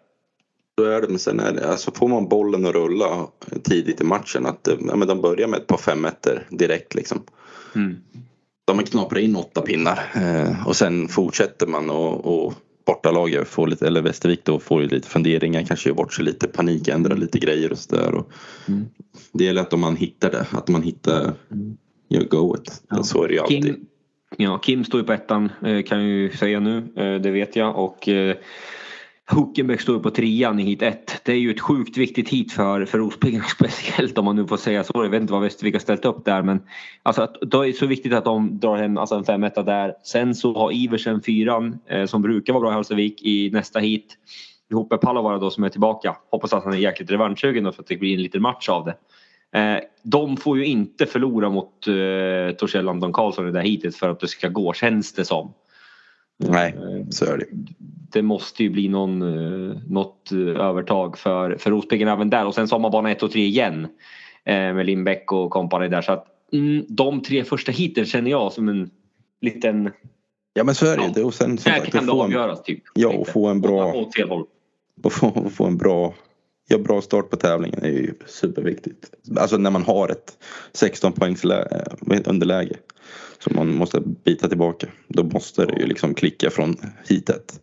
Så 0.81 0.85
är 0.85 1.01
det, 1.01 1.09
men 1.09 1.19
sen 1.19 1.41
är 1.41 1.53
det, 1.53 1.71
alltså 1.71 1.91
får 1.91 2.09
man 2.09 2.29
bollen 2.29 2.67
att 2.67 2.75
rulla 2.75 3.27
tidigt 3.63 4.01
i 4.01 4.05
matchen 4.05 4.47
att 4.47 4.69
ja, 4.89 4.97
men 4.97 5.09
de 5.09 5.21
börjar 5.21 5.49
med 5.49 5.59
ett 5.59 5.67
par 5.67 5.79
fem 5.79 6.01
meter 6.01 6.47
direkt 6.51 6.95
liksom. 6.95 7.23
Mm. 7.75 7.97
De 8.65 8.79
knaprar 8.79 9.21
in 9.21 9.37
åtta 9.37 9.61
pinnar 9.61 10.01
eh, 10.15 10.69
och 10.69 10.77
sen 10.77 11.09
fortsätter 11.09 11.67
man 11.67 11.91
och, 11.91 12.45
och 12.47 12.55
bortalaget 12.87 13.49
får 13.49 13.67
lite, 13.67 13.87
eller 13.87 14.03
Västervik 14.03 14.45
då 14.45 14.59
får 14.59 14.81
lite 14.81 15.09
funderingar, 15.09 15.63
kanske 15.63 15.89
gör 15.89 15.97
bort 15.97 16.13
sig 16.13 16.25
lite, 16.25 16.47
panik, 16.47 16.89
ändrar 16.89 17.17
lite 17.17 17.39
grejer 17.39 17.73
och 17.73 17.79
sådär. 17.79 18.23
Mm. 18.69 18.85
Det 19.33 19.45
gäller 19.45 19.61
att 19.63 19.73
om 19.73 19.81
man 19.81 19.97
hittar 19.97 20.31
det, 20.31 20.47
att 20.51 20.69
man 20.69 20.83
hittar, 20.83 21.33
gör 22.09 22.25
goet. 22.25 22.83
Ja. 22.89 23.03
Så 23.03 23.25
är 23.25 23.29
det 23.29 23.35
ju 23.35 23.41
alltid. 23.41 23.65
Kim, 23.65 23.87
ja, 24.37 24.59
Kim 24.59 24.85
står 24.85 25.01
ju 25.01 25.07
på 25.07 25.13
ettan 25.13 25.53
eh, 25.63 25.83
kan 25.83 25.99
jag 25.99 26.09
ju 26.09 26.31
säga 26.31 26.61
nu, 26.61 26.77
eh, 26.97 27.21
det 27.21 27.31
vet 27.31 27.57
jag. 27.57 27.77
Och 27.77 28.09
Huckenbeck 29.31 29.81
står 29.81 29.99
på 29.99 30.11
trean 30.11 30.61
i 30.61 30.63
hit 30.63 30.83
1. 30.83 31.21
Det 31.25 31.33
är 31.33 31.37
ju 31.37 31.51
ett 31.51 31.61
sjukt 31.61 31.97
viktigt 31.97 32.29
hit 32.29 32.53
för, 32.53 32.85
för 32.85 32.99
Rospiggarna 32.99 33.45
speciellt 33.59 34.19
om 34.19 34.25
man 34.25 34.37
nu 34.37 34.47
får 34.47 34.57
säga 34.57 34.85
så. 34.85 34.93
Jag 34.95 35.11
vet 35.11 35.21
inte 35.21 35.33
vad 35.33 35.43
Västervik 35.43 35.75
har 35.75 35.81
ställt 35.81 36.05
upp 36.05 36.25
där 36.25 36.43
men 36.43 36.63
alltså 37.03 37.23
att, 37.23 37.41
då 37.41 37.63
är 37.63 37.67
det 37.67 37.73
så 37.73 37.87
viktigt 37.87 38.13
att 38.13 38.25
de 38.25 38.59
drar 38.59 38.77
hem 38.77 38.99
alltså 38.99 39.15
en 39.15 39.25
5 39.25 39.41
där. 39.41 39.95
Sen 40.05 40.35
så 40.35 40.55
har 40.55 40.73
Iversen 40.73 41.23
fyran 41.23 41.79
eh, 41.87 42.07
som 42.07 42.23
brukar 42.23 42.53
vara 42.53 42.61
bra 42.61 42.71
i 42.71 42.75
Hallstavik 42.75 43.23
i 43.23 43.51
nästa 43.51 43.79
hit. 43.79 44.19
Ihop 44.71 44.91
med 44.91 45.01
Palovara 45.01 45.39
då 45.39 45.51
som 45.51 45.65
är 45.65 45.69
tillbaka. 45.69 46.17
Hoppas 46.31 46.53
att 46.53 46.65
han 46.65 46.73
är 46.73 46.79
jäkligt 46.79 47.11
revanschsugen 47.11 47.65
då 47.65 47.73
för 47.73 47.83
att 47.83 47.89
det 47.89 47.97
blir 47.97 48.15
en 48.15 48.23
liten 48.23 48.43
match 48.43 48.69
av 48.69 48.85
det. 48.85 48.97
Eh, 49.59 49.81
de 50.03 50.37
får 50.37 50.59
ju 50.59 50.67
inte 50.67 51.07
förlora 51.07 51.51
mot 51.51 51.87
eh, 51.87 52.57
Torshäll 52.57 52.85
Landon 52.85 53.13
Karlsson 53.13 53.49
i 53.49 53.53
det 53.53 53.59
här 53.59 53.67
hitet 53.67 53.97
för 53.97 54.09
att 54.09 54.21
det 54.21 54.29
ska 54.29 54.49
gå 54.49 54.73
känns 54.73 55.13
det 55.13 55.25
som. 55.25 55.53
Nej, 56.39 56.75
eh, 56.77 57.09
så 57.11 57.25
är 57.25 57.39
det. 57.39 57.47
Det 58.13 58.23
måste 58.23 58.63
ju 58.63 58.71
bli 58.71 58.89
någon, 58.89 59.23
eh, 59.23 59.77
något 59.89 60.33
eh, 60.33 60.39
övertag 60.39 61.19
för, 61.19 61.57
för 61.57 61.71
Rospiggen 61.71 62.09
även 62.09 62.31
där 62.31 62.47
och 62.47 62.55
sen 62.55 62.69
så 62.69 62.75
har 62.75 62.81
man 62.81 62.91
bana 62.91 63.11
1 63.11 63.23
och 63.23 63.33
3 63.33 63.45
igen 63.45 63.89
med 64.49 64.87
Lindbäck 64.87 65.33
och 65.33 65.51
kompani 65.51 65.89
där 65.89 66.03
så 66.03 66.13
att 66.13 66.27
mm, 66.53 66.85
de 66.89 67.23
tre 67.23 67.45
första 67.45 67.73
hiten 67.73 68.05
känner 68.05 68.31
jag 68.31 68.53
som 68.53 68.69
en 68.69 68.91
liten 69.41 69.91
Ja 70.55 70.65
men 70.65 70.75
så 70.75 70.87
är 70.87 70.97
det 70.97 71.21
ja. 71.21 71.27
och 71.27 71.35
sen 71.35 71.59
så 71.59 71.69
Där 71.69 71.81
kan 71.81 72.07
det 72.07 72.13
avgöras 72.13 72.63
typ. 72.63 72.83
Ja 72.95 73.09
och 73.09 73.29
få 73.29 73.47
en 73.47 73.61
bra 73.61 73.93
och 75.03 75.13
få, 75.13 75.27
och 75.29 75.53
få 75.53 75.67
en 75.67 75.77
bra 75.77 76.15
gör 76.69 76.79
bra 76.79 77.03
start 77.03 77.31
på 77.31 77.37
tävlingen 77.37 77.83
är 77.83 77.89
ju 77.89 78.15
superviktigt. 78.27 79.11
Alltså 79.37 79.57
när 79.57 79.71
man 79.71 79.83
har 79.83 80.09
ett 80.09 80.39
16 80.73 81.13
poängs 81.13 81.45
underläge 82.25 82.77
som 83.39 83.57
man 83.57 83.75
måste 83.75 84.01
bita 84.25 84.49
tillbaka. 84.49 84.87
Då 85.09 85.23
måste 85.25 85.67
det 85.67 85.81
ju 85.81 85.87
liksom 85.87 86.15
klicka 86.15 86.51
från 86.51 86.77
hitet. 87.09 87.61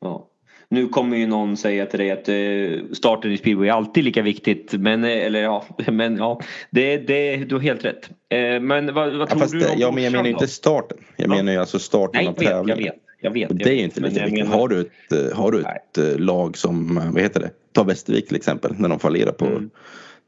Ja. 0.00 0.26
Nu 0.68 0.88
kommer 0.88 1.16
ju 1.16 1.26
någon 1.26 1.56
säga 1.56 1.86
till 1.86 1.98
dig 1.98 2.10
att 2.10 2.28
eh, 2.28 2.94
starten 2.94 3.32
i 3.32 3.38
speedway 3.38 3.68
är 3.68 3.72
alltid 3.72 4.04
lika 4.04 4.22
viktigt. 4.22 4.72
Men, 4.72 5.04
eh, 5.04 5.10
eller, 5.10 5.40
ja, 5.42 5.64
men 5.92 6.16
ja, 6.16 6.40
det, 6.70 6.96
det, 6.98 7.36
du 7.36 7.54
har 7.54 7.62
helt 7.62 7.84
rätt. 7.84 8.10
Eh, 8.30 8.60
men 8.60 8.94
vad, 8.94 9.16
vad 9.16 9.28
tror 9.28 9.42
ja, 9.42 9.48
du 9.52 9.58
om 9.66 9.80
ja, 9.80 9.90
men 9.90 10.02
Jag 10.04 10.12
menar 10.12 10.28
inte 10.28 10.48
starten. 10.48 10.98
Jag 11.16 11.28
menar 11.28 11.52
ju 11.52 11.58
alltså 11.58 11.78
starten 11.78 12.18
Nej, 12.18 12.28
av 12.28 12.32
tävlingen. 12.32 12.84
jag 12.84 12.92
vet. 12.92 13.02
Jag 13.20 13.30
vet 13.30 13.58
det 13.64 13.70
är 13.70 13.74
ju 13.74 13.82
inte 13.82 14.00
lika 14.00 14.24
viktigt. 14.24 14.44
menar- 14.44 14.58
Har 14.58 14.68
du 14.68 14.80
ett, 14.80 15.34
har 15.34 15.52
du 15.52 15.60
ett 15.60 16.20
lag 16.20 16.56
som, 16.56 17.00
vad 17.12 17.22
heter 17.22 17.40
det, 17.40 17.50
ta 17.72 17.82
Västervik 17.84 18.26
till 18.28 18.36
exempel 18.36 18.74
när 18.78 18.88
de 18.88 18.98
fallerar 18.98 19.32
på 19.32 19.46
Mm. 19.46 19.70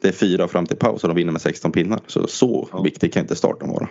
det 0.02 0.08
är 0.08 0.12
fyra 0.12 0.48
fram 0.48 0.66
till 0.66 0.76
paus 0.76 1.02
och 1.04 1.08
de 1.08 1.16
vinner 1.16 1.32
med 1.32 1.40
16 1.40 1.72
pinnar. 1.72 2.00
Så 2.06 2.26
så 2.26 2.68
Ja. 2.72 2.82
viktig 2.82 3.12
kan 3.12 3.22
inte 3.22 3.36
starten 3.36 3.68
vara. 3.68 3.88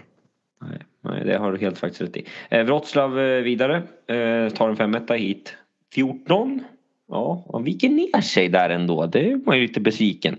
Det 1.28 1.38
har 1.38 1.52
du 1.52 1.58
helt 1.58 1.78
faktiskt 1.78 2.02
rätt 2.02 2.18
i. 2.18 2.26
Eh, 2.50 2.64
Wroclaw 2.64 3.38
eh, 3.38 3.44
vidare. 3.44 3.76
Eh, 4.08 4.54
tar 4.54 4.70
en 4.70 4.78
femetta 4.78 5.14
hit. 5.14 5.54
14. 5.94 6.64
Ja, 7.08 7.46
han 7.52 7.64
viker 7.64 7.90
ner 7.90 8.22
sig 8.22 8.50
där 8.50 8.70
ändå. 8.70 9.06
Det 9.06 9.32
är 9.32 9.42
man 9.46 9.56
ju 9.56 9.68
lite 9.68 9.80
besviken. 9.80 10.38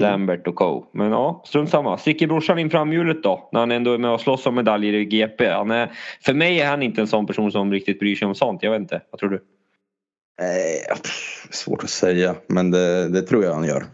Lambert 0.00 0.46
och 0.46 0.54
Co. 0.54 0.86
Men 0.92 1.10
ja, 1.10 1.44
strunt 1.46 1.70
samma. 1.70 1.98
Sticker 1.98 2.26
brorsan 2.26 2.58
in 2.58 2.70
framhjulet 2.70 3.22
då? 3.22 3.48
När 3.52 3.60
han 3.60 3.70
ändå 3.70 3.92
är 3.92 3.98
med 3.98 4.10
och 4.10 4.20
slåss 4.20 4.46
om 4.46 4.54
medaljer 4.54 4.92
i 4.92 5.04
GP. 5.04 5.48
Han 5.48 5.70
är, 5.70 5.92
för 6.24 6.34
mig 6.34 6.60
är 6.60 6.66
han 6.66 6.82
inte 6.82 7.00
en 7.00 7.06
sån 7.06 7.26
person 7.26 7.52
som 7.52 7.72
riktigt 7.72 7.98
bryr 7.98 8.16
sig 8.16 8.28
om 8.28 8.34
sånt. 8.34 8.62
Jag 8.62 8.70
vet 8.70 8.80
inte. 8.80 9.02
Vad 9.10 9.20
tror 9.20 9.30
du? 9.30 9.36
Eh, 9.36 10.96
pff, 10.96 11.48
svårt 11.50 11.84
att 11.84 11.90
säga 11.90 12.34
men 12.46 12.70
det, 12.70 13.08
det 13.08 13.22
tror 13.22 13.44
jag 13.44 13.54
han 13.54 13.64
gör. 13.64 13.84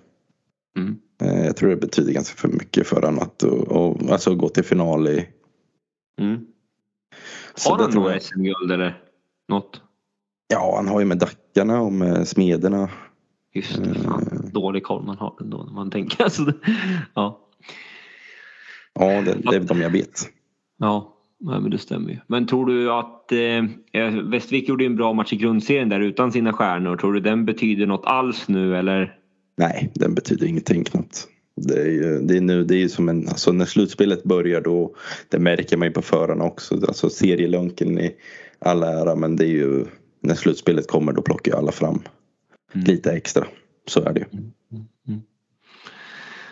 Mm. 0.76 0.98
Eh, 1.22 1.46
jag 1.46 1.56
tror 1.56 1.70
det 1.70 1.76
betyder 1.76 2.12
ganska 2.12 2.36
för 2.36 2.48
mycket 2.48 2.86
för 2.86 3.02
honom 3.02 3.18
att 3.18 3.42
och, 3.42 3.68
och, 3.72 4.10
alltså 4.10 4.34
gå 4.34 4.48
till 4.48 4.64
final 4.64 5.08
i. 5.08 5.28
Mm. 6.18 6.46
Har 7.66 7.78
han 7.78 8.12
jag. 8.12 8.22
SM-guld 8.22 8.72
eller 8.72 9.02
något? 9.48 9.82
Ja 10.48 10.76
han 10.76 10.88
har 10.88 11.00
ju 11.00 11.06
med 11.06 11.18
Dackarna 11.18 11.80
och 11.80 11.92
med 11.92 12.28
Smederna. 12.28 12.90
Just 13.52 13.84
det, 13.84 13.94
fan. 13.94 14.50
Dålig 14.52 14.82
koll 14.82 15.02
man 15.02 15.18
har 15.18 15.34
ändå 15.40 15.62
när 15.62 15.72
man 15.72 15.90
tänker. 15.90 16.24
Alltså, 16.24 16.52
ja. 17.14 17.40
Ja 18.94 19.22
det, 19.22 19.34
det 19.50 19.56
är 19.56 19.60
de 19.60 19.80
jag 19.80 19.90
vet. 19.90 20.20
Ja, 20.78 21.16
nej, 21.40 21.60
men 21.60 21.70
det 21.70 21.78
stämmer 21.78 22.10
ju. 22.10 22.18
Men 22.26 22.46
tror 22.46 22.66
du 22.66 22.92
att 22.92 23.32
eh, 23.32 24.20
Västervik 24.22 24.68
gjorde 24.68 24.84
en 24.84 24.96
bra 24.96 25.12
match 25.12 25.32
i 25.32 25.36
grundserien 25.36 25.88
där 25.88 26.00
utan 26.00 26.32
sina 26.32 26.52
stjärnor. 26.52 26.96
Tror 26.96 27.12
du 27.12 27.20
den 27.20 27.44
betyder 27.44 27.86
något 27.86 28.06
alls 28.06 28.48
nu 28.48 28.76
eller? 28.76 29.18
Nej, 29.56 29.92
den 29.94 30.14
betyder 30.14 30.46
ingenting 30.46 30.84
knappt. 30.84 31.28
Det 31.56 31.80
är 31.82 31.90
ju 31.90 32.20
det 32.20 32.36
är 32.36 32.40
nu, 32.40 32.64
det 32.64 32.82
är 32.82 32.88
som 32.88 33.08
en, 33.08 33.28
alltså 33.28 33.52
när 33.52 33.64
slutspelet 33.64 34.24
börjar 34.24 34.60
då, 34.60 34.94
det 35.28 35.38
märker 35.38 35.76
man 35.76 35.88
ju 35.88 35.94
på 35.94 36.02
förarna 36.02 36.44
också. 36.44 36.74
Alltså 36.74 37.10
serielunken 37.10 37.98
i 37.98 38.14
all 38.58 38.82
ära 38.82 39.16
men 39.16 39.36
det 39.36 39.44
är 39.44 39.48
ju, 39.48 39.84
när 40.20 40.34
slutspelet 40.34 40.88
kommer 40.88 41.12
då 41.12 41.22
plockar 41.22 41.52
ju 41.52 41.58
alla 41.58 41.72
fram 41.72 42.02
Mm. 42.76 42.86
lite 42.86 43.12
extra. 43.12 43.46
Så 43.88 44.02
är 44.02 44.12
det 44.12 44.20
ju. 44.20 44.26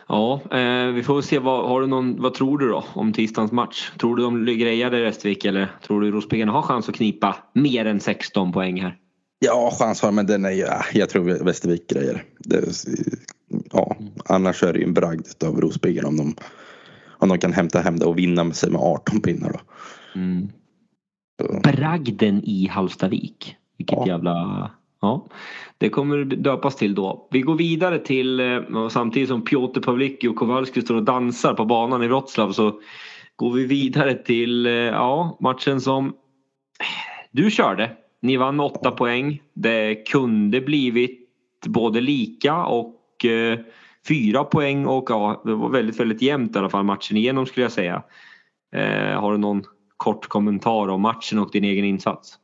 Ja, 0.09 0.41
eh, 0.51 0.87
vi 0.87 1.03
får 1.03 1.23
se. 1.23 1.39
Vad, 1.39 1.69
har 1.69 1.81
du 1.81 1.87
någon, 1.87 2.23
vad 2.23 2.35
tror 2.35 2.59
du 2.59 2.69
då 2.69 2.85
om 2.95 3.13
tisdagens 3.13 3.53
match? 3.53 3.91
Tror 3.99 4.17
du 4.17 4.23
de 4.23 4.49
i 4.49 4.85
Västervik 4.85 5.45
eller 5.45 5.71
tror 5.87 6.01
du 6.01 6.11
Rospiggarna 6.11 6.53
har 6.53 6.63
chans 6.63 6.89
att 6.89 6.95
knipa 6.95 7.37
mer 7.53 7.85
än 7.85 8.01
16 8.01 8.53
poäng 8.53 8.81
här? 8.81 8.97
Ja, 9.39 9.73
chans 9.79 10.03
har 10.03 10.13
men 10.13 10.27
den 10.27 10.45
är 10.45 10.51
ju, 10.51 10.63
äh, 10.63 10.83
jag 10.95 11.09
tror 11.09 11.45
Västervik 11.45 11.91
grejer. 11.91 12.25
Det, 12.39 12.61
ja, 13.73 13.97
annars 14.25 14.63
är 14.63 14.73
det 14.73 14.79
ju 14.79 14.85
en 14.85 14.95
bragd 14.95 15.45
av 15.45 15.61
Rospiggen 15.61 16.05
om 16.05 16.17
de, 16.17 16.35
om 17.19 17.29
de 17.29 17.39
kan 17.39 17.53
hämta 17.53 17.81
hem 17.81 17.99
det 17.99 18.07
och 18.07 18.19
vinna 18.19 18.45
med 18.45 18.57
sig 18.57 18.71
med 18.71 18.81
18 18.81 19.21
pinnar 19.21 19.53
då. 19.53 19.61
Mm. 20.21 20.49
Bragden 21.63 22.43
i 22.45 22.69
Hallstavik. 22.69 23.57
Vilket 23.79 23.99
Ja. 23.99 24.07
jävla... 24.07 24.71
Ja, 25.01 25.27
det 25.79 25.89
kommer 25.89 26.25
döpas 26.25 26.77
till 26.77 26.95
då. 26.95 27.29
Vi 27.31 27.41
går 27.41 27.55
vidare 27.55 27.99
till, 27.99 28.41
eh, 28.41 28.89
samtidigt 28.89 29.29
som 29.29 29.45
Piotr 29.45 29.81
Pawlicki 29.81 30.29
och 30.29 30.37
Kowalski 30.37 30.83
står 30.83 30.95
och 30.95 31.03
dansar 31.03 31.55
på 31.55 31.65
banan 31.65 32.03
i 32.03 32.07
Wroclaw 32.07 32.53
så 32.55 32.81
går 33.37 33.53
vi 33.53 33.67
vidare 33.67 34.15
till 34.15 34.67
eh, 34.67 34.73
ja, 34.73 35.39
matchen 35.41 35.81
som 35.81 36.15
du 37.31 37.51
körde. 37.51 37.91
Ni 38.23 38.37
vann 38.37 38.57
med 38.57 38.67
åtta 38.67 38.91
poäng. 38.91 39.43
Det 39.55 39.95
kunde 39.95 40.61
blivit 40.61 41.29
både 41.67 42.01
lika 42.01 42.65
och 42.65 42.95
eh, 43.25 43.59
fyra 44.09 44.45
poäng 44.45 44.87
och 44.87 45.11
ja, 45.11 45.43
det 45.45 45.55
var 45.55 45.69
väldigt, 45.69 46.01
väldigt 46.01 46.23
jämnt 46.23 46.57
i 46.57 46.59
alla 46.59 46.71
fall 46.71 46.85
matchen 46.85 47.17
igenom 47.17 47.47
skulle 47.47 47.65
jag 47.65 47.73
säga. 47.73 48.03
Eh, 48.77 49.21
har 49.21 49.33
du 49.33 49.39
någon 49.39 49.65
kort 49.97 50.27
kommentar 50.27 50.89
om 50.89 51.01
matchen 51.01 51.39
och 51.39 51.51
din 51.53 51.65
egen 51.65 51.85
insats? 51.85 52.39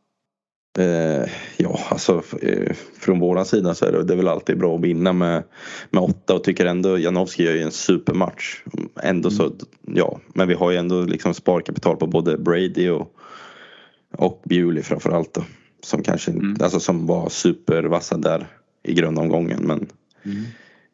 Eh, 0.78 1.30
ja, 1.56 1.78
alltså 1.90 2.22
eh, 2.42 2.72
från 3.00 3.20
våran 3.20 3.44
sida 3.44 3.74
så 3.74 3.86
är 3.86 3.92
det, 3.92 4.04
det 4.04 4.12
är 4.12 4.16
väl 4.16 4.28
alltid 4.28 4.58
bra 4.58 4.74
att 4.74 4.80
vinna 4.80 5.12
med, 5.12 5.42
med 5.90 6.02
åtta 6.02 6.34
och 6.34 6.44
tycker 6.44 6.66
ändå 6.66 6.98
Janowski 6.98 7.44
gör 7.44 7.52
ju 7.52 7.62
en 7.62 7.70
supermatch. 7.70 8.62
Ändå 9.02 9.30
så, 9.30 9.52
ja, 9.94 10.18
men 10.34 10.48
vi 10.48 10.54
har 10.54 10.70
ju 10.70 10.76
ändå 10.76 11.02
liksom 11.02 11.34
sparkapital 11.34 11.96
på 11.96 12.06
både 12.06 12.38
Brady 12.38 12.88
och, 12.88 13.14
och 14.16 14.42
Bewley 14.44 14.82
framförallt 14.82 15.34
då. 15.34 15.44
Som 15.82 16.02
kanske 16.02 16.30
Mm. 16.30 16.56
alltså 16.62 16.80
som 16.80 17.06
var 17.06 17.28
supervassa 17.28 18.16
där 18.16 18.46
i 18.82 18.94
grundomgången 18.94 19.60
men 19.62 19.88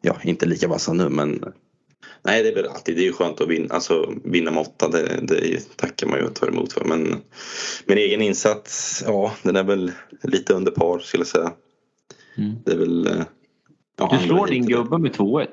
ja, 0.01 0.17
inte 0.23 0.45
lika 0.45 0.67
vassa 0.67 0.93
nu 0.93 1.09
men 1.09 1.43
Nej 2.23 2.43
det 2.43 2.49
är 2.49 2.55
väl 2.55 2.67
alltid, 2.67 2.95
det 2.95 3.01
är 3.01 3.05
ju 3.05 3.13
skönt 3.13 3.41
att 3.41 3.47
vinna, 3.47 3.73
alltså, 3.75 4.13
vinna 4.23 4.51
med 4.51 4.61
åtta, 4.61 4.87
det, 4.89 5.19
det 5.27 5.77
tackar 5.77 6.07
man 6.07 6.19
ju 6.19 6.25
och 6.25 6.35
tar 6.35 6.47
emot 6.47 6.73
för. 6.73 6.85
Men 6.85 7.15
min 7.85 7.97
egen 7.97 8.21
insats, 8.21 9.03
ja 9.05 9.33
den 9.43 9.55
är 9.55 9.63
väl 9.63 9.91
lite 10.23 10.53
under 10.53 10.71
par 10.71 10.99
skulle 10.99 11.21
jag 11.21 11.27
säga. 11.27 11.51
Mm. 12.37 12.55
Det 12.65 12.71
är 12.71 12.77
väl... 12.77 13.07
eh, 13.07 13.23
Ja, 13.99 14.17
Du 14.21 14.27
slår 14.27 14.47
din 14.47 14.65
gubbe 14.65 14.97
med 14.97 15.11
2-1. 15.15 15.47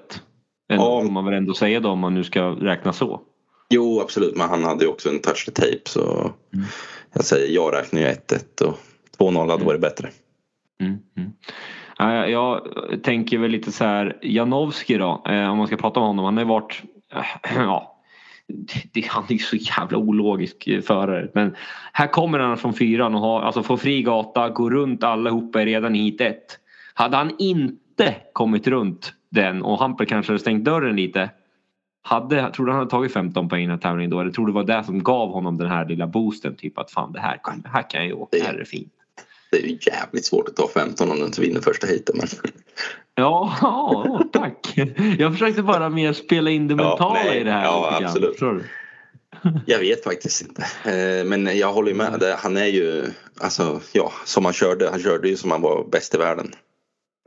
Ändå, 0.72 0.84
Ja. 0.84 1.02
får 1.02 1.10
man 1.10 1.24
väl 1.24 1.34
ändå 1.34 1.54
säga 1.54 1.80
då 1.80 1.88
om 1.88 1.98
man 1.98 2.14
nu 2.14 2.24
ska 2.24 2.42
räkna 2.50 2.92
så. 2.92 3.20
Jo 3.70 4.00
absolut, 4.00 4.36
men 4.36 4.48
han 4.48 4.64
hade 4.64 4.84
ju 4.84 4.90
också 4.90 5.08
en 5.08 5.20
touch 5.20 5.44
the 5.46 5.52
tape 5.52 5.80
så 5.86 6.32
Mm. 6.54 6.66
jag 7.12 7.24
säger 7.24 7.54
jag 7.54 7.74
räknar 7.74 8.00
ju 8.00 8.06
1-1 8.06 8.62
och 8.62 8.78
2-0 9.18 9.50
hade 9.50 9.64
varit 9.64 9.80
bättre. 9.80 10.10
Mm, 10.80 10.98
jag 11.98 12.60
tänker 13.02 13.38
väl 13.38 13.50
lite 13.50 13.72
så 13.72 13.84
här 13.84 14.18
Janowski 14.22 14.96
då, 14.96 15.22
eh, 15.28 15.50
om 15.50 15.58
man 15.58 15.66
ska 15.66 15.76
prata 15.76 16.00
om 16.00 16.06
honom. 16.06 16.24
Han 16.24 16.36
har 16.36 16.44
ju 16.44 16.48
varit, 16.48 16.82
eh, 17.12 17.24
ja, 17.56 18.00
det, 18.92 19.06
han 19.06 19.24
är 19.28 19.32
ju 19.32 19.38
så 19.38 19.56
jävla 19.56 19.98
ologisk 19.98 20.66
eh, 20.66 20.80
förare. 20.80 21.30
Men 21.34 21.56
här 21.92 22.06
kommer 22.06 22.38
han 22.38 22.56
från 22.56 22.74
fyran 22.74 23.14
och 23.14 23.20
har, 23.20 23.42
alltså 23.42 23.62
får 23.62 23.76
fri 23.76 24.02
gata, 24.02 24.48
går 24.48 24.70
runt 24.70 25.04
allihopa 25.04 25.62
är 25.62 25.66
redan 25.66 25.96
i 25.96 25.98
hit 25.98 26.20
ett. 26.20 26.58
Hade 26.94 27.16
han 27.16 27.30
inte 27.38 28.14
kommit 28.32 28.66
runt 28.66 29.12
den 29.30 29.62
och 29.62 29.78
Hamper 29.78 30.04
kanske 30.04 30.32
hade 30.32 30.40
stängt 30.40 30.64
dörren 30.64 30.96
lite. 30.96 31.30
Hade, 32.02 32.50
tror 32.50 32.66
du 32.66 32.72
han 32.72 32.78
hade 32.78 32.90
tagit 32.90 33.12
15 33.12 33.48
poäng 33.48 33.62
i 33.62 33.66
den 33.66 33.70
här 33.70 33.78
tävlingen 33.78 34.10
då? 34.10 34.20
Eller 34.20 34.30
tror 34.30 34.46
du 34.46 34.52
det 34.52 34.54
var 34.54 34.64
det 34.64 34.84
som 34.84 35.02
gav 35.02 35.32
honom 35.32 35.58
den 35.58 35.70
här 35.70 35.88
lilla 35.88 36.06
boosten? 36.06 36.56
Typ 36.56 36.78
att 36.78 36.90
fan 36.90 37.12
det 37.12 37.20
här, 37.20 37.40
det 37.62 37.68
här 37.68 37.90
kan 37.90 38.00
jag 38.00 38.06
ju 38.06 38.12
åka, 38.12 38.36
det 38.38 38.44
här 38.44 38.54
är 38.54 38.64
fint. 38.64 38.92
Det 39.54 39.66
är 39.66 39.68
ju 39.68 39.78
jävligt 39.80 40.24
svårt 40.24 40.48
att 40.48 40.56
ta 40.56 40.68
15 40.68 41.10
om 41.10 41.18
du 41.18 41.24
inte 41.24 41.40
vinner 41.40 41.60
första 41.60 41.86
heaten. 41.86 42.16
Men... 42.18 42.26
Ja, 43.14 43.56
ja, 43.62 44.20
tack. 44.32 44.74
Jag 45.18 45.32
försökte 45.32 45.62
bara 45.62 45.88
mer 45.88 46.12
spela 46.12 46.50
in 46.50 46.68
det 46.68 46.74
Ja, 46.74 46.88
mentala 46.88 47.14
nej, 47.14 47.40
i 47.40 47.44
det 47.44 47.50
här. 47.50 47.64
ja, 47.64 47.98
absolut. 48.02 48.38
Du? 48.40 48.64
Jag 49.66 49.78
vet 49.78 50.04
faktiskt 50.04 50.42
inte. 50.42 50.62
Eh, 50.90 51.24
Men 51.24 51.58
jag 51.58 51.72
håller 51.72 51.94
med. 51.94 52.16
Det- 52.20 52.36
Han 52.38 52.56
är 52.56 52.66
ju, 52.66 53.04
alltså 53.40 53.80
ja, 53.92 54.12
som 54.24 54.44
han 54.44 54.54
körde. 54.54 54.90
Han 54.90 55.00
körde 55.00 55.28
ju 55.28 55.36
som 55.36 55.50
han 55.50 55.60
var 55.62 55.84
bäst 55.92 56.14
i 56.14 56.18
världen. 56.18 56.52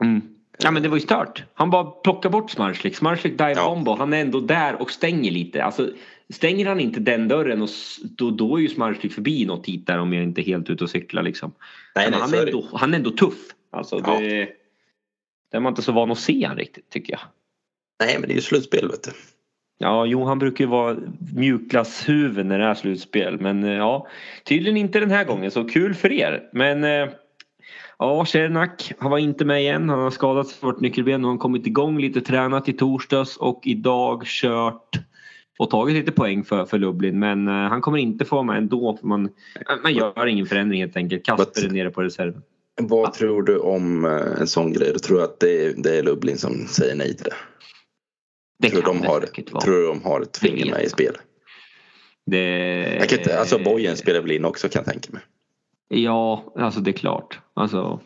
Mm. 0.04 0.20
Ja 0.58 0.70
men 0.70 0.82
det 0.82 0.88
var 0.88 0.96
ju 0.96 1.00
stört. 1.02 1.44
Han 1.54 1.70
bara 1.70 1.84
plockar 1.84 2.30
bort 2.30 2.50
Smarslik. 2.50 2.96
Smarslik 2.96 3.32
dive 3.38 3.52
Ja. 3.56 3.64
bomb 3.68 3.88
och 3.88 3.98
han 3.98 4.12
är 4.12 4.20
ändå 4.20 4.40
där 4.40 4.82
och 4.82 4.90
stänger 4.90 5.30
lite. 5.30 5.64
Alltså, 5.64 5.90
stänger 6.32 6.66
han 6.66 6.80
inte 6.80 7.00
den 7.00 7.28
dörren 7.28 7.62
och 7.62 7.68
då, 8.02 8.30
då 8.30 8.56
är 8.56 8.60
ju 8.60 8.68
Smarslik 8.68 9.12
förbi 9.12 9.46
något 9.46 9.66
hit 9.66 9.86
där 9.86 9.98
om 9.98 10.12
jag 10.12 10.22
inte 10.22 10.40
är 10.40 10.44
helt 10.44 10.70
ute 10.70 10.84
och 10.84 10.90
cyklar 10.90 11.22
liksom. 11.22 11.52
Nej, 11.96 12.10
nej, 12.10 12.20
han, 12.20 12.34
är 12.34 12.46
ändå, 12.46 12.68
han 12.72 12.94
är 12.94 12.98
ändå 12.98 13.10
tuff. 13.10 13.38
Alltså, 13.70 14.02
Ja. 14.06 14.20
det, 14.20 15.56
är 15.56 15.60
man 15.60 15.72
inte 15.72 15.82
så 15.82 15.92
van 15.92 16.10
att 16.10 16.18
se 16.18 16.44
han 16.44 16.56
riktigt 16.56 16.90
tycker 16.90 17.12
jag. 17.12 17.20
Nej, 18.00 18.18
men 18.18 18.28
det 18.28 18.32
är 18.32 18.36
ju 18.36 18.40
slutspel 18.40 18.88
vet 18.88 19.02
du. 19.02 19.10
Ja, 19.78 20.06
jo 20.06 20.24
han 20.24 20.38
brukar 20.38 20.64
ju 20.64 20.70
vara 20.70 20.96
mjukglasshuvud 21.34 22.46
när 22.46 22.58
det 22.58 22.64
är 22.64 22.74
slutspel. 22.74 23.40
Men 23.40 23.64
eh, 23.64 23.72
ja, 23.72 24.06
tydligen 24.44 24.76
inte 24.76 25.00
den 25.00 25.10
här 25.10 25.24
gången. 25.24 25.50
Så 25.50 25.64
kul 25.64 25.94
för 25.94 26.12
er. 26.12 26.48
Men 26.52 26.84
eh, 26.84 27.08
ja, 27.98 28.24
Cernak, 28.26 28.92
han 28.98 29.10
var 29.10 29.18
inte 29.18 29.44
med 29.44 29.60
igen. 29.60 29.88
Han 29.88 29.98
har 29.98 30.10
skadat 30.10 30.46
ett 30.46 30.80
nyckelben 30.80 31.24
och 31.24 31.30
han 31.30 31.38
kommit 31.38 31.66
igång 31.66 31.98
lite, 31.98 32.20
tränat 32.20 32.68
i 32.68 32.72
torsdags 32.72 33.36
och 33.36 33.60
idag 33.64 34.22
kört 34.26 34.98
och 35.58 35.70
tagit 35.70 35.96
lite 35.96 36.12
poäng 36.12 36.44
för, 36.44 36.64
för 36.64 36.78
Lublin. 36.78 37.18
Men 37.18 37.48
eh, 37.48 37.54
han 37.54 37.80
kommer 37.80 37.98
inte 37.98 38.24
få 38.24 38.36
vara 38.36 38.46
med 38.46 38.58
ändå. 38.58 38.96
För 39.00 39.06
man, 39.06 39.28
man 39.82 39.94
gör 39.94 40.26
ingen 40.26 40.46
förändring 40.46 40.80
helt 40.80 40.96
enkelt. 40.96 41.24
Kasper 41.24 41.64
är 41.64 41.70
nere 41.70 41.90
på 41.90 42.02
reserven. 42.02 42.42
Vad 42.80 43.12
tror 43.12 43.42
du 43.42 43.58
om 43.58 44.04
eh, 44.04 44.40
en 44.40 44.46
sån 44.46 44.72
grej? 44.72 44.92
Du 44.92 44.98
tror 44.98 45.22
att 45.22 45.40
det 45.40 45.64
är, 45.64 45.74
det 45.76 45.98
är 45.98 46.02
Lublin 46.02 46.38
som 46.38 46.66
säger 46.66 46.94
nej 46.94 47.16
till 47.16 47.24
det? 47.24 47.34
Det 48.62 48.70
tror, 48.70 48.82
kan 48.82 48.94
de 48.96 49.02
det 49.02 49.08
har, 49.08 49.20
säkert 49.20 49.52
vara. 49.52 49.64
tror 49.64 49.74
du 49.74 49.86
de 49.86 50.02
har 50.02 50.20
ett 50.20 50.36
finger 50.36 50.70
med 50.70 50.80
i 50.80 50.82
jag. 50.82 50.90
spel? 50.90 51.16
Det... 52.26 52.38
Jag 53.00 53.08
kan 53.08 53.18
inte, 53.18 53.38
alltså 53.38 53.58
Bojen 53.58 53.96
spelar 53.96 54.20
väl 54.20 54.30
in 54.30 54.44
också 54.44 54.68
kan 54.68 54.82
jag 54.84 54.92
tänka 54.92 55.12
mig. 55.12 55.22
Ja, 55.88 56.52
alltså 56.56 56.80
det 56.80 56.90
är 56.90 56.92
klart. 56.92 57.40
Alltså, 57.54 58.00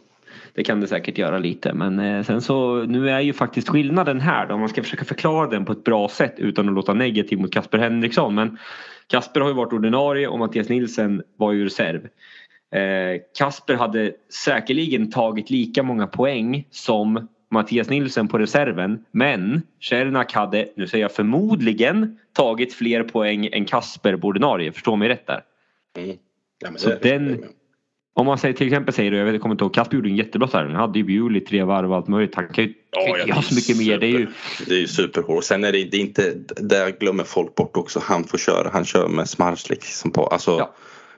det 0.55 0.65
kan 0.65 0.81
det 0.81 0.87
säkert 0.87 1.19
göra 1.19 1.39
lite. 1.39 1.73
Men 1.73 1.99
eh, 1.99 2.23
sen 2.23 2.41
så 2.41 2.83
nu 2.85 3.11
är 3.11 3.21
ju 3.21 3.33
faktiskt 3.33 3.69
skillnaden 3.69 4.21
här 4.21 4.47
då. 4.47 4.55
Om 4.55 4.61
man 4.61 4.69
ska 4.69 4.83
försöka 4.83 5.05
förklara 5.05 5.47
den 5.47 5.65
på 5.65 5.73
ett 5.73 5.85
bra 5.85 6.09
sätt 6.09 6.35
utan 6.39 6.69
att 6.69 6.75
låta 6.75 6.95
negativ 6.95 7.39
mot 7.39 7.53
Kasper 7.53 7.79
Henriksson. 7.79 8.35
Men 8.35 8.59
Kasper 9.07 9.41
har 9.41 9.49
ju 9.49 9.55
varit 9.55 9.73
ordinarie 9.73 10.29
och 10.29 10.39
Mattias 10.39 10.69
Nilsen 10.69 11.23
var 11.37 11.53
ju 11.53 11.65
reserv. 11.65 12.09
Eh, 12.75 13.21
Kasper 13.39 13.75
hade 13.75 14.13
säkerligen 14.45 15.11
tagit 15.11 15.51
lika 15.51 15.83
många 15.83 16.07
poäng 16.07 16.67
som 16.71 17.29
Mattias 17.51 17.91
Nilsen 17.91 18.29
på 18.29 18.39
reserven. 18.39 19.05
Men 19.11 19.63
Cernak 19.83 20.33
hade, 20.33 20.69
nu 20.77 20.87
säger 20.87 21.05
jag 21.05 21.13
förmodligen, 21.13 22.19
tagit 22.33 22.75
fler 22.75 23.03
poäng 23.03 23.49
än 23.53 23.65
Kasper 23.65 24.17
på 24.17 24.27
ordinarie. 24.29 24.73
Förstår 24.73 24.97
mig 24.97 25.09
rätt 25.09 25.27
där? 25.27 25.41
Mm. 25.99 26.17
Ja, 26.59 26.71
Så 26.77 26.95
den- 27.03 27.45
Om 28.15 28.27
man 28.27 28.39
säger, 28.39 28.55
till 28.55 28.67
exempel 28.67 28.95
säger, 28.95 29.13
jag 29.13 29.25
vet, 29.25 29.35
jag 29.35 29.43
kommer 29.43 29.55
inte 29.55 29.65
ihåg, 29.65 29.75
Kasper 29.75 29.97
gjorde 29.97 30.09
en 30.09 30.17
jättebra 30.17 30.49
tävling. 30.49 30.73
Han 30.77 30.81
hade 30.89 30.99
ju 30.99 31.05
Bewley 31.05 31.41
tre 31.41 31.63
varv 31.65 31.91
och 31.91 31.97
allt 31.97 32.09
möjligt. 32.09 32.35
Han 32.35 32.49
kan 32.49 32.65
ju 32.65 32.75
ja, 32.91 33.19
göra 33.27 33.43
så 33.43 33.55
mycket 33.55 33.77
mer. 33.79 33.99
Det 33.99 34.07
är 34.07 34.11
ju, 34.11 34.27
super- 34.27 34.65
Det 34.69 34.75
är 34.75 34.79
ju 34.81 34.87
superhårt. 34.89 35.45
Sen 35.45 35.65
är 35.65 35.73
det, 35.73 35.85
det 35.85 35.97
är 35.97 36.01
inte, 36.01 36.35
där 36.57 36.91
glömmer 37.01 37.25
folk 37.25 37.55
bort 37.55 37.77
också. 37.77 38.01
Han 38.05 38.25
får 38.25 38.39
köra. 38.39 38.71
Han 38.73 38.85
kör 38.85 39.09
med 39.09 39.29
Smarslik 39.29 39.85
som 39.85 40.11
på. 40.11 40.27
Alltså, 40.27 40.51
Ja. 40.59 40.75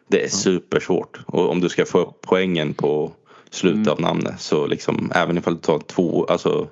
Det 0.08 0.24
är 0.24 0.28
supersvårt. 0.28 1.18
Och 1.26 1.50
om 1.50 1.60
du 1.60 1.68
ska 1.68 1.84
få 1.84 1.98
upp 1.98 2.20
poängen 2.20 2.74
på 2.74 3.12
slutet 3.50 3.76
Mm. 3.86 3.92
av 3.92 4.00
namnet 4.00 4.40
så 4.40 4.66
liksom 4.66 5.12
även 5.14 5.38
ifall 5.38 5.54
du 5.54 5.60
tar 5.60 5.78
två, 5.78 6.24
alltså 6.24 6.68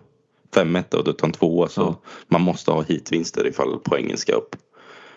fem 0.55 0.79
och 0.91 1.05
du 1.05 1.13
tar 1.13 1.27
en 1.27 1.33
tvåa 1.33 1.69
så 1.69 1.81
Ja. 1.81 2.01
man 2.29 2.41
måste 2.41 2.71
ha 2.71 2.83
hitvinster 2.83 3.47
ifall 3.47 3.79
poängen 3.85 4.17
ska 4.17 4.33
upp. 4.33 4.57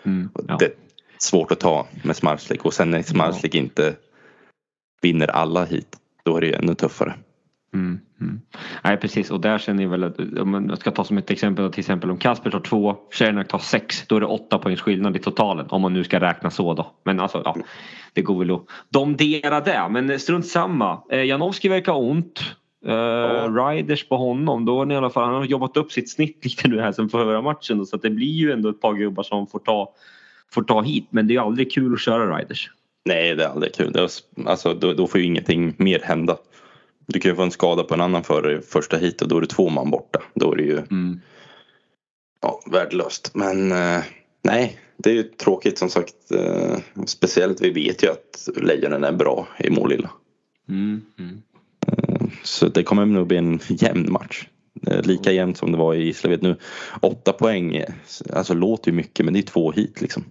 mm, 0.04 0.28
ja. 0.48 0.56
Det 0.58 0.64
är 0.64 0.72
svårt 1.18 1.52
att 1.52 1.60
ta 1.60 1.86
med 2.04 2.16
Smarslik 2.16 2.64
och 2.64 2.74
sen 2.74 2.90
när 2.90 3.02
Smarslik 3.02 3.54
inte 3.54 3.94
vinner 5.06 5.30
alla 5.30 5.64
hit 5.64 5.96
då 6.24 6.36
är 6.36 6.40
det 6.40 6.46
ju 6.46 6.52
ännu 6.52 6.74
tuffare. 6.74 7.14
Mm, 7.74 8.00
mm. 8.20 8.40
Nej 8.84 8.96
precis 8.96 9.30
och 9.30 9.40
där 9.40 9.58
känner 9.58 9.82
jag 9.82 9.90
väl 9.90 10.04
att 10.04 10.18
om 10.18 10.50
man 10.50 10.76
ska 10.76 10.90
ta 10.90 11.04
som 11.04 11.18
ett 11.18 11.30
exempel 11.30 11.72
till 11.72 11.80
exempel 11.80 12.10
om 12.10 12.18
Kasper 12.18 12.50
tar 12.50 12.60
två, 12.60 12.96
Cernak 13.12 13.48
tar 13.48 13.58
sex 13.58 14.06
då 14.06 14.16
är 14.16 14.20
det 14.20 14.26
åtta 14.26 14.58
poängs 14.58 14.80
skillnad 14.80 15.16
i 15.16 15.18
totalen 15.18 15.66
om 15.68 15.82
man 15.82 15.92
nu 15.92 16.04
ska 16.04 16.20
räkna 16.20 16.50
så 16.50 16.74
då. 16.74 16.86
Men 17.04 17.20
alltså 17.20 17.42
ja, 17.44 17.56
det 18.12 18.22
går 18.22 18.38
väl 18.38 18.50
att 18.50 18.66
domdera 18.88 19.60
det 19.60 19.88
men 19.90 20.20
strunt 20.20 20.46
samma. 20.46 21.02
Eh, 21.10 21.24
Janowski 21.24 21.68
verkar 21.68 21.92
ha 21.92 21.98
ont. 21.98 22.40
Eh, 22.86 23.54
Riders 23.54 24.08
på 24.08 24.16
honom 24.16 24.64
då 24.64 24.82
är 24.82 24.92
i 24.92 24.96
alla 24.96 25.10
fall, 25.10 25.24
han 25.24 25.34
har 25.34 25.44
jobbat 25.44 25.76
upp 25.76 25.92
sitt 25.92 26.10
snitt 26.10 26.40
lite 26.44 26.68
nu 26.68 26.80
här 26.80 26.92
sen 26.92 27.08
förra 27.08 27.42
matchen 27.42 27.78
då, 27.78 27.84
så 27.84 27.96
att 27.96 28.02
det 28.02 28.10
blir 28.10 28.34
ju 28.34 28.52
ändå 28.52 28.68
ett 28.68 28.80
par 28.80 28.94
gubbar 28.94 29.22
som 29.22 29.46
får 29.46 29.58
ta, 29.58 29.92
får 30.52 30.62
ta 30.62 30.82
hit 30.82 31.08
men 31.10 31.26
det 31.26 31.36
är 31.36 31.40
aldrig 31.40 31.72
kul 31.72 31.94
att 31.94 32.00
köra 32.00 32.38
Riders. 32.38 32.70
Nej, 33.06 33.34
det 33.34 33.44
är 33.44 33.48
aldrig 33.48 33.74
kul. 33.74 33.92
Det 33.92 34.00
är, 34.00 34.10
alltså, 34.46 34.74
då, 34.74 34.92
då 34.92 35.06
får 35.06 35.20
ju 35.20 35.26
ingenting 35.26 35.74
mer 35.78 36.00
hända. 36.00 36.38
Du 37.06 37.20
kan 37.20 37.30
ju 37.30 37.36
få 37.36 37.42
en 37.42 37.50
skada 37.50 37.82
på 37.84 37.94
en 37.94 38.00
annan 38.00 38.24
förare 38.24 38.58
i 38.58 38.60
första 38.62 38.96
hit 38.96 39.22
och 39.22 39.28
då 39.28 39.36
är 39.36 39.40
det 39.40 39.46
två 39.46 39.68
man 39.68 39.90
borta. 39.90 40.22
Då 40.34 40.52
är 40.52 40.56
det 40.56 40.62
ju 40.62 40.78
Mm. 40.78 41.20
ja, 42.42 42.60
värdelöst. 42.66 43.30
Men 43.34 43.72
eh, 43.72 44.02
nej, 44.42 44.78
det 44.96 45.10
är 45.10 45.14
ju 45.14 45.22
tråkigt 45.22 45.78
som 45.78 45.90
sagt. 45.90 46.14
Eh, 46.30 46.78
speciellt 47.06 47.60
vi 47.60 47.70
vet 47.70 48.02
ju 48.02 48.10
att 48.10 48.48
Lejonen 48.56 49.04
är 49.04 49.12
bra 49.12 49.48
i 49.58 49.70
Målilla. 49.70 50.10
Mm. 50.68 51.02
Mm. 51.18 51.42
Så 52.42 52.68
det 52.68 52.82
kommer 52.82 53.06
nog 53.06 53.26
bli 53.26 53.36
en 53.36 53.60
jämn 53.68 54.12
match. 54.12 54.46
Eh, 54.86 55.02
Lika 55.02 55.32
jämnt 55.32 55.56
som 55.58 55.72
det 55.72 55.78
var 55.78 55.94
i 55.94 56.04
Gislaved 56.04 56.42
nu. 56.42 56.56
Åtta 57.00 57.32
poäng, 57.32 57.76
eh, 57.76 57.94
alltså 58.32 58.54
låter 58.54 58.90
ju 58.90 58.96
mycket 58.96 59.24
men 59.24 59.34
det 59.34 59.40
är 59.40 59.42
två 59.42 59.72
hit 59.72 60.00
liksom. 60.00 60.24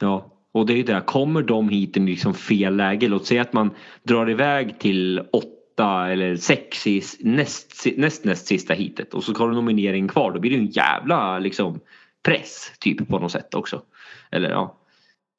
Ja, 0.00 0.30
och 0.52 0.66
det 0.66 0.72
är 0.72 0.76
ju 0.76 0.82
det. 0.82 1.02
Kommer 1.06 1.42
de 1.42 1.68
hit 1.68 1.96
i 1.96 2.00
liksom 2.00 2.34
fel 2.34 2.76
läge, 2.76 3.08
låt 3.08 3.26
säga 3.26 3.42
att 3.42 3.52
man 3.52 3.70
drar 4.02 4.30
iväg 4.30 4.78
till 4.78 5.22
åtta 5.32 6.08
eller 6.08 6.36
sex 6.36 6.86
i 6.86 7.02
näst, 7.20 7.86
näst, 7.96 8.24
näst 8.24 8.46
sista 8.46 8.74
hitet 8.74 9.14
och 9.14 9.24
så 9.24 9.34
har 9.34 9.48
du 9.48 9.54
nominering 9.54 10.08
kvar. 10.08 10.32
Då 10.32 10.40
blir 10.40 10.50
det 10.50 10.56
en 10.56 10.66
jävla 10.66 11.38
liksom, 11.38 11.80
press 12.24 12.72
typ 12.80 13.08
på 13.08 13.18
något 13.18 13.32
sätt 13.32 13.54
också. 13.54 13.82
Eller 14.30 14.50
ja. 14.50 14.74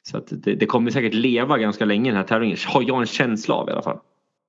Så 0.07 0.21
det, 0.29 0.55
det 0.55 0.65
kommer 0.65 0.91
säkert 0.91 1.13
leva 1.13 1.57
ganska 1.57 1.85
länge 1.85 2.09
den 2.09 2.17
här 2.17 2.23
tävlingen. 2.23 2.57
Har 2.67 2.83
jag 2.87 2.99
en 2.99 3.05
känsla 3.05 3.55
av 3.55 3.69
i 3.69 3.71
alla 3.71 3.81
fall. 3.81 3.99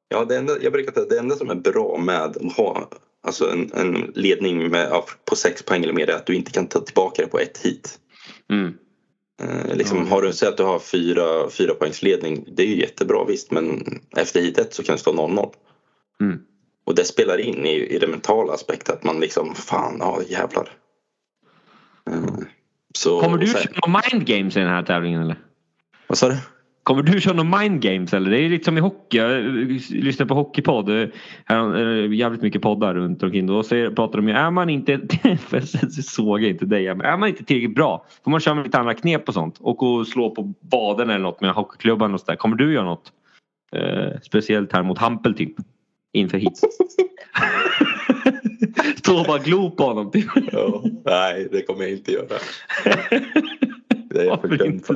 Ja, 0.09 0.25
det 0.25 0.37
enda, 0.37 0.53
jag 0.63 0.73
brukar 0.73 0.93
säga 0.93 1.07
det 1.11 1.19
enda 1.19 1.37
som 1.37 1.51
är 1.51 1.55
bra 1.55 1.99
med 1.99 2.21
att 2.21 2.53
ha 2.57 2.89
alltså 3.23 3.51
en, 3.51 3.73
en 3.73 4.13
ledning 4.15 4.69
med, 4.71 4.89
på 5.31 5.37
sex 5.37 5.63
poäng 5.63 5.83
eller 5.83 5.93
mer 5.93 6.11
är 6.11 6.15
att 6.15 6.27
du 6.27 6.35
inte 6.35 6.51
kan 6.51 6.67
ta 6.67 6.81
tillbaka 6.81 7.23
det 7.23 7.29
på 7.29 7.39
ett 7.39 7.59
hit. 7.59 7.99
Mm. 8.51 8.75
Eh, 9.41 9.77
liksom, 9.77 9.97
Mm. 9.99 10.11
Har 10.11 10.23
du 10.23 10.33
sett 10.33 10.49
att 10.49 10.57
du 10.57 10.63
har 10.63 10.79
fyra, 10.79 11.51
fyra 11.51 11.75
poängs 11.75 12.03
ledning, 12.03 12.45
det 12.57 12.63
är 12.63 12.67
ju 12.67 12.81
jättebra 12.81 13.25
visst 13.25 13.51
men 13.51 13.85
efter 14.17 14.41
hit 14.41 14.59
ett 14.59 14.75
så 14.75 14.83
kan 14.83 14.95
det 14.95 15.01
stå 15.01 15.13
0-0. 15.13 15.53
Mm. 16.21 16.39
Och 16.85 16.95
det 16.95 17.05
spelar 17.05 17.39
in 17.39 17.67
i, 17.67 17.87
i 17.95 17.99
den 17.99 18.11
mentala 18.11 18.53
aspekten 18.53 18.95
att 18.95 19.05
man 19.05 19.21
liksom, 19.21 19.55
fan, 19.55 19.97
ja 20.01 20.21
jävlar. 20.29 20.73
Eh, 22.11 22.25
så, 22.95 23.21
Kommer 23.21 23.39
du 23.39 23.47
köra 23.47 24.03
mind 24.13 24.27
games 24.27 24.57
i 24.57 24.61
den 24.61 24.69
här 24.69 24.83
tävlingen 24.83 25.23
eller? 25.23 25.39
Vad 26.07 26.19
sa 26.19 26.29
du? 26.29 26.37
Kommer 26.83 27.03
du 27.03 27.21
köra 27.21 27.35
några 27.35 27.59
mind 27.59 27.83
games 27.83 28.15
eller? 28.15 28.31
Det 28.31 28.39
är 28.39 28.49
lite 28.49 28.65
som 28.65 28.79
i 28.79 28.81
hockey. 28.81 29.17
Jag 29.17 29.39
eh, 29.39 29.45
lyssnar 29.91 30.27
på 30.27 30.35
hockeypodd. 30.35 30.89
eh, 30.89 31.09
det 31.49 32.17
jävligt 32.17 32.43
mycket 32.43 32.63
poddar 32.63 32.95
runt 32.95 33.23
omkring. 33.23 33.47
Då 33.47 33.63
säger, 33.63 33.91
pratar 33.91 34.19
de 34.19 34.29
ju, 34.29 34.35
är 34.35 34.51
man 34.51 34.71
inte, 34.71 34.93
jag 35.51 35.93
såg 35.93 36.43
inte 36.43 36.67
dig, 36.67 36.95
men 36.95 37.07
är 37.07 37.17
man 37.17 37.29
inte 37.29 37.45
tillräckligt 37.45 37.75
bra 37.75 38.07
får 38.25 38.31
man 38.31 38.41
köra 38.41 38.55
med 38.55 38.65
lite 38.65 38.79
andra 38.79 38.95
knep 38.95 39.29
och 39.29 39.35
sånt. 39.35 39.59
Och 39.61 40.07
slå 40.07 40.31
på 40.31 40.55
baden 40.61 41.11
eller 41.11 41.23
något 41.23 41.41
med 41.41 41.51
hockeyklubban 41.51 42.15
och 42.15 42.21
sådär. 42.21 42.37
Kommer 42.37 42.57
du 42.57 42.73
göra 42.73 42.85
något? 42.85 43.13
Eh, 43.73 44.21
speciellt 44.23 44.73
här 44.73 44.83
mot 44.83 44.99
Hampel 44.99 45.35
typ. 45.35 45.55
Inför 46.13 46.39
hit. 46.39 46.61
Stå 48.97 49.19
och 49.21 49.27
bara 49.27 49.39
glo 49.39 49.71
på 49.71 49.83
honom 49.83 50.11
typ. 50.11 50.27
Ja, 50.53 50.85
nej, 51.05 51.49
det 51.53 51.63
kommer 51.63 51.83
jag 51.83 51.91
inte 51.91 52.13
göra. 52.13 52.39
Det 54.11 54.21
är 54.21 54.25
jag 54.25 54.59
dum 54.59 54.81
för. 54.81 54.95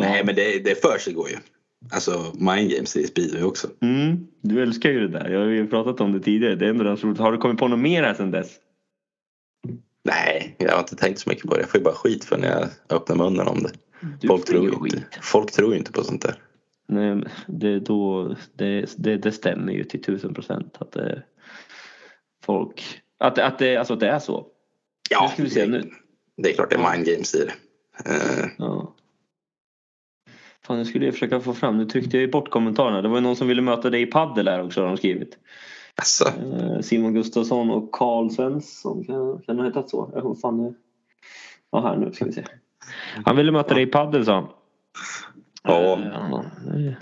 Nej, 0.00 0.24
men 0.24 0.34
det, 0.34 0.58
det 0.64 0.82
försiggår 0.82 1.28
ju. 1.30 1.36
Alltså 1.90 2.32
mind 2.34 2.70
games 2.70 2.96
i 2.96 3.06
speedway 3.06 3.42
också. 3.42 3.68
Mm, 3.82 4.26
du 4.42 4.62
älskar 4.62 4.90
ju 4.90 5.00
det 5.08 5.18
där. 5.18 5.30
Jag 5.30 5.40
har 5.40 5.46
ju 5.46 5.66
pratat 5.68 6.00
om 6.00 6.12
det 6.12 6.20
tidigare. 6.20 6.54
Det 6.54 6.66
är 6.66 6.70
ändå 6.70 6.84
roligt. 6.84 7.18
Har 7.18 7.32
du 7.32 7.38
kommit 7.38 7.58
på 7.58 7.68
något 7.68 7.78
mer 7.78 8.02
här 8.02 8.14
sedan 8.14 8.30
dess? 8.30 8.50
Nej, 10.04 10.56
jag 10.58 10.72
har 10.72 10.78
inte 10.78 10.96
tänkt 10.96 11.20
så 11.20 11.28
mycket 11.30 11.44
på 11.50 11.54
det. 11.54 11.60
Jag 11.60 11.70
får 11.70 11.78
ju 11.80 11.84
bara 11.84 11.94
skit 11.94 12.24
för 12.24 12.38
när 12.38 12.48
jag 12.48 12.68
öppnar 12.96 13.16
munnen 13.16 13.46
om 13.48 13.62
det. 13.62 13.70
Du 14.20 14.28
Folk 14.28 14.44
tror, 14.44 14.64
ju 14.64 14.70
ju 14.70 14.96
inte, 14.96 15.18
folk 15.22 15.52
tror 15.52 15.72
ju 15.72 15.78
inte 15.78 15.92
på 15.92 16.04
sånt 16.04 16.22
där. 16.22 16.34
Nej, 16.88 17.24
det, 17.46 17.80
då, 17.80 18.28
det, 18.54 18.86
det, 18.96 19.16
det 19.16 19.32
stämmer 19.32 19.72
ju 19.72 19.84
till 19.84 20.02
tusen 20.02 20.34
procent 20.34 20.76
att 20.80 20.92
det, 20.92 21.22
folk... 22.44 23.00
Att, 23.18 23.38
att, 23.38 23.58
det, 23.58 23.76
alltså 23.76 23.94
att 23.94 24.00
det 24.00 24.08
är 24.08 24.18
så. 24.18 24.46
Ja, 25.10 25.22
Nu 25.22 25.32
ska 25.32 25.42
vi 25.42 25.50
se 25.50 25.66
nu. 25.66 25.90
det 26.36 26.50
är 26.50 26.54
klart 26.54 26.70
det 26.70 26.76
är 26.76 26.92
mind 26.92 27.06
games 27.06 27.34
i 27.34 27.44
det. 27.44 27.52
Eh, 28.10 28.46
Ja. 28.58 28.94
Fan, 30.66 30.78
nu 30.78 30.84
skulle 30.84 31.04
jag 31.04 31.14
försöka 31.14 31.40
få 31.40 31.54
fram. 31.54 31.78
Nu 31.78 31.84
tryckte 31.86 32.16
jag 32.16 32.20
ju 32.22 32.30
bort 32.30 32.50
kommentarerna. 32.50 33.02
Det 33.02 33.08
var 33.08 33.16
ju 33.16 33.22
någon 33.22 33.36
som 33.36 33.48
ville 33.48 33.62
möta 33.62 33.90
dig 33.90 34.02
i 34.02 34.06
paddel 34.06 34.48
här 34.48 34.64
också 34.64 34.80
har 34.80 34.88
de 34.88 34.96
skrivit. 34.96 35.38
alltså, 35.94 36.24
Eh, 36.24 36.80
Simon 36.80 37.14
Gustafsson 37.14 37.70
och 37.70 37.92
Karl 37.92 38.30
Svensson. 38.30 39.04
Kan, 39.04 39.42
kan 39.46 39.56
det 39.56 39.62
ha 39.62 39.68
hetat 39.68 39.90
så? 39.90 40.10
Jag 40.14 40.40
fan 40.40 40.56
nu. 40.56 40.74
Ja, 41.70 41.80
här 41.80 41.96
nu 41.96 42.12
ska 42.12 42.24
vi 42.24 42.32
se. 42.32 42.44
Han 43.24 43.36
ville 43.36 43.52
möta 43.52 43.74
dig 43.74 43.82
i 43.82 43.86
paddel 43.86 44.24
sa 44.24 44.34
han. 44.34 44.48
Ja. 45.62 45.98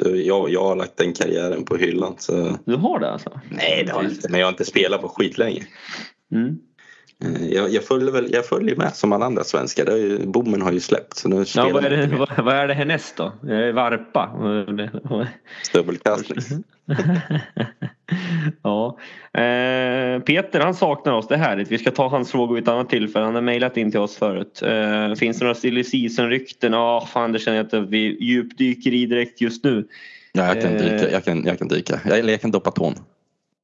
Eh, 0.05 0.11
jag, 0.11 0.51
jag 0.51 0.63
har 0.63 0.77
lagt 0.77 0.97
den 0.97 1.13
karriären 1.13 1.65
på 1.65 1.77
hyllan. 1.77 2.15
Så... 2.19 2.59
Du 2.65 2.77
har 2.77 2.99
det 2.99 3.11
alltså? 3.11 3.41
Nej, 3.51 3.85
det 3.87 3.93
har 3.93 4.03
jag 4.03 4.13
inte. 4.13 4.29
Men 4.31 4.41
jag 4.41 4.47
har 4.47 4.53
inte 4.53 4.65
spelat 4.65 5.01
på 5.01 5.09
skitlänge. 5.09 5.67
Mm. 6.33 6.59
Eh, 7.25 7.47
Jag, 7.49 7.71
jag, 7.71 7.85
följer 7.85 8.13
väl, 8.13 8.33
jag 8.33 8.47
följer 8.47 8.77
med 8.77 8.95
som 8.97 9.13
alla 9.13 9.27
andra 9.27 9.45
svenskar. 9.45 9.85
Det 9.85 9.99
ju, 9.99 10.27
bommen 10.27 10.63
har 10.63 10.73
ju 10.73 10.81
släppt. 10.81 11.17
Så 11.17 11.29
nu 11.29 11.45
Ja, 11.55 11.71
vad, 11.73 11.85
är 11.85 11.91
det, 11.91 12.17
vad, 12.17 12.45
vad 12.45 12.55
är 12.55 12.69
det 12.69 12.75
härnäst 12.75 13.17
då? 13.17 13.33
Varpa? 13.75 14.31
Dubbelkastning. 15.73 16.65
ja. 18.63 18.99
Eh, 19.41 20.21
Peter 20.23 20.61
han 20.61 20.75
saknar 20.75 21.13
oss, 21.13 21.29
det 21.29 21.35
är 21.35 21.39
härligt. 21.39 21.69
Vi 21.71 21.79
ska 21.79 21.91
ta 21.91 22.09
hans 22.09 22.31
frågor 22.33 22.55
vid 22.55 22.63
ett 22.65 22.69
annat 22.69 22.89
tillfälle. 22.91 23.25
Han 23.25 23.35
har 23.35 23.43
mejlat 23.43 23.77
in 23.77 23.91
till 23.91 24.01
oss 24.01 24.17
förut. 24.17 24.63
Eh, 24.63 25.15
finns 25.15 25.39
det 25.39 25.45
några 25.45 25.55
silly 25.55 25.85
season-rykten? 25.85 26.73
Ja, 26.73 27.09
fan 27.13 27.33
det 27.33 27.39
känner 27.39 27.57
jag 27.57 27.65
inte 27.67 27.79
att 27.79 27.89
vi 27.89 28.25
djupdyker 28.25 28.95
i 28.95 29.07
direkt 29.07 29.41
just 29.41 29.65
nu. 29.65 29.87
Ja, 30.33 30.47
jag 30.55 30.63
kan 30.63 30.73
Eh. 30.73 30.79
dyka. 30.83 31.11
Jag 31.11 31.25
kan, 31.25 31.45
jag 31.45 31.59
kan, 31.59 31.69
dyka. 31.69 32.01
Jag, 32.05 32.19
eller 32.19 32.33
jag 32.33 32.41
kan 32.41 32.51
doppa 32.51 32.71
tån. 32.71 32.95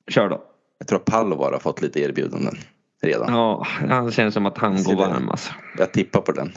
Kör 0.08 0.28
då. 0.28 0.42
Jag 0.78 0.88
tror 0.88 0.98
att 0.98 1.04
Palvar 1.04 1.52
har 1.52 1.58
fått 1.58 1.82
lite 1.82 2.00
erbjudanden 2.00 2.54
redan. 3.02 3.34
Ja, 3.34 3.66
han 3.88 4.12
känns 4.12 4.34
som 4.34 4.46
att 4.46 4.58
han 4.58 4.82
går 4.82 4.96
varm 4.96 5.28
alltså. 5.28 5.52
Jag 5.78 5.92
tippar 5.92 6.20
på 6.20 6.32
den. 6.32 6.52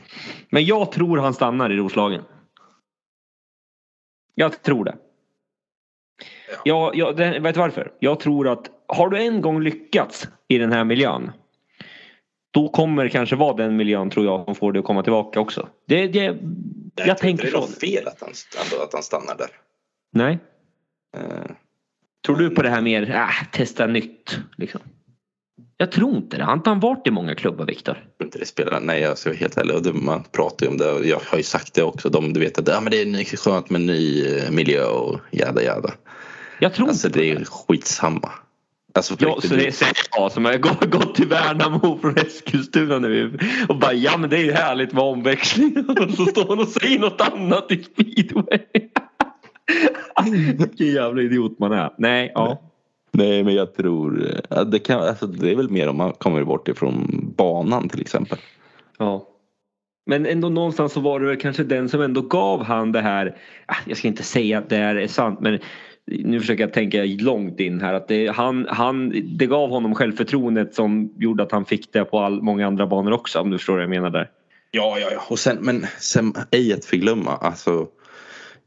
Men 0.49 0.65
jag 0.65 0.91
tror 0.91 1.17
han 1.17 1.33
stannar 1.33 1.71
i 1.71 1.75
Roslagen. 1.75 2.21
Jag 4.35 4.61
tror 4.61 4.85
det. 4.85 4.95
Ja, 6.63 6.91
ja 6.95 7.11
det, 7.11 7.39
vet 7.39 7.55
du 7.55 7.59
varför? 7.59 7.91
Jag 7.99 8.19
tror 8.19 8.47
att 8.47 8.69
har 8.87 9.09
du 9.09 9.17
en 9.17 9.41
gång 9.41 9.61
lyckats 9.61 10.27
i 10.47 10.57
den 10.57 10.71
här 10.71 10.83
miljön 10.83 11.31
då 12.51 12.69
kommer 12.69 13.03
det 13.03 13.09
kanske 13.09 13.35
vara 13.35 13.55
den 13.55 13.75
miljön 13.75 14.09
tror 14.09 14.25
jag 14.25 14.45
som 14.45 14.55
får 14.55 14.71
dig 14.71 14.79
att 14.79 14.85
komma 14.85 15.03
tillbaka 15.03 15.39
också. 15.39 15.69
Det, 15.87 16.07
det, 16.07 16.23
jag, 16.23 16.37
jag 17.07 17.17
tänker 17.17 17.45
inte 17.45 17.57
det 17.57 17.57
är 17.57 17.61
något 17.61 17.79
fel 17.79 18.07
att 18.07 18.21
han, 18.21 18.29
att 18.83 18.93
han 18.93 19.03
stannar 19.03 19.37
där. 19.37 19.49
Nej. 20.11 20.39
Eh, 21.17 21.51
Tror 22.25 22.35
du 22.35 22.49
på 22.49 22.61
det 22.61 22.69
här 22.69 22.81
mer, 22.81 23.11
äh, 23.11 23.29
testa 23.51 23.87
nytt? 23.87 24.39
Liksom? 24.57 24.81
Jag 25.81 25.91
tror 25.91 26.15
inte 26.15 26.37
det. 26.37 26.43
Har 26.43 26.53
inte 26.53 26.69
han 26.69 26.79
varit 26.79 27.07
i 27.07 27.11
många 27.11 27.35
klubbar, 27.35 27.65
Viktor? 27.65 28.05
inte 28.23 28.39
det 28.39 28.45
spelar. 28.45 28.79
Nej, 28.79 29.01
jag 29.01 29.17
ska 29.17 29.29
vara 29.29 29.37
helt 29.37 29.57
ärlig. 29.57 29.83
Det, 29.83 29.93
man 29.93 30.23
pratar 30.31 30.65
ju 30.65 30.71
om 30.71 30.77
det. 30.77 31.07
Jag 31.07 31.19
har 31.25 31.37
ju 31.37 31.43
sagt 31.43 31.73
det 31.73 31.83
också. 31.83 32.09
De, 32.09 32.33
du 32.33 32.39
vet 32.39 32.59
att 32.59 32.67
ja, 32.67 32.81
men 32.81 32.91
det 32.91 33.01
är 33.01 33.37
skönt 33.37 33.69
med 33.69 33.81
ny 33.81 34.25
eh, 34.27 34.51
miljö 34.51 34.85
och 34.85 35.19
jada 35.31 35.63
jada. 35.63 35.93
Jag 36.59 36.73
tror 36.73 36.87
Alltså 36.87 37.07
inte 37.07 37.19
det 37.19 37.35
på 37.35 37.41
är 37.41 37.45
skitsamma. 37.45 38.31
Alltså, 38.93 39.15
Ja, 39.19 39.39
så 39.41 39.55
det 39.55 39.67
är 39.67 39.73
jag 40.15 40.31
som 40.31 40.45
har 40.45 40.57
gått, 40.57 40.85
gått 40.85 41.15
till 41.15 41.27
Värnamo 41.27 41.99
från 42.01 42.17
Eskilstuna 42.17 42.99
nu 42.99 43.39
och 43.69 43.79
bara 43.79 43.93
ja 43.93 44.17
men 44.17 44.29
det 44.29 44.37
är 44.37 44.43
ju 44.43 44.51
härligt 44.51 44.93
med 44.93 45.03
omväxling 45.03 45.85
och 45.89 46.11
så 46.11 46.25
står 46.25 46.47
han 46.47 46.59
och 46.59 46.67
säger 46.67 46.99
något 46.99 47.21
annat 47.21 47.71
i 47.71 47.83
speedway. 47.83 48.59
Vilken 50.57 50.87
jävla 50.87 51.21
idiot 51.21 51.59
man 51.59 51.71
är. 51.71 51.93
Nej, 51.97 52.31
ja. 52.35 52.68
Nej, 53.11 53.43
men 53.43 53.55
jag 53.55 53.73
tror 53.75 54.35
eh, 54.49 54.61
det, 54.61 54.79
kan, 54.79 55.01
alltså, 55.01 55.27
det 55.27 55.51
är 55.51 55.55
väl 55.55 55.69
mer 55.69 55.87
om 55.87 55.97
man 55.97 56.13
kommer 56.13 56.43
bort 56.43 56.67
ifrån 56.67 57.07
banan 57.37 57.89
till 57.89 58.01
exempel. 58.01 58.37
ja. 58.97 59.25
Men 60.05 60.25
ändå 60.25 60.49
någonstans 60.49 60.93
så 60.93 60.99
var 60.99 61.19
det 61.19 61.25
väl 61.25 61.37
kanske 61.37 61.63
den 61.63 61.89
som 61.89 62.01
ändå 62.01 62.21
gav 62.21 62.63
han 62.63 62.91
det 62.91 63.01
här. 63.01 63.37
ah, 63.65 63.75
Jag 63.85 63.97
ska 63.97 64.07
inte 64.07 64.23
säga 64.23 64.57
att 64.57 64.69
det 64.69 64.75
här 64.75 64.95
är 64.95 65.07
sant 65.07 65.39
men 65.39 65.59
nu 66.05 66.39
försöker 66.39 66.63
jag 66.63 66.73
tänka 66.73 67.03
långt 67.03 67.59
in 67.59 67.81
här. 67.81 67.93
Att 67.93 68.07
det, 68.07 68.27
han, 68.27 68.67
han, 68.69 69.09
det 69.37 69.45
gav 69.45 69.69
honom 69.69 69.95
självförtroendet 69.95 70.73
som 70.73 71.13
gjorde 71.17 71.43
att 71.43 71.51
han 71.51 71.65
fick 71.65 71.93
det 71.93 72.05
på 72.05 72.19
all, 72.19 72.41
många 72.41 72.67
andra 72.67 72.87
banor 72.87 73.11
också 73.11 73.39
om 73.39 73.49
du 73.49 73.57
förstår 73.57 73.73
vad 73.73 73.83
jag 73.83 73.89
menar 73.89 74.09
där. 74.09 74.29
Ja, 74.71 74.97
ja, 74.99 75.07
ja. 75.11 75.21
Och 75.29 75.39
sen, 75.39 75.57
men 75.61 75.85
sen 75.99 76.33
ej 76.51 76.73
att 76.73 76.85
förglömma. 76.85 77.31
Alltså, 77.31 77.87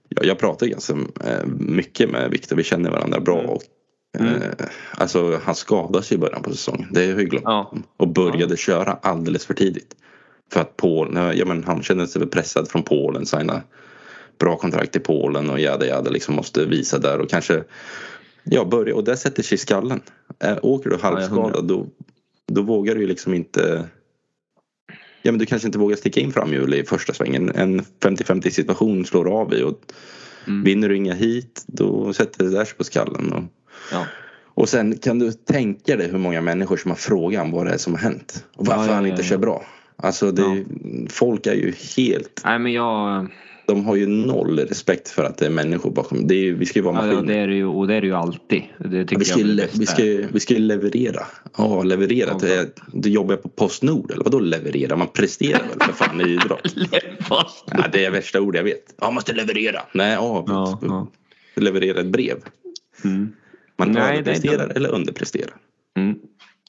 jag, 0.09 0.25
jag 0.25 0.39
pratar 0.39 0.67
ganska 0.67 0.93
eh, 0.95 1.47
mycket 1.59 2.11
med 2.11 2.31
Viktor. 2.31 2.57
Vi 2.57 2.65
känner 2.65 2.91
varandra 2.91 3.21
bra. 3.21 3.39
Mm. 3.39 3.51
Och, 3.51 3.63
Mm. 4.19 4.43
eh, 4.43 4.49
alltså, 4.91 5.41
han 5.45 5.55
skadades 5.55 6.13
i 6.13 6.19
början 6.19 6.43
på 6.43 6.51
säsongen. 6.51 6.89
Det 6.91 7.01
har 7.01 7.21
jag 7.21 7.31
glömt. 7.31 7.45
Ja. 7.45 7.73
Och 7.97 8.09
började 8.09 8.57
köra 8.57 8.93
alldeles 9.03 9.47
för 9.47 9.55
tidigt. 9.55 9.97
För 10.53 10.61
att 10.61 10.77
Polen, 10.77 11.37
ja, 11.37 11.45
men 11.45 11.65
han 11.65 11.83
kände 11.83 12.07
sig 12.07 12.21
väl 12.21 12.29
pressad 12.29 12.69
från 12.69 12.83
Polen. 12.83 13.27
Signa 13.27 13.63
bra 14.39 14.57
kontrakt 14.57 14.97
i 14.97 15.01
Polen 15.01 15.51
och 15.51 15.61
jada 15.61 15.87
jada 15.87 16.11
liksom 16.11 16.35
måste 16.35 16.65
visa 16.65 16.99
där 16.99 17.19
och 17.19 17.31
kanske 17.31 17.65
ja, 18.45 18.65
börja 18.65 18.95
och 18.95 19.05
det 19.05 19.17
sätter 19.17 19.43
sig 19.43 19.55
i 19.55 19.59
skallen. 19.59 20.01
Äh, 20.45 20.57
åker 20.63 20.91
du 20.91 20.97
halvskadad 20.97 21.65
då, 21.65 21.87
då 22.53 22.63
vågar 22.63 22.95
du 22.95 23.01
ju 23.01 23.07
liksom 23.07 23.35
inte 23.35 23.85
Ja 25.23 25.33
men 25.33 25.39
du 25.39 25.47
kanske 25.47 25.69
inte 25.69 25.79
vågar 25.79 25.97
sticka 25.97 26.21
in 26.21 26.33
framhjul 26.33 26.75
i 26.75 26.85
första 26.85 27.13
svängen. 27.13 27.53
En 27.55 27.81
50-50 27.81 28.51
situation 28.51 29.05
slår 29.05 29.41
av 29.41 29.55
i 29.55 29.63
och 29.63 29.81
Mm. 30.47 30.65
vinner 30.65 30.89
du 30.89 30.97
inga 30.97 31.15
hit 31.15 31.65
då 31.67 32.13
sätter 32.13 32.45
det 32.45 32.51
där 32.51 32.65
sig 32.65 32.77
på 32.77 32.85
skallen. 32.85 33.33
Och, 33.33 33.43
Ja. 33.93 34.07
och 34.55 34.69
sen 34.69 34.97
kan 34.99 35.19
du 35.19 35.33
tänka 35.33 35.97
dig 35.97 36.11
hur 36.11 36.19
många 36.19 36.41
människor 36.41 36.77
som 36.77 36.91
har 36.91 36.97
frågat 36.99 37.43
om 37.45 37.51
vad 37.53 37.67
det 37.67 37.73
är 37.73 37.79
som 37.79 37.93
har 37.93 38.01
hänt. 38.01 38.45
Och 38.57 38.67
varför 38.67 38.83
Ja, 38.83 38.89
ja, 38.89 38.95
han 38.95 39.05
ja, 39.05 39.11
inte 39.11 39.23
ja. 39.23 39.29
kör 39.29 39.39
bra. 39.39 39.65
Alltså 39.97 40.31
det, 40.33 40.43
Ja. 40.43 40.57
folk 41.09 41.47
är 41.47 41.55
ju 41.55 41.73
helt, 41.97 42.43
Nej 42.45 42.59
men 42.59 42.73
jag... 42.73 43.27
de 43.67 43.85
har 43.87 43.97
ju 43.97 44.07
noll 44.07 44.59
respekt 44.59 45.09
för 45.09 45.25
att 45.25 45.39
det 45.39 45.47
är 45.47 45.51
människor 45.51 45.91
bakom. 45.91 46.27
Det 46.27 46.35
är, 46.35 46.53
vi 46.53 46.67
ska 46.67 46.79
ju 46.79 46.83
vara 46.83 46.95
Ja, 46.97 47.03
maskiner. 47.13 47.35
det 47.35 47.41
är 47.41 47.49
det 47.49 47.55
ju 47.55 47.67
och 47.67 47.87
det 47.89 47.95
är 47.95 48.01
det 48.01 48.07
ju 48.07 48.15
alltid. 48.15 48.63
Det 48.79 49.05
tycker 49.05 49.19
vi, 49.19 49.25
ska, 49.25 49.41
jag 49.41 49.49
är 49.49 49.69
vi, 49.79 49.87
ska, 49.87 50.03
vi 50.33 50.41
ska 50.41 50.55
ju 50.55 50.61
leverera. 50.61 51.23
Ja, 51.59 51.83
leverera. 51.83 52.37
Ja, 52.43 52.49
är, 52.49 52.67
du 52.93 53.09
jobbar 53.11 53.37
på 53.37 53.49
Postnord 53.49 54.11
eller 54.11 54.25
vadå 54.25 54.39
leverera? 54.41 54.97
Man 54.97 55.09
presterar 55.09 55.63
väl 55.69 55.81
för 55.87 55.93
fan 55.93 56.21
i 56.21 56.25
idrott? 56.25 56.75
Ja, 57.67 57.85
det 57.93 58.05
är 58.05 58.11
värsta 58.11 58.41
ord 58.41 58.57
jag 58.57 58.65
vet. 58.65 58.95
Ja, 59.01 59.11
måste 59.11 59.33
leverera. 59.33 59.81
Nej, 59.95 60.13
ja, 60.13 60.45
Ja, 60.49 60.79
ja. 60.83 61.07
leverera 61.57 62.01
ett 62.01 62.07
brev. 62.13 62.37
Mm. 63.05 63.33
Man 63.87 63.93
Nej, 63.93 64.03
är 64.03 64.13
överpresterar 64.13 64.69
eller 64.77 64.89
underpresterar. 64.89 65.55
Mm. 65.97 66.19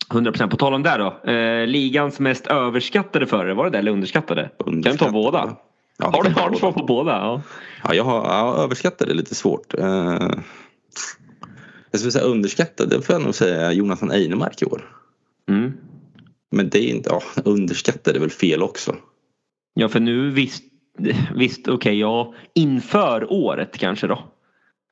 100% 0.09 0.49
på 0.49 0.57
tal 0.57 0.73
om 0.73 0.83
det 0.83 0.97
då. 0.97 1.31
Eh, 1.31 1.67
ligans 1.67 2.19
mest 2.19 2.47
överskattade 2.47 3.27
förare, 3.27 3.53
var 3.53 3.63
det 3.65 3.69
det 3.71 3.77
eller 3.77 3.91
underskattade? 3.91 4.41
Kan 4.41 4.49
vi 4.57 4.63
ta 4.63 4.69
Underskattade. 4.71 5.11
båda? 5.11 5.55
Ja, 5.97 6.05
har 6.11 6.23
du 6.23 6.29
har 6.29 6.49
du 6.49 6.57
svar 6.57 6.71
på 6.71 6.83
båda? 6.85 7.11
Ja. 7.11 7.41
Ja, 7.83 7.93
jag 7.93 8.03
har 8.03 8.23
ja, 8.25 8.55
överskattat 8.63 9.07
det 9.07 9.13
lite 9.13 9.35
svårt. 9.35 9.73
Eh, 9.79 10.29
jag 11.91 11.99
skulle 11.99 12.11
säga 12.11 12.25
underskattad, 12.25 12.89
det 12.89 13.01
får 13.01 13.15
jag 13.15 13.21
nog 13.23 13.35
säga 13.35 13.71
Jonathan 13.71 14.11
Einemark 14.11 14.61
i 14.61 14.65
år. 14.65 14.81
Mm. 15.49 15.73
Men 16.51 16.69
det 16.69 16.79
är 16.79 16.89
inte, 16.95 17.09
ja, 17.09 17.21
underskattad 17.45 18.15
är 18.15 18.19
väl 18.19 18.29
fel 18.29 18.63
också. 18.63 18.95
ja 19.73 19.89
för 19.89 19.99
nu 19.99 20.29
visst, 20.29 20.63
visst 21.35 21.67
okej 21.67 21.99
ja 21.99 22.33
inför 22.55 23.31
året 23.33 23.77
kanske 23.77 24.07
då. 24.07 24.23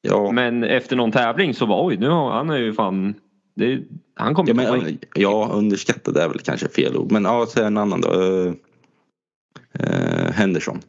Ja, 0.01 0.31
Men 0.31 0.63
efter 0.63 0.95
någon 0.95 1.11
tävling 1.11 1.53
så 1.53 1.65
var 1.65 1.85
oj 1.85 1.97
nu 1.97 2.09
har 2.09 2.31
han 2.31 2.49
är 2.49 2.57
ju 2.57 2.73
fan 2.73 3.15
det, 3.55 3.83
han 4.15 4.33
kommer 4.33 4.49
ja, 4.63 4.69
komma 4.69 4.77
men, 4.77 4.89
in. 4.89 4.99
ja, 5.15 5.49
underskattad 5.53 6.17
är 6.17 6.27
väl 6.27 6.39
kanske 6.39 6.67
fel 6.67 6.97
ord. 6.97 7.11
Men 7.11 7.23
ja, 7.23 7.47
säg 7.53 7.63
en 7.65 7.77
annan 7.77 8.01
då. 8.01 8.21
Eh, 8.21 8.53
eh, 9.73 10.31
Henderson. 10.31 10.79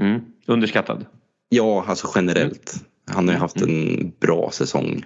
Mm. 0.00 0.20
Underskattad. 0.46 1.06
Ja, 1.48 1.84
alltså 1.88 2.08
generellt. 2.14 2.74
Han 3.10 3.28
har 3.28 3.34
ju 3.34 3.40
haft 3.40 3.60
Mm. 3.60 3.70
en 3.76 4.12
bra 4.20 4.50
säsong. 4.52 5.04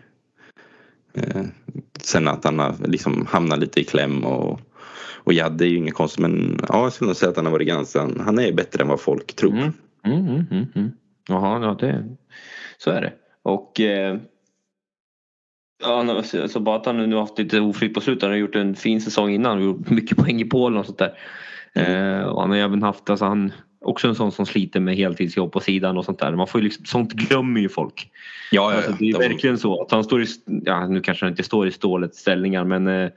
Eh, 1.15 1.43
sen 2.01 2.29
att 2.29 2.45
han 2.45 2.59
har 2.59 2.75
liksom 2.85 3.27
hamnat 3.31 3.59
lite 3.59 3.81
i 3.81 3.85
kläm 3.85 4.25
och, 4.25 4.61
och 5.25 5.33
ja, 5.33 5.49
det 5.49 5.65
är 5.65 5.69
ju 5.69 5.77
inget 5.77 5.95
konstigt. 5.95 6.21
Men 6.23 6.61
ja, 6.69 6.83
jag 6.83 6.93
skulle 6.93 7.09
nog 7.09 7.17
säga 7.17 7.31
att 7.31 7.37
han 7.37 7.45
har 7.47 7.53
varit 7.53 7.69
ganska, 7.69 8.11
han 8.21 8.39
är 8.39 8.53
bättre 8.53 8.83
än 8.83 8.89
vad 8.89 9.01
folk 9.01 9.37
tror. 9.37 9.53
Mm. 9.53 9.73
Mm, 10.03 10.29
mm, 10.29 10.47
mm, 10.51 10.67
mm. 10.75 10.91
Jaha, 11.29 11.65
ja, 11.65 11.77
det, 11.81 12.17
så 12.85 12.91
är 12.91 13.01
det. 13.01 13.13
Och 13.43 13.81
eh, 13.81 14.19
ja, 15.83 16.23
så, 16.49 16.61
bara 16.61 16.77
att 16.77 16.87
han 16.87 17.11
nu 17.11 17.17
haft 17.17 17.39
lite 17.39 17.61
oflyt 17.61 17.95
på 17.95 18.01
slutet. 18.01 18.23
Han 18.23 18.31
har 18.31 18.39
gjort 18.39 18.57
en 18.57 18.75
fin 18.75 19.01
säsong 19.01 19.31
innan. 19.31 19.59
Har 19.59 19.65
gjort 19.65 19.91
mycket 19.91 20.19
poäng 20.19 20.41
i 20.41 20.45
Polen 20.45 20.79
och 20.79 20.87
sånt 20.87 20.99
där. 20.99 21.19
Eh, 21.75 22.23
och 22.23 22.41
han 22.41 22.51
har 22.51 22.57
även 22.57 22.83
haft, 22.83 23.11
alltså 23.11 23.25
han 23.25 23.53
också 23.81 24.09
en 24.09 24.15
sån 24.15 24.33
som 24.33 24.47
sliter 24.47 24.81
med 24.81 24.97
heltidsjobb 24.97 25.53
på 25.53 25.61
sidan 25.61 25.99
och 25.99 26.05
sånt 26.05 26.19
där. 26.19 26.33
Man 26.33 26.47
får 26.47 26.61
ju 26.61 26.65
liksom, 26.65 26.85
sånt 26.85 27.13
glömmer 27.13 27.61
ju 27.61 27.69
folk. 27.69 28.11
Ja, 28.51 28.71
ja, 28.71 28.77
Alltså, 28.77 28.91
ja. 28.91 28.97
det 28.99 29.25
är 29.25 29.29
verkligen 29.29 29.59
så 29.59 29.83
att 29.83 29.91
han 29.91 30.05
står 30.05 30.23
i, 30.23 30.27
ja 30.47 30.89
nu 30.89 31.01
kanske 31.01 31.25
han 31.25 31.33
inte 31.33 31.43
står 31.43 31.69
i 31.69 31.71
stålets 31.71 32.19
ställningar 32.19 32.65
men 32.65 32.87
eh, 32.87 33.11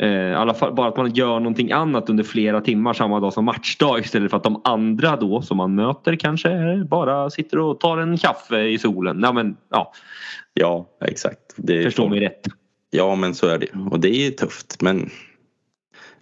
eh, 0.00 0.08
i 0.08 0.34
alla 0.34 0.54
fall 0.54 0.74
bara 0.74 0.88
att 0.88 0.96
man 0.96 1.10
gör 1.14 1.40
någonting 1.40 1.72
annat 1.72 2.10
under 2.10 2.24
flera 2.24 2.60
timmar 2.60 2.92
samma 2.92 3.20
dag 3.20 3.32
som 3.32 3.44
matchdag 3.44 3.98
istället 4.00 4.30
för 4.30 4.36
att 4.36 4.44
de 4.44 4.60
andra 4.64 5.16
då 5.16 5.42
som 5.42 5.56
man 5.56 5.74
möter 5.74 6.16
kanske 6.16 6.84
bara 6.90 7.30
sitter 7.30 7.58
och 7.58 7.80
tar 7.80 7.98
en 7.98 8.16
kaffe 8.18 8.60
i 8.60 8.78
solen. 8.78 9.20
Ja 9.22 9.32
men 9.32 9.56
ja, 9.70 9.92
Ja, 10.54 10.86
exakt. 11.04 11.38
Det 11.56 11.78
är 11.78 11.82
förstå 11.84 12.02
folk- 12.02 12.10
mig 12.10 12.20
rätt. 12.20 12.46
Ja, 12.90 13.14
men 13.14 13.34
så 13.34 13.46
är 13.46 13.58
det. 13.58 13.66
Och 13.90 14.00
det 14.00 14.26
är 14.26 14.30
tufft. 14.30 14.82
Men 14.82 15.10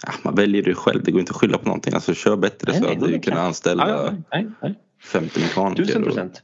ja, 0.06 0.12
man 0.22 0.34
väljer 0.34 0.62
det 0.62 0.74
själv. 0.74 1.02
Det 1.04 1.10
går 1.10 1.20
inte 1.20 1.30
att 1.30 1.36
skylla 1.36 1.58
på 1.58 1.64
någonting. 1.64 1.94
Alltså 1.94 2.14
kör 2.14 2.36
bättre 2.36 2.72
Nej, 2.72 2.80
så 2.80 2.86
nej, 2.86 2.94
hade 2.98 3.12
du 3.12 3.18
kunnat 3.18 3.38
anställa 3.38 4.12
nej, 4.32 4.46
nej. 4.62 4.74
50 5.04 5.40
mekaniker. 5.40 5.84
Tusen 5.84 6.02
och- 6.02 6.06
procent. 6.08 6.42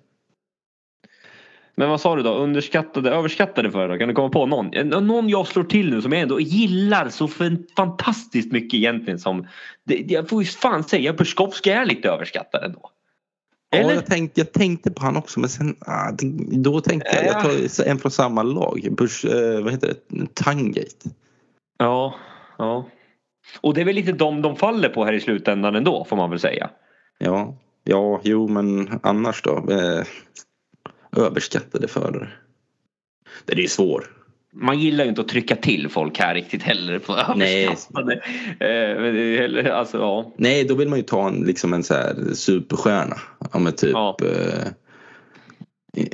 Men 1.76 1.88
vad 1.88 2.00
sa 2.00 2.16
du 2.16 2.22
då? 2.22 2.34
Underskattade, 2.34 3.10
överskattade 3.10 3.70
för 3.70 3.88
då? 3.88 3.98
Kan 3.98 4.08
du 4.08 4.14
komma 4.14 4.28
på 4.28 4.46
någon? 4.46 4.88
Någon 5.06 5.28
jag 5.28 5.46
slår 5.46 5.64
till 5.64 5.90
nu 5.90 6.02
som 6.02 6.12
jag 6.12 6.22
ändå 6.22 6.40
gillar 6.40 7.08
så 7.08 7.28
fan- 7.28 7.66
fantastiskt 7.76 8.52
mycket 8.52 8.74
egentligen 8.74 9.18
som... 9.18 9.46
Det, 9.84 10.04
jag 10.08 10.28
får 10.28 10.42
ju 10.42 10.48
fan 10.48 10.84
säga 10.84 11.14
Puskowski 11.14 11.70
är 11.70 11.84
lite 11.84 12.08
överskattad 12.08 12.64
ändå. 12.64 12.90
Ja, 13.70 13.78
Eller? 13.78 13.94
jag 13.94 14.06
tänkte, 14.06 14.40
jag 14.40 14.52
tänkte 14.52 14.90
på 14.90 15.02
han 15.02 15.16
också 15.16 15.40
men 15.40 15.48
sen 15.48 15.76
ah, 15.80 16.10
då 16.52 16.80
tänkte 16.80 17.10
jag, 17.16 17.26
jag 17.26 17.42
tar 17.42 17.88
en 17.88 17.98
från 17.98 18.10
samma 18.10 18.42
lag. 18.42 18.88
Bush, 18.90 19.26
eh, 19.26 19.60
vad 19.62 19.72
heter 19.72 19.94
det? 20.08 20.26
Tangate. 20.34 21.10
Ja, 21.78 22.14
ja. 22.58 22.88
Och 23.60 23.74
det 23.74 23.80
är 23.80 23.84
väl 23.84 23.94
lite 23.94 24.12
de 24.12 24.42
de 24.42 24.56
faller 24.56 24.88
på 24.88 25.04
här 25.04 25.12
i 25.12 25.20
slutändan 25.20 25.76
ändå 25.76 26.04
får 26.08 26.16
man 26.16 26.30
väl 26.30 26.38
säga. 26.38 26.70
Ja, 27.18 27.56
ja, 27.84 28.20
jo 28.24 28.48
men 28.48 29.00
annars 29.02 29.42
då? 29.42 29.56
Eh, 29.56 30.04
överskattade 31.16 31.88
förare. 31.88 32.28
Det 33.44 33.52
är 33.52 33.56
ju 33.56 33.68
svår. 33.68 34.04
Man 34.52 34.80
gillar 34.80 35.04
ju 35.04 35.08
inte 35.10 35.20
att 35.20 35.28
trycka 35.28 35.56
till 35.56 35.88
folk 35.88 36.18
här 36.18 36.34
riktigt 36.34 36.62
heller 36.62 36.98
på 36.98 37.16
Nej. 37.36 37.64
överskattade. 37.66 38.14
Eh, 38.60 39.38
heller- 39.40 39.70
alltså, 39.70 39.98
ja. 39.98 40.32
Nej, 40.36 40.64
då 40.64 40.74
vill 40.74 40.88
man 40.88 40.98
ju 40.98 41.02
ta 41.02 41.28
en, 41.28 41.34
liksom 41.42 41.72
en 41.72 41.82
så 41.82 41.94
här 41.94 42.16
superstjärna. 42.34 43.16
Ja, 43.52 43.58
men 43.58 43.72
typ. 43.72 43.90
Ja. 43.92 44.16
Eh, 44.24 44.66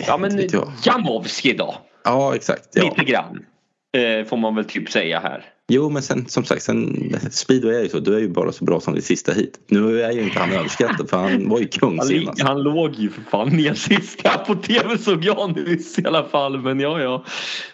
ja 0.07 0.19
men. 0.19 0.41
Jamovski 0.85 1.53
då? 1.53 1.75
Ja, 2.05 2.35
exakt. 2.35 2.69
Ja. 2.73 2.85
Lite 2.85 3.05
grann. 3.05 3.45
Eh, 3.93 4.27
får 4.27 4.37
man 4.37 4.55
väl 4.55 4.65
typ 4.65 4.91
säga 4.91 5.21
här. 5.21 5.45
Jo 5.73 5.91
men 5.91 6.03
sen 6.03 6.29
som 6.29 6.45
sagt, 6.45 6.63
sen, 6.63 7.13
speedway 7.31 7.75
är 7.75 7.83
ju 7.83 7.89
så, 7.89 7.99
du 7.99 8.15
är 8.15 8.21
ju 8.21 8.29
bara 8.29 8.53
så 8.53 8.65
bra 8.65 8.81
som 8.81 8.95
det 8.95 9.03
sista 9.03 9.33
hit. 9.33 9.61
Nu 9.67 10.03
är 10.03 10.13
ju 10.13 10.23
inte 10.23 10.39
han 10.39 10.53
överskattad 10.53 11.11
för 11.11 11.17
han 11.17 11.49
var 11.49 11.59
ju 11.59 11.69
kung 11.69 11.99
Han, 11.99 12.07
senast. 12.07 12.43
han 12.43 12.63
låg 12.63 12.95
ju 12.95 13.11
för 13.11 13.23
fan 13.23 13.49
ner 13.49 13.75
sist. 13.75 14.23
På 14.47 14.55
tv 14.55 14.99
såg 14.99 15.25
jag 15.25 15.57
nyss 15.57 15.99
i 15.99 16.07
alla 16.07 16.25
fall. 16.25 16.61
Men 16.61 16.81
ja, 16.81 17.01
ja. 17.01 17.25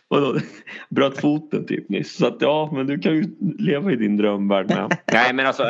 Vadå? 0.09 0.39
Bröt 0.89 1.21
foten 1.21 1.67
typ 1.67 1.89
nyss. 1.89 2.17
Så 2.17 2.27
att 2.27 2.37
ja, 2.41 2.71
men 2.73 2.87
du 2.87 2.99
kan 2.99 3.15
ju 3.15 3.25
leva 3.59 3.93
i 3.93 3.97
din 3.97 4.17
drömvärld 4.17 4.69
med. 4.69 4.99
Nej 5.13 5.33
men 5.33 5.47
alltså, 5.47 5.65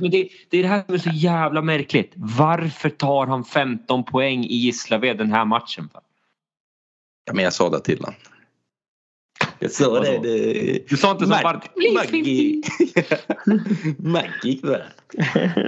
men 0.00 0.10
det, 0.10 0.28
det 0.50 0.58
är 0.58 0.62
det 0.62 0.68
här 0.68 0.82
som 0.86 0.94
är 0.94 0.98
så 0.98 1.10
jävla 1.14 1.62
märkligt. 1.62 2.12
Varför 2.14 2.88
tar 2.88 3.26
han 3.26 3.44
15 3.44 4.04
poäng 4.04 4.44
i 4.44 4.54
Gislaved 4.56 5.18
den 5.18 5.32
här 5.32 5.44
matchen? 5.44 5.88
För? 5.92 6.00
Ja, 7.26 7.34
men 7.34 7.44
jag 7.44 7.52
sa 7.52 7.70
det 7.70 7.80
till 7.80 7.98
honom. 7.98 8.14
Jag 9.60 9.70
sa 9.70 10.00
det. 10.00 10.18
det... 10.22 10.88
Du 10.88 10.96
sa 10.96 11.10
inte 11.10 11.24
som 11.24 11.30
Mag- 11.30 11.42
bara... 11.42 11.60
Maggi. 11.94 12.62
Maggi 13.98 14.60
va? 14.62 14.78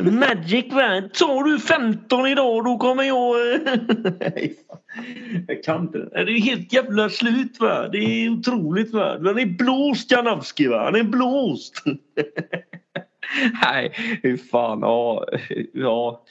Magic 0.03 0.72
va? 0.72 1.03
Tar 1.14 1.45
du 1.45 1.59
15 1.59 2.26
idag 2.26 2.64
då 2.64 2.78
kommer 2.78 3.03
jag... 3.03 3.34
Fan. 4.68 4.78
jag 5.49 5.62
kan 5.62 5.82
inte 5.82 5.99
det. 5.99 6.24
Det 6.24 6.32
är 6.32 6.41
helt 6.41 6.72
jävla 6.72 7.11
slut 7.11 7.61
va. 7.61 7.89
Det 7.89 7.99
är 7.99 8.30
otroligt 8.30 8.93
va. 8.93 9.18
Han 9.24 9.39
är 9.39 9.47
blåst 9.47 10.11
Janowski 10.11 10.66
va. 10.66 10.84
Han 10.84 10.97
är 10.97 11.03
blåst. 11.03 11.82
Nej, 13.62 13.93
hur 14.22 14.36
fan. 14.36 14.80
Ja. 14.80 15.26
ja. 15.72 16.24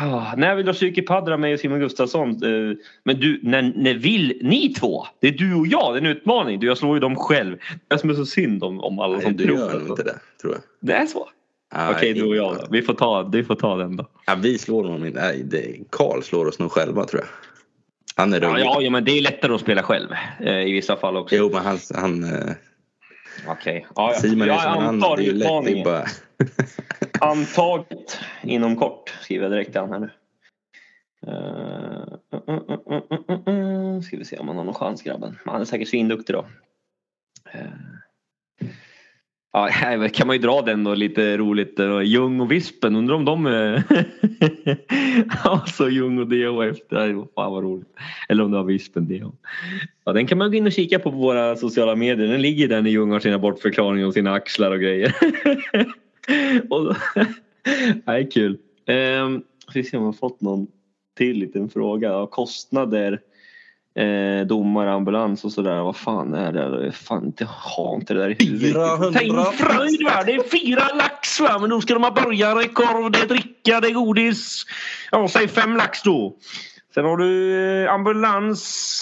Ah, 0.00 0.34
När 0.36 0.54
vill 0.54 0.66
du 0.66 0.70
ha 0.72 0.74
psykipaddra 0.74 1.36
med 1.36 1.52
och 1.54 1.60
Simon 1.60 1.80
Gustafsson? 1.80 2.30
Eh, 2.30 2.76
Men 3.04 3.20
du, 3.20 3.40
när, 3.42 3.62
när 3.76 3.94
vill 3.94 4.38
ni 4.42 4.74
två? 4.74 5.06
Det 5.20 5.28
är 5.28 5.32
du 5.32 5.54
och 5.54 5.66
jag. 5.66 5.94
Det 5.94 5.96
är 5.98 6.00
en 6.00 6.06
utmaning. 6.06 6.60
Du, 6.60 6.66
jag 6.66 6.78
slår 6.78 6.96
ju 6.96 7.00
dem 7.00 7.16
själv. 7.16 7.56
Det 7.88 7.94
är 7.94 7.98
som 7.98 8.10
är 8.10 8.14
så 8.14 8.26
synd 8.26 8.64
om, 8.64 8.80
om 8.80 8.98
alla 8.98 9.14
Nej, 9.14 9.22
som 9.22 9.36
du 9.36 9.44
tror. 9.44 9.58
gör 9.58 9.80
inte 9.90 10.02
det 10.02 10.18
tror 10.40 10.52
jag. 10.54 10.62
Det 10.80 10.92
är 10.92 11.06
så? 11.06 11.28
Ja, 11.74 11.90
Okej, 11.90 12.12
du 12.12 12.22
och 12.28 12.36
jag 12.36 12.56
då. 12.56 12.66
Vi 12.70 12.82
får 12.82 12.94
ta, 12.94 13.22
vi 13.22 13.44
får 13.44 13.54
ta 13.54 13.76
den 13.76 13.96
då. 13.96 14.06
Ja, 14.26 14.34
vi 14.42 14.58
slår 14.58 14.84
honom 14.84 15.04
inte. 15.06 15.34
Karl 15.90 16.22
slår 16.22 16.46
oss 16.46 16.58
nog 16.58 16.72
själva 16.72 17.04
tror 17.04 17.22
jag. 17.22 17.28
Han 18.16 18.32
är 18.32 18.40
rolig. 18.40 18.64
ja, 18.64 18.82
ja, 18.82 18.90
men 18.90 19.04
det 19.04 19.18
är 19.18 19.22
lättare 19.22 19.54
att 19.54 19.60
spela 19.60 19.82
själv 19.82 20.08
eh, 20.40 20.60
i 20.60 20.72
vissa 20.72 20.96
fall 20.96 21.16
också. 21.16 21.36
Jo 21.36 21.50
men 21.52 21.62
han, 21.64 21.78
han 21.94 22.24
eh, 22.24 22.52
Okej. 23.48 23.86
Ja, 23.96 24.12
ja. 24.14 24.20
Simon 24.20 24.42
är 24.42 24.46
jag 24.46 24.62
som 24.62 24.72
en 24.72 24.78
annan. 24.78 24.94
antar 24.94 25.16
Det 25.16 25.22
är 25.22 25.26
ju 25.26 25.32
lätt. 25.32 25.64
Det 25.64 25.80
är 25.80 25.84
bara... 25.84 26.04
Antaget 27.20 28.20
inom 28.42 28.76
kort 28.76 29.10
skriver 29.20 29.44
jag 29.44 29.52
direkt 29.52 29.72
till 29.72 29.80
här 29.80 29.98
nu. 29.98 30.10
Eh, 31.26 31.32
uh, 32.34 32.40
uh, 32.48 32.58
uh, 32.58 32.70
uh, 32.70 33.02
uh, 33.10 33.30
uh, 33.30 33.48
uh, 33.48 33.94
uh. 33.94 34.00
Ska 34.00 34.16
vi 34.16 34.24
se 34.24 34.38
om 34.38 34.48
han 34.48 34.56
har 34.56 34.64
någon 34.64 34.74
chans 34.74 35.02
grabben. 35.02 35.38
Han 35.44 35.60
är 35.60 35.64
säkert 35.64 35.88
svinduktig 35.88 36.34
då. 36.34 36.46
Uh. 37.54 38.68
Ja, 39.52 39.68
här 39.70 40.08
kan 40.08 40.26
man 40.26 40.36
ju 40.36 40.42
dra 40.42 40.62
den 40.62 40.84
då 40.84 40.94
lite 40.94 41.36
roligt. 41.36 41.78
Eh, 41.78 42.00
Ljung 42.00 42.40
och 42.40 42.52
Vispen, 42.52 42.96
undrar 42.96 43.14
om 43.14 43.24
de 43.24 43.46
är... 43.46 43.82
alltså 45.42 45.88
Ljung 45.88 46.18
och 46.18 46.26
DHF, 46.26 46.78
fan 47.34 47.52
vad 47.52 47.62
roligt. 47.62 47.88
Eller 48.28 48.44
om 48.44 48.50
det 48.50 48.56
var 48.56 48.64
Vispen 48.64 49.08
DHF. 49.08 49.34
Ja, 50.04 50.12
den 50.12 50.26
kan 50.26 50.38
man 50.38 50.50
gå 50.50 50.56
in 50.56 50.66
och 50.66 50.72
kika 50.72 50.98
på 50.98 51.10
på 51.10 51.16
våra 51.16 51.56
sociala 51.56 51.96
medier. 51.96 52.28
Den 52.28 52.42
ligger 52.42 52.68
där 52.68 52.82
när 52.82 52.90
Ljung 52.90 53.10
har 53.10 53.20
sina 53.20 53.38
bortförklaringar 53.38 54.06
och 54.06 54.14
sina 54.14 54.32
axlar 54.32 54.70
och 54.70 54.80
grejer. 54.80 55.14
och 56.70 56.84
då, 56.84 56.96
Nej, 58.06 58.30
kul. 58.30 58.58
Um, 58.86 59.42
ska 59.68 59.78
vi 59.78 59.84
se 59.84 59.96
om 59.96 60.02
jag 60.02 60.08
har 60.08 60.12
fått 60.12 60.40
någon 60.40 60.66
till 61.16 61.38
liten 61.38 61.68
fråga. 61.68 62.08
Ja, 62.08 62.26
kostnader, 62.26 63.20
eh, 63.94 64.46
domare, 64.46 64.92
ambulans 64.92 65.44
och 65.44 65.52
sådär. 65.52 65.82
Vad 65.82 65.96
fan 65.96 66.34
är 66.34 66.52
det? 66.52 66.92
Fan, 66.92 67.26
inte 67.26 67.44
ha 67.44 67.94
inte 67.94 68.14
det 68.14 68.20
där 68.20 68.42
i 68.42 68.46
huvudet. 68.46 68.72
400 68.72 69.10
Tänk 69.12 69.54
fröjd 69.54 70.04
va! 70.04 70.22
Det 70.26 70.34
är 70.34 70.48
fyra 70.48 70.88
lax 70.94 71.40
va! 71.40 71.58
Men 71.60 71.70
då 71.70 71.80
ska 71.80 71.94
de 71.94 72.02
ha 72.02 72.10
burgare, 72.10 72.64
korv, 72.64 73.10
det 73.10 73.18
är 73.18 73.26
dricka, 73.26 73.80
det 73.80 73.88
är 73.88 73.92
godis. 73.92 74.62
Ja, 75.10 75.28
säg 75.28 75.48
fem 75.48 75.76
lax 75.76 76.02
då. 76.02 76.36
Sen 76.94 77.04
har 77.04 77.16
du 77.16 77.62
eh, 77.84 77.92
ambulans. 77.92 78.94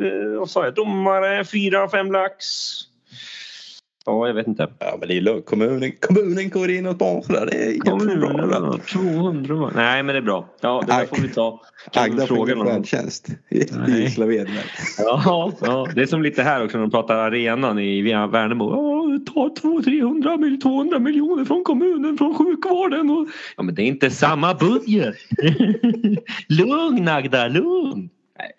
Eh, 0.00 0.38
vad 0.38 0.50
sa 0.50 0.64
jag? 0.64 0.74
Domare, 0.74 1.44
fyra, 1.44 1.88
fem 1.88 2.12
lax. 2.12 2.44
Ja, 4.06 4.26
jag 4.26 4.34
vet 4.34 4.46
inte. 4.46 4.68
Ja 4.78 4.96
men 5.00 5.08
det 5.08 5.16
är 5.16 5.20
lugnt. 5.20 5.46
Kommunen, 5.46 5.92
kommunen 6.00 6.50
går 6.50 6.70
in 6.70 6.86
och 6.86 6.94
sponsrar. 6.94 7.46
Det 7.46 7.64
är 7.64 7.80
problem. 7.80 8.20
Kommunen, 8.20 8.80
200 8.80 9.54
va? 9.54 9.70
Nej 9.74 10.02
men 10.02 10.14
det 10.14 10.18
är 10.18 10.22
bra. 10.22 10.48
Ja 10.60 10.84
det 10.86 10.92
där 10.92 11.06
får 11.06 11.16
vi 11.16 11.28
ta. 11.28 11.60
Agda 11.94 12.26
får 12.26 12.50
ingen 12.50 12.66
färdtjänst 12.66 13.28
i. 13.50 13.66
Gislaved. 13.88 14.48
Ja, 14.98 15.52
ja, 15.60 15.88
det 15.94 16.02
är 16.02 16.06
som 16.06 16.22
lite 16.22 16.42
här 16.42 16.64
också 16.64 16.76
när 16.76 16.84
de 16.84 16.90
pratar 16.90 17.14
arenan 17.14 17.78
i 17.78 18.02
Värnamo. 18.02 18.70
Ja, 18.70 19.32
ta 19.32 19.68
200-300 19.68 20.38
mil, 20.38 20.60
200 20.60 20.98
miljoner 20.98 21.44
från 21.44 21.64
kommunen, 21.64 22.18
från 22.18 22.34
sjukvården. 22.34 23.10
Och... 23.10 23.28
Ja 23.56 23.62
men 23.62 23.74
det 23.74 23.82
är 23.82 23.86
inte 23.86 24.10
samma 24.10 24.54
budget. 24.54 25.14
lugn 26.48 27.08
Agda, 27.08 27.48
lugn. 27.48 28.08
Nej, 28.38 28.50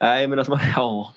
Nej 0.00 0.28
men 0.28 0.38
alltså, 0.38 0.60
ja. 0.76 1.14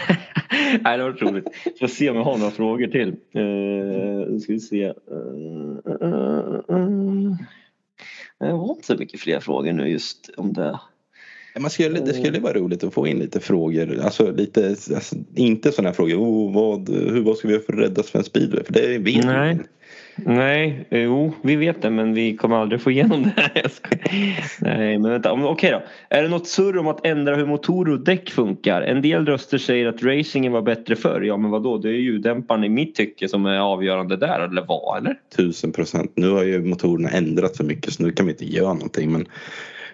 Nej 0.84 0.98
det 0.98 1.04
var 1.04 1.12
roligt. 1.12 1.46
Får 1.80 1.86
se 1.86 2.10
om 2.10 2.16
jag 2.16 2.24
har 2.24 2.38
några 2.38 2.50
frågor 2.50 2.86
till. 2.86 3.08
Uh, 3.08 4.32
nu 4.32 4.40
ska 4.40 4.52
vi 4.52 4.60
se. 4.60 4.86
Uh, 4.86 4.94
uh, 6.02 6.60
uh. 6.70 7.34
Jag 8.38 8.56
har 8.56 8.74
inte 8.74 8.86
så 8.86 8.94
mycket 8.94 9.20
fler 9.20 9.40
frågor 9.40 9.72
nu 9.72 9.88
just 9.88 10.30
om 10.36 10.52
det. 10.52 10.80
Man 11.58 11.70
skulle, 11.70 12.00
det 12.00 12.14
skulle 12.14 12.40
vara 12.40 12.52
roligt 12.52 12.84
att 12.84 12.94
få 12.94 13.06
in 13.06 13.18
lite 13.18 13.40
frågor. 13.40 14.00
Alltså 14.00 14.30
lite, 14.30 14.68
alltså, 14.68 15.16
inte 15.34 15.72
sådana 15.72 15.94
frågor. 15.94 16.16
Oh, 16.16 16.54
vad, 16.54 16.88
hur, 16.88 17.20
vad 17.20 17.36
ska 17.36 17.48
vi 17.48 17.54
göra 17.54 17.64
för 17.64 17.72
att 17.72 17.78
rädda 17.78 18.02
svensk 18.02 18.30
speedway? 18.30 18.64
För 18.64 18.72
det 18.72 18.98
vet 18.98 19.24
Nej. 19.24 19.52
ingen. 19.52 19.66
Nej, 20.24 20.86
jo, 20.90 21.34
vi 21.42 21.56
vet 21.56 21.82
det 21.82 21.90
men 21.90 22.14
vi 22.14 22.36
kommer 22.36 22.56
aldrig 22.56 22.80
få 22.80 22.90
igenom 22.90 23.22
det. 23.22 23.68
Skojar. 23.70 24.50
Nej, 24.60 24.98
men 24.98 25.10
vänta. 25.10 25.32
Okej 25.32 25.70
då. 25.70 25.82
Är 26.08 26.22
det 26.22 26.28
något 26.28 26.46
surr 26.46 26.78
om 26.78 26.86
att 26.88 27.06
ändra 27.06 27.36
hur 27.36 27.46
motorer 27.46 27.92
och 27.92 28.00
däck 28.00 28.30
funkar? 28.30 28.82
En 28.82 29.02
del 29.02 29.26
röster 29.26 29.58
säger 29.58 29.86
att 29.86 30.02
racingen 30.02 30.52
var 30.52 30.62
bättre 30.62 30.96
förr. 30.96 31.20
Ja, 31.20 31.36
men 31.36 31.50
vad 31.50 31.62
då? 31.62 31.78
Det 31.78 31.88
är 31.88 31.92
ljuddämparen 31.92 32.64
i 32.64 32.68
mitt 32.68 32.94
tycke 32.94 33.28
som 33.28 33.46
är 33.46 33.58
avgörande 33.58 34.16
där, 34.16 34.40
eller 34.40 34.64
vad? 34.68 34.98
Eller? 34.98 35.14
Tusen 35.36 35.72
procent. 35.72 36.12
Nu 36.14 36.30
har 36.30 36.44
ju 36.44 36.64
motorerna 36.64 37.08
ändrat 37.08 37.56
för 37.56 37.64
mycket 37.64 37.92
så 37.92 38.02
nu 38.02 38.12
kan 38.12 38.26
vi 38.26 38.32
inte 38.32 38.44
göra 38.44 38.74
någonting. 38.74 39.12
Men 39.12 39.26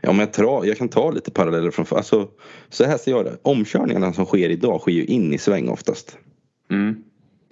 ja, 0.01 0.12
men 0.12 0.20
jag, 0.20 0.33
tar, 0.33 0.64
jag 0.64 0.79
kan 0.79 0.89
ta 0.89 1.11
lite 1.11 1.31
paralleller 1.31 1.70
från 1.70 1.87
alltså, 1.91 2.29
Så 2.68 2.85
här 2.85 2.99
ser 2.99 3.11
jag 3.11 3.25
det. 3.25 3.37
Omkörningarna 3.43 4.12
som 4.12 4.25
sker 4.25 4.49
idag 4.49 4.81
sker 4.81 4.93
ju 4.93 5.05
in 5.05 5.33
i 5.33 5.39
sväng 5.39 5.68
oftast. 5.68 6.18
Mm. 6.70 6.97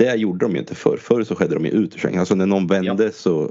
Det 0.03 0.15
gjorde 0.15 0.45
de 0.45 0.53
ju 0.53 0.59
inte 0.59 0.75
förr. 0.75 0.97
Förr 0.97 1.25
så 1.25 1.35
skedde 1.35 1.55
de 1.55 1.65
ju 1.65 1.71
ut 1.71 1.95
ur 1.95 1.99
sväng. 1.99 2.17
Alltså 2.17 2.35
när 2.35 2.47
någon 2.47 2.67
vände 2.67 3.13
så 3.13 3.51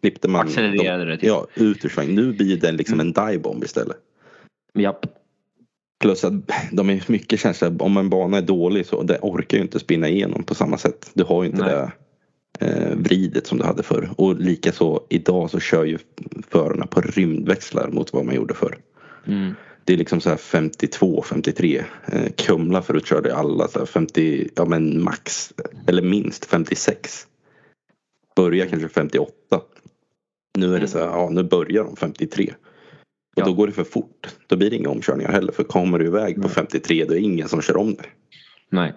klippte 0.00 0.28
man 0.28 0.46
Accelererade 0.46 1.04
det, 1.04 1.16
typ. 1.16 1.28
Ja, 1.28 1.46
ut 1.54 1.84
ur 1.84 1.88
sväng. 1.88 2.14
Nu 2.14 2.32
blir 2.32 2.56
den 2.56 2.76
liksom 2.76 3.00
en 3.00 3.12
divebomb 3.12 3.64
istället. 3.64 3.96
Japp. 4.74 5.06
Plus 6.00 6.24
att 6.24 6.32
de 6.72 6.90
är 6.90 7.04
mycket 7.06 7.40
känsliga. 7.40 7.72
Om 7.78 7.96
en 7.96 8.10
bana 8.10 8.38
är 8.38 8.42
dålig 8.42 8.86
så 8.86 9.02
det 9.02 9.18
orkar 9.22 9.56
ju 9.56 9.62
inte 9.62 9.78
spinna 9.78 10.08
igenom 10.08 10.42
på 10.42 10.54
samma 10.54 10.78
sätt. 10.78 11.10
Du 11.14 11.24
har 11.24 11.42
ju 11.42 11.50
inte 11.50 11.62
Nej. 11.62 11.88
det 12.58 12.66
eh, 12.66 12.96
vridet 12.96 13.46
som 13.46 13.58
du 13.58 13.64
hade 13.64 13.82
förr. 13.82 14.10
Och 14.16 14.40
likaså 14.40 15.06
idag 15.08 15.50
så 15.50 15.60
kör 15.60 15.84
ju 15.84 15.98
förarna 16.48 16.86
på 16.86 17.00
rymdväxlar 17.00 17.88
mot 17.88 18.12
vad 18.12 18.24
man 18.24 18.34
gjorde 18.34 18.54
förr. 18.54 18.78
Mm. 19.26 19.54
Det 19.90 19.94
är 19.94 19.98
liksom 19.98 20.20
så 20.20 20.30
här 20.30 20.36
52, 20.36 21.22
53. 21.22 21.84
Eh, 22.12 22.32
Kumla 22.36 22.82
förut 22.82 23.06
körde 23.06 23.36
alla 23.36 23.68
så 23.68 23.78
här 23.78 23.86
50, 23.86 24.48
ja 24.56 24.64
men 24.64 25.02
max 25.02 25.52
eller 25.86 26.02
minst 26.02 26.44
56. 26.44 27.26
Börjar 28.36 28.66
kanske 28.66 28.88
58. 28.88 29.32
Nu 30.58 30.74
är 30.74 30.80
det 30.80 30.88
så 30.88 30.98
här, 30.98 31.06
ja 31.06 31.28
nu 31.30 31.42
börjar 31.42 31.84
de 31.84 31.96
53. 31.96 32.54
Och 33.36 33.42
Ja. 33.42 33.44
då 33.44 33.52
går 33.52 33.66
det 33.66 33.72
för 33.72 33.84
fort. 33.84 34.34
Då 34.46 34.56
blir 34.56 34.70
det 34.70 34.76
inga 34.76 34.88
omkörningar 34.88 35.32
heller. 35.32 35.52
För 35.52 35.64
kommer 35.64 35.98
du 35.98 36.06
iväg 36.06 36.34
på 36.34 36.40
Nej. 36.40 36.50
53 36.50 37.04
då 37.04 37.12
är 37.12 37.16
det 37.16 37.22
ingen 37.24 37.48
som 37.48 37.62
kör 37.62 37.76
om 37.76 37.94
dig. 37.94 38.06
Nej. 38.70 38.92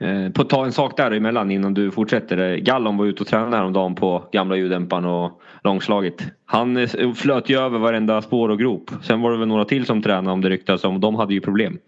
Eh, 0.00 0.32
på 0.32 0.44
ta 0.44 0.64
en 0.64 0.72
sak 0.72 0.96
där 0.96 1.10
emellan 1.10 1.50
innan 1.50 1.74
du 1.74 1.90
fortsätter. 1.90 2.38
Eh, 2.38 2.56
Gallon 2.56 2.96
var 2.96 3.06
ute 3.06 3.20
och 3.22 3.26
tränade 3.26 3.56
häromdagen 3.56 3.94
på 3.94 4.28
gamla 4.32 4.56
ljuddämparen 4.56 5.04
och 5.04 5.40
långslaget. 5.64 6.14
Han 6.44 6.76
eh, 6.76 7.12
flöt 7.14 7.48
ju 7.48 7.58
över 7.58 7.78
varenda 7.78 8.22
spår 8.22 8.48
och 8.48 8.58
grop. 8.58 8.90
Sen 9.02 9.20
var 9.20 9.32
det 9.32 9.38
väl 9.38 9.48
några 9.48 9.64
till 9.64 9.86
som 9.86 10.02
tränade 10.02 10.30
om 10.30 10.40
det 10.40 10.50
ryktas 10.50 10.84
om. 10.84 11.00
De 11.00 11.14
hade 11.14 11.34
ju 11.34 11.40
problem. 11.40 11.78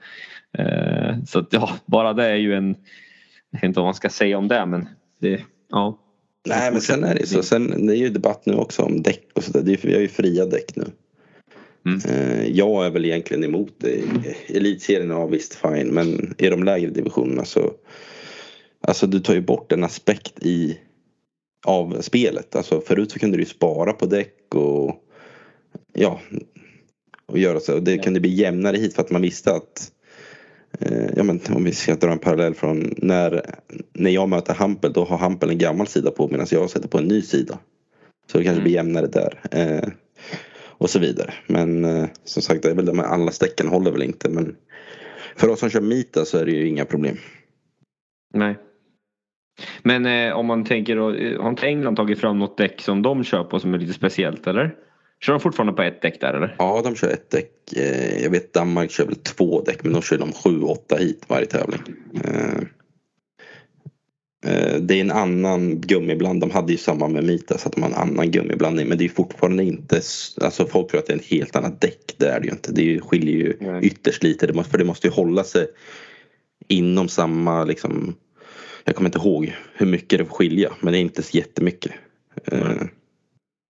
Eh, 0.58 1.16
så 1.26 1.38
att, 1.38 1.52
ja, 1.52 1.70
bara 1.86 2.12
det 2.12 2.26
är 2.26 2.36
ju 2.36 2.54
en... 2.54 2.76
Jag 3.50 3.60
vet 3.60 3.64
inte 3.64 3.80
vad 3.80 3.86
man 3.86 3.94
ska 3.94 4.08
säga 4.08 4.38
om 4.38 4.48
det 4.48 4.66
men 4.66 4.88
det, 5.20 5.40
ja. 5.70 5.98
Nej 6.48 6.72
men 6.72 6.80
sen 6.80 7.04
är 7.04 7.14
det 7.14 7.26
så. 7.26 7.42
Sen 7.42 7.86
det 7.86 7.92
är 7.92 7.96
ju 7.96 8.08
debatt 8.08 8.42
nu 8.46 8.54
också 8.54 8.82
om 8.82 9.02
däck 9.02 9.24
och 9.34 9.44
sådär. 9.44 9.70
Ju- 9.70 9.76
Vi 9.82 9.94
har 9.94 10.00
ju 10.00 10.08
fria 10.08 10.44
däck 10.46 10.76
nu. 10.76 10.84
Mm. 11.86 12.00
Eh, 12.08 12.46
Jag 12.46 12.86
är 12.86 12.90
väl 12.90 13.04
egentligen 13.04 13.44
emot 13.44 13.74
det. 13.78 14.02
Elitserien, 14.48 15.10
ja 15.10 15.26
visst 15.26 15.54
fine. 15.54 15.88
Men 15.88 16.34
i 16.38 16.48
de 16.48 16.64
lägre 16.64 16.90
divisionerna 16.90 17.44
så. 17.44 17.72
Alltså 18.80 19.06
du 19.06 19.20
tar 19.20 19.34
ju 19.34 19.40
bort 19.40 19.72
en 19.72 19.84
aspekt 19.84 20.32
i. 20.42 20.78
Av 21.66 22.00
spelet. 22.00 22.56
Alltså 22.56 22.80
förut 22.80 23.12
så 23.12 23.18
kunde 23.18 23.36
du 23.38 23.44
spara 23.44 23.92
på 23.92 24.06
däck 24.06 24.54
och. 24.54 24.96
Ja. 25.94 26.20
Och 27.26 27.38
göra 27.38 27.60
så. 27.60 27.74
Och 27.74 27.82
det 27.82 27.98
kunde 27.98 28.20
bli 28.20 28.34
jämnare 28.34 28.76
hit 28.76 28.94
för 28.94 29.02
att 29.02 29.10
man 29.10 29.22
visste 29.22 29.52
att. 29.54 29.92
Eh, 30.80 31.10
ja, 31.16 31.22
men 31.22 31.40
om 31.50 31.64
vi 31.64 31.72
ska 31.72 31.94
dra 31.94 32.12
en 32.12 32.18
parallell 32.18 32.54
från 32.54 32.94
när, 32.96 33.44
när 33.92 34.10
jag 34.10 34.28
möter 34.28 34.54
Hampel 34.54 34.92
då 34.92 35.04
har 35.04 35.18
Hampel 35.18 35.50
en 35.50 35.58
gammal 35.58 35.86
sida 35.86 36.10
på 36.10 36.28
medan 36.28 36.46
jag 36.50 36.70
sätter 36.70 36.88
på 36.88 36.98
en 36.98 37.08
ny 37.08 37.22
sida. 37.22 37.58
Så 38.32 38.38
det 38.38 38.44
kanske 38.44 38.62
blir 38.62 38.72
jämnare 38.72 39.06
där. 39.06 39.40
Eh, 39.50 39.88
och 40.78 40.90
så 40.90 40.98
vidare. 40.98 41.34
Men 41.46 41.84
eh, 41.84 42.08
som 42.24 42.42
sagt 42.42 42.62
det 42.62 42.70
är 42.70 42.74
väl 42.74 42.94
med 42.94 43.06
alla 43.06 43.30
stäcken 43.30 43.68
håller 43.68 43.90
väl 43.90 44.02
inte. 44.02 44.30
Men 44.30 44.56
för 45.36 45.48
oss 45.48 45.60
som 45.60 45.70
kör 45.70 45.80
Mita 45.80 46.24
så 46.24 46.38
är 46.38 46.44
det 46.44 46.52
ju 46.52 46.68
inga 46.68 46.84
problem. 46.84 47.16
Nej. 48.34 48.58
Men 49.82 50.06
eh, 50.06 50.32
om 50.32 50.46
man 50.46 50.64
tänker 50.64 50.96
då, 50.96 51.14
eh, 51.14 51.42
har 51.42 51.50
inte 51.50 51.66
England 51.66 51.96
tagit 51.96 52.20
fram 52.20 52.38
något 52.38 52.58
däck 52.58 52.80
som 52.80 53.02
de 53.02 53.24
kör 53.24 53.44
på 53.44 53.60
som 53.60 53.74
är 53.74 53.78
lite 53.78 53.92
speciellt 53.92 54.46
eller? 54.46 54.74
Kör 55.20 55.32
de 55.32 55.40
fortfarande 55.40 55.72
på 55.72 55.82
ett 55.82 56.02
däck 56.02 56.20
där 56.20 56.34
eller? 56.34 56.56
Ja, 56.58 56.80
de 56.84 56.94
kör 56.94 57.10
ett 57.10 57.30
däck. 57.30 57.52
Eh, 57.76 58.22
Jag 58.22 58.30
vet 58.30 58.52
Danmark 58.52 58.90
kör 58.90 59.06
väl 59.06 59.16
två 59.16 59.62
däck 59.62 59.84
men 59.84 59.92
de 59.92 60.02
kör 60.02 60.18
de 60.18 60.32
sju, 60.32 60.62
åtta 60.62 60.96
hit 60.96 61.24
varje 61.28 61.46
tävling. 61.46 61.80
Eh, 62.24 62.62
Det 64.80 64.94
är 64.94 65.00
en 65.00 65.10
annan 65.10 65.80
gummibland. 65.80 66.40
De 66.40 66.50
hade 66.50 66.72
ju 66.72 66.78
samma 66.78 67.08
med 67.08 67.24
Mita 67.24 67.58
så 67.58 67.68
att 67.68 67.74
de 67.74 67.82
har 67.82 67.90
en 67.90 67.96
annan 67.96 68.30
gummiblandning. 68.30 68.88
Men 68.88 68.98
det 68.98 69.04
är 69.04 69.08
fortfarande 69.08 69.64
inte, 69.64 70.00
alltså 70.40 70.66
folk 70.66 70.90
tror 70.90 71.00
att 71.00 71.06
det 71.06 71.12
är 71.12 71.16
ett 71.16 71.24
helt 71.24 71.56
annat 71.56 71.80
däck. 71.80 72.14
Det 72.16 72.28
är 72.28 72.40
det 72.40 72.46
ju 72.46 72.52
inte. 72.52 72.72
Det 72.72 73.00
skiljer 73.00 73.36
ju 73.36 73.56
Nej. 73.60 73.86
ytterst 73.86 74.22
lite. 74.22 74.46
Det 74.46 74.52
måste, 74.52 74.70
för 74.70 74.78
det 74.78 74.84
måste 74.84 75.06
ju 75.06 75.12
hålla 75.12 75.44
sig 75.44 75.66
inom 76.68 77.08
samma 77.08 77.64
liksom. 77.64 78.14
Jag 78.84 78.96
kommer 78.96 79.08
inte 79.08 79.18
ihåg 79.18 79.54
hur 79.74 79.86
mycket 79.86 80.18
det 80.18 80.24
får 80.24 80.34
skilja 80.34 80.72
men 80.80 80.92
det 80.92 80.98
är 80.98 81.00
inte 81.00 81.22
så 81.22 81.36
jättemycket. 81.36 81.92
Eh, 82.44 82.82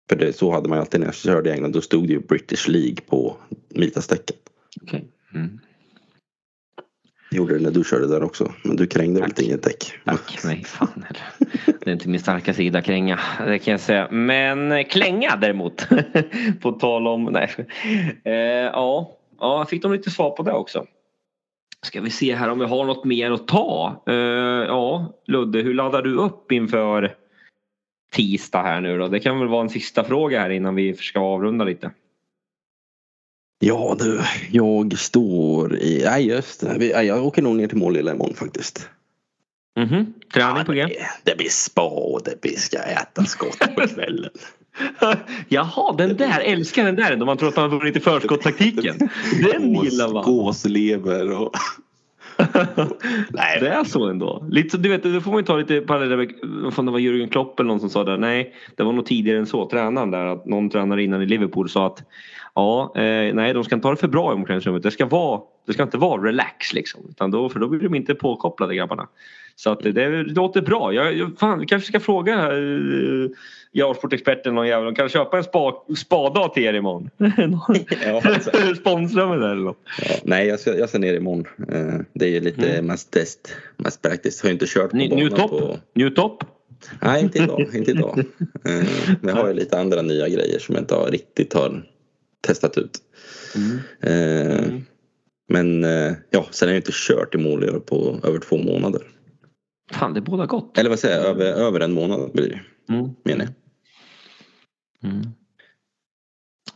För 0.08 0.16
det, 0.16 0.32
så 0.32 0.52
hade 0.52 0.68
man 0.68 0.78
ju 0.78 0.80
alltid 0.80 1.00
när 1.00 1.06
jag 1.06 1.14
körde 1.14 1.50
i 1.50 1.52
England. 1.52 1.72
Då 1.72 1.80
stod 1.80 2.06
det 2.06 2.12
ju 2.12 2.20
British 2.20 2.68
League 2.68 2.96
på 3.06 3.36
Mita-stäcket. 3.68 4.36
Okej. 4.82 5.04
Mm. 5.34 5.58
Gjorde 7.32 7.54
det 7.54 7.62
när 7.62 7.70
du 7.70 7.84
körde 7.84 8.06
där 8.06 8.22
också. 8.22 8.52
Men 8.62 8.76
du 8.76 8.86
krängde 8.86 9.20
väl 9.20 9.30
Tack. 9.30 9.38
inte 9.38 9.44
inget 9.44 9.62
däck? 9.62 9.92
Tack. 10.04 10.38
Nej, 10.44 10.64
fan. 10.64 11.04
Det 11.80 11.90
är 11.90 11.92
inte 11.92 12.08
min 12.08 12.20
starka 12.20 12.54
sida 12.54 12.82
kränga. 12.82 13.20
Det 13.46 13.58
kan 13.58 13.72
jag 13.72 13.80
säga. 13.80 14.08
Men 14.10 14.72
eh, 14.72 14.84
klänga 14.84 15.36
däremot. 15.36 15.88
på 16.60 16.72
tal 16.72 17.06
om... 17.06 17.24
Nej. 17.24 17.50
Eh, 18.24 18.34
ja. 18.34 19.16
ja, 19.40 19.66
fick 19.70 19.82
de 19.82 19.92
lite 19.92 20.10
svar 20.10 20.30
på 20.30 20.42
det 20.42 20.52
också. 20.52 20.84
Ska 21.86 22.00
vi 22.00 22.10
se 22.10 22.34
här 22.34 22.48
om 22.48 22.58
vi 22.58 22.64
har 22.64 22.84
något 22.84 23.04
mer 23.04 23.30
att 23.30 23.48
ta. 23.48 24.02
Eh, 24.06 24.14
ja, 24.66 25.14
Ludde, 25.26 25.58
hur 25.58 25.74
laddar 25.74 26.02
du 26.02 26.16
upp 26.16 26.52
inför 26.52 27.14
tisdag 28.14 28.62
här 28.62 28.80
nu 28.80 28.98
då? 28.98 29.08
Det 29.08 29.20
kan 29.20 29.38
väl 29.38 29.48
vara 29.48 29.62
en 29.62 29.70
sista 29.70 30.04
fråga 30.04 30.40
här 30.40 30.50
innan 30.50 30.74
vi 30.74 30.94
ska 30.94 31.20
avrunda 31.20 31.64
lite. 31.64 31.90
Ja 33.64 33.96
du, 33.98 34.20
jag 34.50 34.98
står 34.98 35.76
i... 35.76 36.02
Nej 36.04 36.26
just 36.26 36.60
det. 36.60 37.02
Jag 37.02 37.26
åker 37.26 37.42
nog 37.42 37.56
ner 37.56 37.68
till 37.68 37.78
Målilla 37.78 38.12
imorgon 38.12 38.34
faktiskt. 38.34 38.88
Mhm. 39.78 40.12
Träning 40.34 40.64
på 40.64 40.72
G? 40.72 40.88
det, 41.24 41.36
blir 41.36 41.48
spa 41.48 41.82
och 41.88 42.20
det 42.24 42.40
blir 42.40 42.56
ska 42.56 42.78
äta 42.78 43.24
skott 43.24 43.58
på 43.58 43.88
kvällen. 43.88 44.30
Jaha, 45.48 45.94
den 45.96 46.16
där, 46.16 46.40
älskar 46.40 46.84
den 46.84 46.96
där. 46.96 47.16
Då 47.16 47.26
man 47.26 47.36
tror 47.36 47.48
att 47.48 47.56
man 47.56 47.70
har 47.70 47.78
vunnit 47.78 47.96
i 47.96 48.00
förskottstaktiken. 48.00 49.08
Den 49.42 49.74
gillar 49.74 50.12
man. 50.12 50.24
Gåslever 50.24 51.30
och... 51.30 51.54
Nej, 53.30 53.58
det 53.60 53.68
är 53.68 53.84
så 53.84 54.08
ändå. 54.08 54.46
Lite, 54.50 54.78
du 54.78 54.88
vet, 54.88 55.02
då 55.02 55.20
får 55.20 55.30
man 55.30 55.40
ju 55.40 55.44
ta 55.44 55.56
lite 55.56 55.80
paralleller 55.80 56.16
med, 56.16 56.74
fan 56.74 56.86
det 56.86 56.92
var 56.92 56.98
Jürgen 56.98 57.28
Klopp 57.28 57.60
eller 57.60 57.68
någon 57.68 57.80
som 57.80 57.90
sa 57.90 58.04
där. 58.04 58.16
Nej, 58.16 58.54
det 58.76 58.82
var 58.82 58.92
nog 58.92 59.06
tidigare 59.06 59.38
än 59.38 59.46
så. 59.46 59.68
Tränaren 59.68 60.10
där, 60.10 60.26
att 60.26 60.46
någon 60.46 60.70
tränare 60.70 61.02
innan 61.02 61.22
i 61.22 61.26
Liverpool 61.26 61.68
sa 61.68 61.86
att 61.86 62.04
ja, 62.54 62.92
eh, 62.96 63.34
nej, 63.34 63.54
de 63.54 63.64
ska 63.64 63.74
inte 63.74 63.88
ha 63.88 63.94
det 63.94 64.00
för 64.00 64.08
bra 64.08 64.32
i 64.32 64.34
omklädningsrummet. 64.34 64.82
Det 64.82 64.90
ska 64.90 65.06
vara, 65.06 65.40
det 65.66 65.72
ska 65.72 65.82
inte 65.82 65.98
vara 65.98 66.22
relax 66.26 66.72
liksom. 66.72 67.00
Utan 67.10 67.30
då, 67.30 67.48
för 67.48 67.60
då 67.60 67.68
blir 67.68 67.80
de 67.80 67.94
inte 67.94 68.14
påkopplade 68.14 68.74
grabbarna. 68.74 69.08
Så 69.56 69.70
att 69.70 69.80
det, 69.80 69.92
det 69.92 70.22
låter 70.22 70.62
bra. 70.62 70.92
Jag, 70.94 71.16
jag, 71.16 71.38
fan, 71.38 71.58
vi 71.60 71.66
kanske 71.66 71.88
ska 71.88 72.00
fråga 72.00 72.52
uh, 72.52 73.30
Jarsportexperten 73.72 74.54
någon 74.54 74.66
jävel. 74.66 74.84
De 74.84 74.94
kan 74.94 75.08
köpa 75.08 75.36
en 75.38 75.44
spa, 75.44 75.72
spadag 75.96 76.54
till 76.54 76.62
er 76.62 76.74
imorgon. 76.74 77.10
Ja, 78.04 78.22
alltså. 78.24 78.50
Sponsra 78.80 79.28
med 79.28 79.40
det 79.40 79.50
eller 79.50 79.62
något. 79.62 79.78
Ja, 80.08 80.14
nej, 80.24 80.46
jag 80.48 80.60
ska, 80.60 80.78
jag 80.78 80.88
ska 80.88 80.98
ner 80.98 81.14
imorgon. 81.14 81.46
Eh, 81.72 82.00
Det 82.12 82.24
är 82.26 82.30
ju 82.30 82.40
lite 82.40 82.70
Mm. 82.72 82.86
mest 82.86 83.10
test, 83.10 83.54
mest 83.76 84.02
praktiskt. 84.02 84.42
Har 84.42 84.50
inte 84.50 84.66
kört 84.68 84.90
på 84.90 84.96
Ny- 84.96 85.08
banan 85.08 85.24
Newtop? 85.24 85.50
på... 85.50 85.78
Newtop? 85.94 86.44
Nej, 87.02 87.22
inte 87.22 87.38
idag. 87.38 87.68
Inte 87.74 87.90
idag. 87.90 88.18
Eh, 88.18 88.24
Men 89.20 89.34
jag 89.34 89.42
har 89.42 89.48
ju 89.48 89.54
lite 89.54 89.78
andra 89.78 90.02
nya 90.02 90.28
grejer 90.28 90.58
som 90.58 90.74
jag 90.74 90.82
inte 90.82 90.94
har 90.94 91.10
riktigt 91.10 91.52
har 91.52 91.82
testat 92.46 92.78
ut. 92.78 92.98
Eh, 94.00 94.12
Mm. 94.58 94.84
Men 95.52 95.84
eh, 95.84 96.12
ja, 96.30 96.46
sen 96.50 96.68
har 96.68 96.74
jag 96.74 96.78
inte 96.80 96.92
kört 96.94 97.34
i 97.34 97.38
Målöv 97.38 97.80
på 97.80 98.20
över 98.24 98.38
två 98.38 98.56
månader. 98.58 99.02
Fan, 99.92 100.14
det 100.14 100.20
båda 100.20 100.46
gott. 100.46 100.78
Eller 100.78 100.90
vad 100.90 100.98
säger 100.98 101.16
jag, 101.16 101.26
över, 101.26 101.44
över 101.44 101.80
en 101.80 101.92
månad 101.92 102.30
blir 102.32 102.48
det 102.48 102.60
Mm. 102.94 103.10
menar 103.24 103.44
jag. 103.44 105.10
Mm. 105.10 105.22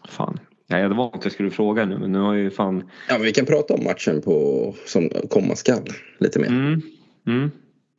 Fan. 0.09 0.39
Nej, 0.69 0.83
det 0.89 0.95
var 0.95 1.05
inte 1.15 1.19
jag 1.27 1.33
skulle 1.33 1.51
fråga 1.51 1.85
nu 1.87 1.99
men 1.99 2.13
nu 2.13 2.19
har 2.19 2.35
jag 2.35 2.43
ju 2.43 2.51
fan... 2.51 2.77
Ja, 3.09 3.15
men 3.15 3.23
vi 3.23 3.33
kan 3.33 3.47
prata 3.47 3.75
om 3.75 3.85
matchen 3.85 4.23
på, 4.23 4.75
som 4.87 5.09
komma 5.31 5.57
skall 5.57 5.83
lite 6.19 6.39
mer. 6.39 6.47
Mm. 6.49 6.81
Mm. 7.27 7.51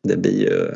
Det 0.03 0.17
blir 0.17 0.39
ju 0.41 0.71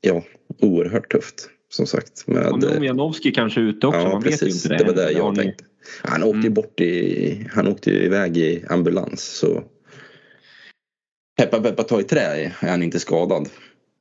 ja, 0.00 0.22
oerhört 0.62 1.12
tufft 1.12 1.48
som 1.70 1.86
sagt. 1.86 2.26
Med, 2.26 2.46
Och 2.46 2.76
om 2.76 2.84
Janowski 2.84 3.30
kanske 3.32 3.60
är 3.60 3.64
ute 3.64 3.86
också. 3.86 4.00
ja, 4.00 4.08
man 4.12 4.22
vet 4.22 4.32
ju 4.42 4.46
precis. 4.46 4.64
inte 4.64 4.76
Det 4.76 4.84
det. 4.84 4.90
var 4.92 4.94
det 5.06 5.12
jag 5.12 5.36
ni- 5.36 5.42
tänkte. 5.42 5.64
Han 6.02 6.22
åkte 6.22 6.38
Mm. 6.38 6.54
bort 6.54 6.80
i, 6.80 7.46
han 7.52 7.68
åkte 7.68 7.90
iväg 7.90 8.36
i 8.36 8.64
ambulans 8.68 9.38
så 9.38 9.62
Peppa 11.36 11.60
peppa 11.60 11.82
ta 11.82 12.00
i 12.00 12.04
trä 12.04 12.52
är 12.60 12.70
han 12.70 12.82
inte 12.82 13.00
skadad. 13.00 13.48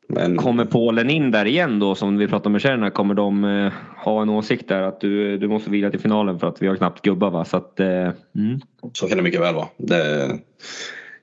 Men 0.09 0.37
Kommer 0.37 0.65
Polen 0.65 1.09
in 1.09 1.31
där 1.31 1.45
igen 1.45 1.79
då 1.79 1.95
som 1.95 2.17
vi 2.17 2.27
pratade 2.27 2.49
med 2.49 2.61
Kärna? 2.61 2.91
Kommer 2.91 3.13
de 3.13 3.43
eh, 3.43 3.73
ha 3.95 4.21
en 4.21 4.29
åsikt 4.29 4.67
där 4.67 4.81
att 4.81 5.01
du, 5.01 5.37
du 5.37 5.47
måste 5.47 5.69
vila 5.69 5.91
till 5.91 5.99
finalen 5.99 6.39
för 6.39 6.47
att 6.47 6.61
vi 6.61 6.67
har 6.67 6.75
knappt 6.75 7.01
gubbar 7.01 7.31
va? 7.31 7.45
Så 7.45 7.57
att, 7.57 7.79
eh, 7.79 7.87
mm. 8.35 8.59
så 8.93 9.07
kan 9.07 9.17
det 9.17 9.23
mycket 9.23 9.41
väl 9.41 9.55
vara. 9.55 9.67
Det, 9.77 10.29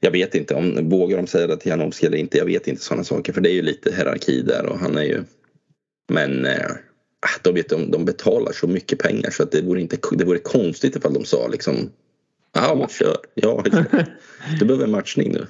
jag 0.01 0.11
vet 0.11 0.35
inte 0.35 0.55
om 0.55 0.89
vågar 0.89 1.17
de 1.17 1.27
säga 1.27 1.47
det 1.47 1.57
till 1.57 1.71
Janowski 1.71 2.07
eller 2.07 2.19
inte. 2.19 2.39
Jag 2.39 2.45
vet 2.45 2.69
inte 2.69 2.83
sådana 2.83 3.05
saker 3.05 3.33
för 3.33 3.41
det 3.41 3.51
är 3.51 3.55
ju 3.55 3.63
lite 3.63 3.95
hierarki 3.97 4.43
där 4.43 4.67
och 4.67 4.79
han 4.79 4.99
är 4.99 5.03
ju 5.03 5.23
Men 6.13 6.47
eh, 6.47 6.71
de, 7.43 7.55
vet, 7.55 7.69
de, 7.69 7.91
de 7.91 8.05
betalar 8.05 8.53
så 8.53 8.67
mycket 8.67 8.99
pengar 8.99 9.31
så 9.31 9.43
att 9.43 9.53
det 9.53 9.63
vore, 9.63 9.81
inte, 9.81 9.97
det 10.13 10.25
vore 10.25 10.39
konstigt 10.39 10.97
ifall 10.97 11.15
de 11.15 11.25
sa 11.25 11.49
liksom 11.49 11.91
Ja, 12.55 12.75
man 12.75 12.89
kör. 12.89 13.17
Ja, 13.35 13.65
du 14.59 14.65
behöver 14.67 14.85
en 14.85 14.91
matchning 14.91 15.33
nu. 15.33 15.47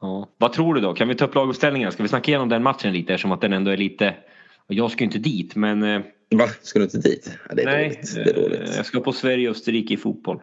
Ja. 0.00 0.28
Vad 0.38 0.52
tror 0.52 0.74
du 0.74 0.80
då? 0.80 0.94
Kan 0.94 1.08
vi 1.08 1.14
ta 1.14 1.24
upp 1.24 1.34
laguppställningar? 1.34 1.90
Ska 1.90 2.02
vi 2.02 2.08
snacka 2.08 2.30
igenom 2.30 2.48
den 2.48 2.62
matchen 2.62 2.92
lite 2.92 3.12
eftersom 3.12 3.32
att 3.32 3.40
den 3.40 3.52
ändå 3.52 3.70
är 3.70 3.76
lite... 3.76 4.14
Jag 4.66 4.90
ska 4.90 5.00
ju 5.00 5.06
inte 5.06 5.18
dit 5.18 5.56
men... 5.56 5.82
eh, 5.82 6.00
Va? 6.34 6.48
Ska 6.62 6.78
du 6.78 6.84
inte 6.84 6.98
dit? 6.98 7.38
Ja, 7.48 7.54
det 7.54 7.62
är 7.62 7.66
nej, 7.66 7.88
dåligt. 7.88 8.14
Det 8.14 8.20
är 8.30 8.36
eh, 8.38 8.42
dåligt. 8.42 8.76
jag 8.76 8.86
ska 8.86 9.00
på 9.00 9.12
Sverige-Österrike 9.12 9.94
i 9.94 9.96
fotboll. 9.96 10.40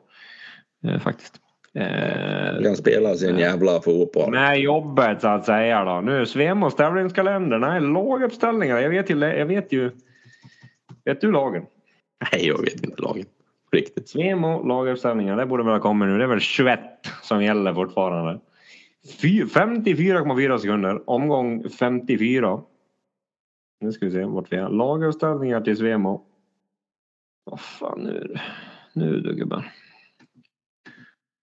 Eh, 0.88 1.00
faktiskt. 1.00 1.34
Eh, 1.74 2.64
kan 2.64 2.76
spela 2.76 3.16
sin 3.16 3.38
jävla 3.38 3.82
fotboll. 3.82 4.32
med 4.32 4.60
jobbet 4.60 5.22
så 5.22 5.28
att 5.28 5.46
säga 5.46 5.84
då. 5.84 6.02
Nu 6.02 6.26
Svemos 6.26 6.76
tävlingskalender. 6.76 7.60
Nej, 7.60 7.82
laguppställningar. 7.82 8.80
Jag 8.80 8.90
vet 8.90 9.10
ju... 9.10 9.20
Jag 9.20 9.46
vet 9.46 9.72
ju... 9.74 9.92
Vet 11.06 11.22
du 11.22 11.32
lagen? 11.32 11.66
Nej, 12.32 12.48
jag 12.48 12.62
vet 12.62 12.84
inte 12.84 13.02
lagen. 13.02 13.26
Riktigt. 13.72 14.10
Svemo 14.10 14.64
laguppställningar. 14.68 15.38
Det 15.38 15.46
borde 15.46 15.64
väl 15.64 15.74
ha 15.74 15.80
kommit 15.80 16.08
nu. 16.10 16.18
Det 16.18 16.24
är 16.24 16.28
väl 16.28 16.40
21 16.40 16.80
som 17.22 17.44
gäller 17.44 17.74
fortfarande. 17.74 18.40
Fy- 19.22 19.44
54,4 19.46 20.58
sekunder. 20.58 21.10
Omgång 21.10 21.70
54. 21.70 22.62
Nu 23.82 23.92
ska 23.92 24.06
vi 24.06 24.12
se 24.12 24.24
vart 24.26 24.54
vi 24.54 24.58
är. 24.58 24.70
Laguppställningar 24.70 25.62
till 25.62 25.78
Svemo. 25.78 26.22
Vad 27.44 27.60
fan 27.60 28.00
nu 28.04 28.36
Nu 28.94 29.20
du 29.20 29.36
gubben. 29.36 29.62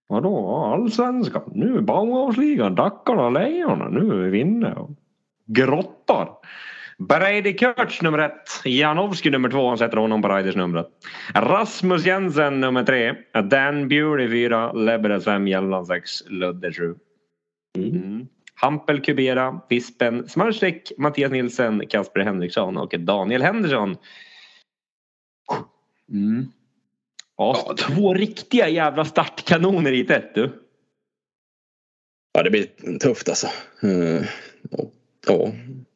Vadå 0.09 0.55
allsvenskan? 0.55 1.51
Nu 1.55 1.81
Bauhausligan, 1.81 2.75
Dackarna 2.75 3.29
Lejonen. 3.29 3.91
Nu 3.93 4.13
är 4.13 4.17
vi 4.23 4.29
vinner. 4.29 4.77
och 4.77 4.89
Grottar. 5.45 6.29
Brady 6.97 7.53
Kurtz 7.53 8.01
nummer 8.01 8.19
ett. 8.19 8.49
Janowski 8.65 9.29
nummer 9.29 9.49
två. 9.49 9.67
Han 9.67 9.77
sätter 9.77 9.97
honom 9.97 10.21
på 10.21 10.27
Raiders-numret. 10.27 10.87
Rasmus 11.35 12.05
Jensen 12.05 12.59
nummer 12.61 12.83
tre. 12.83 13.15
Dan 13.49 13.87
Bewley 13.87 14.29
fyra. 14.29 14.71
Lebedes 14.71 15.25
fem. 15.25 15.47
Hjelmland 15.47 15.87
sex. 15.87 16.11
Ludde 16.27 16.73
sju. 16.73 16.95
Mm. 17.77 17.89
Mm. 17.89 18.27
Hampel 18.61 19.01
Kubera, 19.01 19.61
Vispen 19.69 20.29
Smarsek, 20.29 20.91
Mattias 20.97 21.31
Nilsen, 21.31 21.87
Kasper 21.87 22.19
Henriksson 22.19 22.77
och 22.77 22.95
Daniel 22.99 23.41
Henderson. 23.41 23.97
Mm. 26.11 26.51
Ja, 27.39 27.63
Ja, 27.67 27.75
två 27.75 28.13
riktiga 28.13 28.69
jävla 28.69 29.05
startkanoner 29.05 29.91
i 29.91 30.01
ett 30.01 30.35
du. 30.35 30.51
Ja, 32.33 32.43
det 32.43 32.49
blir 32.49 32.67
tufft 32.99 33.29
alltså. 33.29 33.47
Eh, 33.81 34.23
Ja, 35.27 35.51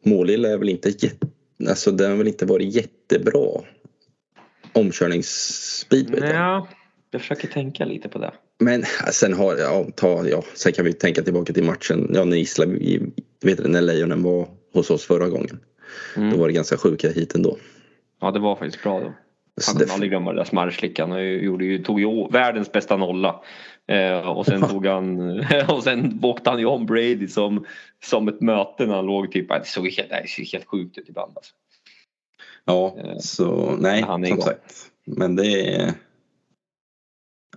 Målilla 0.05 0.49
är 0.49 0.57
väl 0.57 0.69
inte 0.69 0.89
jätte... 0.89 1.27
Alltså 1.69 1.91
den 1.91 2.09
har 2.11 2.17
väl 2.17 2.27
inte 2.27 2.45
varit 2.45 2.75
jättebra 2.75 3.61
omkörningsspeed 4.73 6.09
vet 6.09 6.19
jag. 6.19 6.35
Ja, 6.35 6.67
jag 7.11 7.21
försöker 7.21 7.47
tänka 7.47 7.85
lite 7.85 8.09
på 8.09 8.19
det. 8.19 8.33
Men 8.59 8.83
sen 9.11 9.33
har 9.33 9.57
ja, 9.57 9.85
ta, 9.95 10.27
ja, 10.27 10.43
sen 10.53 10.73
kan 10.73 10.85
vi 10.85 10.93
tänka 10.93 11.23
tillbaka 11.23 11.53
till 11.53 11.63
matchen. 11.63 12.11
Ja, 12.13 12.25
när 12.25 12.37
Isla, 12.37 12.65
vet 13.41 13.57
du, 13.57 13.67
när 13.67 13.81
Lejonen 13.81 14.23
var 14.23 14.47
hos 14.73 14.89
oss 14.89 15.05
förra 15.05 15.29
gången. 15.29 15.59
Mm. 16.17 16.31
Då 16.31 16.37
var 16.37 16.47
det 16.47 16.53
ganska 16.53 16.77
sjuka 16.77 17.09
hit 17.09 17.35
ändå. 17.35 17.57
Ja 18.21 18.31
det 18.31 18.39
var 18.39 18.55
faktiskt 18.55 18.83
bra 18.83 18.99
då. 18.99 19.13
Kan 19.61 19.89
aldrig 19.91 20.11
glömma 20.11 20.31
det 20.31 20.39
där 20.39 20.45
smarrslickan. 20.45 21.11
Han 21.11 21.27
gjorde 21.27 21.65
ju, 21.65 21.83
tog 21.83 21.99
ju 21.99 22.27
världens 22.27 22.71
bästa 22.71 22.97
nolla. 22.97 23.41
Eh, 23.87 24.29
och 24.29 24.45
sen 24.45 24.61
tog 24.61 24.85
han 24.85 25.19
och 25.67 25.83
sen 25.83 26.19
åkte 26.23 26.49
han 26.49 26.59
ju 26.59 26.65
om 26.65 26.85
Brady 26.85 27.27
som, 27.27 27.65
som 28.03 28.27
ett 28.27 28.41
möte 28.41 28.85
när 28.85 28.95
han 28.95 29.05
låg 29.05 29.31
typ. 29.31 29.49
Det 29.49 29.65
såg 29.65 29.87
helt, 29.89 30.09
det 30.09 30.25
såg 30.27 30.45
helt 30.45 30.65
sjukt 30.67 30.97
ut 30.97 31.09
ibland. 31.09 31.31
Alltså. 31.35 31.53
ja, 32.65 32.95
Eh, 32.97 33.17
så 33.19 33.75
nej, 33.79 34.01
han 34.01 34.23
är 34.23 34.27
som 34.27 34.37
igång. 34.37 34.47
sagt. 34.47 34.75
Men 35.05 35.35
det 35.35 35.75
är... 35.75 35.93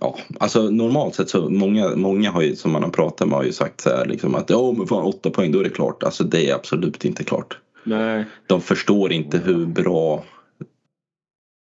Ja, 0.01 0.17
alltså 0.39 0.61
normalt 0.61 1.15
sett 1.15 1.29
så 1.29 1.49
många, 1.49 1.95
många 1.95 2.31
har 2.31 2.41
ju, 2.41 2.55
som 2.55 2.71
man 2.71 2.83
har 2.83 2.89
pratat 2.89 3.27
med 3.27 3.37
har 3.37 3.43
ju 3.45 3.51
sagt 3.51 3.81
så 3.81 3.89
här 3.89 4.05
liksom 4.05 4.35
att 4.35 4.49
ja 4.49 4.73
men 4.77 4.87
fan 4.87 5.03
åtta 5.03 5.29
poäng 5.29 5.51
då 5.51 5.59
är 5.59 5.63
det 5.63 5.69
klart. 5.69 6.03
Alltså 6.03 6.23
det 6.23 6.49
är 6.49 6.55
absolut 6.55 7.05
inte 7.05 7.23
klart. 7.23 7.57
Nej. 7.83 8.25
De 8.47 8.61
förstår 8.61 9.11
inte 9.11 9.37
hur 9.37 9.65
bra 9.65 10.23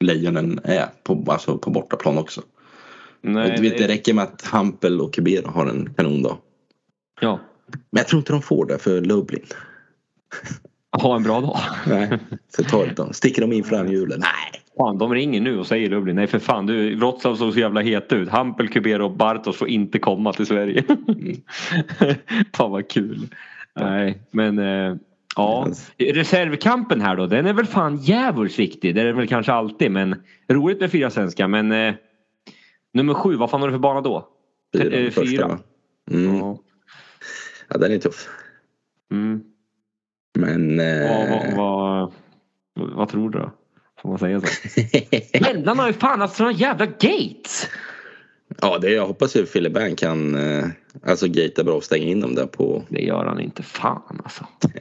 Lejonen 0.02 0.60
är 0.64 0.86
på, 1.04 1.24
alltså 1.28 1.58
på 1.58 1.70
bortaplan 1.70 2.18
också. 2.18 2.42
Nej, 3.22 3.54
du 3.56 3.62
vet, 3.62 3.78
det 3.78 3.88
det- 3.88 3.94
räcker 3.94 4.14
med 4.14 4.24
att 4.24 4.42
Hampel 4.46 5.02
och 5.02 5.14
Kubera 5.14 5.50
har 5.52 5.66
en 5.66 5.94
kanondag. 5.98 6.38
Ja. 7.22 7.40
Men 7.68 8.00
jag 8.00 8.08
tror 8.08 8.20
inte 8.20 8.34
de 8.34 8.42
får 8.42 8.66
det 8.66 8.78
för 8.78 9.02
Lublin. 9.02 9.46
Ha 11.02 11.16
en 11.16 11.24
bra 11.24 11.42
dag. 11.42 11.58
Nej. 11.88 12.20
Så 12.58 12.64
tar 12.64 12.94
de, 12.96 13.14
sticker 13.14 13.42
de 13.42 13.52
in 13.54 13.64
framhjulen? 13.64 14.20
Nej. 14.20 14.62
Fan, 14.78 14.98
de 14.98 15.14
ringer 15.14 15.42
nu 15.42 15.60
och 15.60 15.68
säger 15.68 15.90
Lublin. 15.90 16.16
Nej 16.16 16.28
för 16.28 16.40
fan, 16.40 16.66
du, 16.66 16.96
Wroclaw 16.96 17.38
såg 17.38 17.54
så 17.54 17.60
jävla 17.60 17.82
het 17.82 18.14
ut. 18.14 18.30
Hampel, 18.30 18.68
Kubera 18.68 19.06
och 19.06 19.12
Bartos 19.12 19.58
får 19.58 19.68
inte 19.68 20.00
komma 20.00 20.34
till 20.34 20.46
Sverige. 20.46 20.84
fan 22.56 22.72
vad 22.72 22.90
kul. 22.90 23.28
Nej, 23.76 24.22
men 24.32 24.60
eh, 24.60 24.96
ja. 25.36 25.68
Reservkampen 25.98 27.02
här 27.02 27.16
då, 27.16 27.28
den 27.28 27.46
är 27.46 27.54
väl 27.54 27.66
fan 27.66 27.98
djävulskt 27.98 28.60
viktig. 28.60 28.96
Det 28.96 29.02
är 29.02 29.06
det 29.06 29.14
väl 29.14 29.28
kanske 29.28 29.54
alltid, 29.54 29.92
men 29.92 30.24
roligt 30.52 30.80
med 30.80 30.92
fyra 30.92 31.10
svenska. 31.10 31.48
Men 31.48 31.72
eh, 31.72 31.94
nummer 32.94 33.14
sju, 33.14 33.36
vad 33.36 33.50
fan 33.50 33.62
har 33.62 33.68
du 33.68 33.72
för 33.74 33.80
bana 33.80 34.02
då? 34.02 34.28
Fyra, 34.78 34.98
Eh, 34.98 35.12
fyra. 35.12 35.60
Mm. 36.12 36.38
Ja. 36.38 36.58
Ja, 37.70 37.78
den 37.78 37.92
är 37.92 37.98
tuff. 37.98 38.30
Mm. 39.12 39.42
Men... 40.40 40.78
Vad, 40.78 40.88
Eh... 40.88 41.58
vad, 41.58 42.14
vad, 42.76 42.90
vad 42.94 43.10
tror 43.10 43.30
du 43.30 43.40
då? 43.40 43.52
Får 44.02 44.10
man 44.10 44.20
säga 44.20 44.42
så? 44.42 44.48
Pennan 45.44 45.80
har 45.80 45.88
ju 45.88 45.94
fan 45.94 46.22
haft 46.22 46.36
såna 46.36 46.52
jävla 46.52 46.86
gates! 46.86 47.70
Ja, 48.62 48.78
det, 48.78 48.90
jag 48.92 49.08
hoppas 49.08 49.36
ju 49.36 49.46
Philip 49.46 49.74
Bang 49.74 49.98
kan 49.98 50.36
eh, 50.36 50.66
alltså 51.06 51.28
gata 51.28 51.64
bra 51.64 51.74
och 51.74 51.84
stänga 51.84 52.06
in 52.06 52.20
dem 52.22 52.36
där 52.36 52.46
på... 52.46 52.84
Det 52.90 53.02
gör 53.02 53.26
han 53.26 53.40
inte. 53.40 53.64
Fan 53.64 54.22
alltså. 54.24 54.46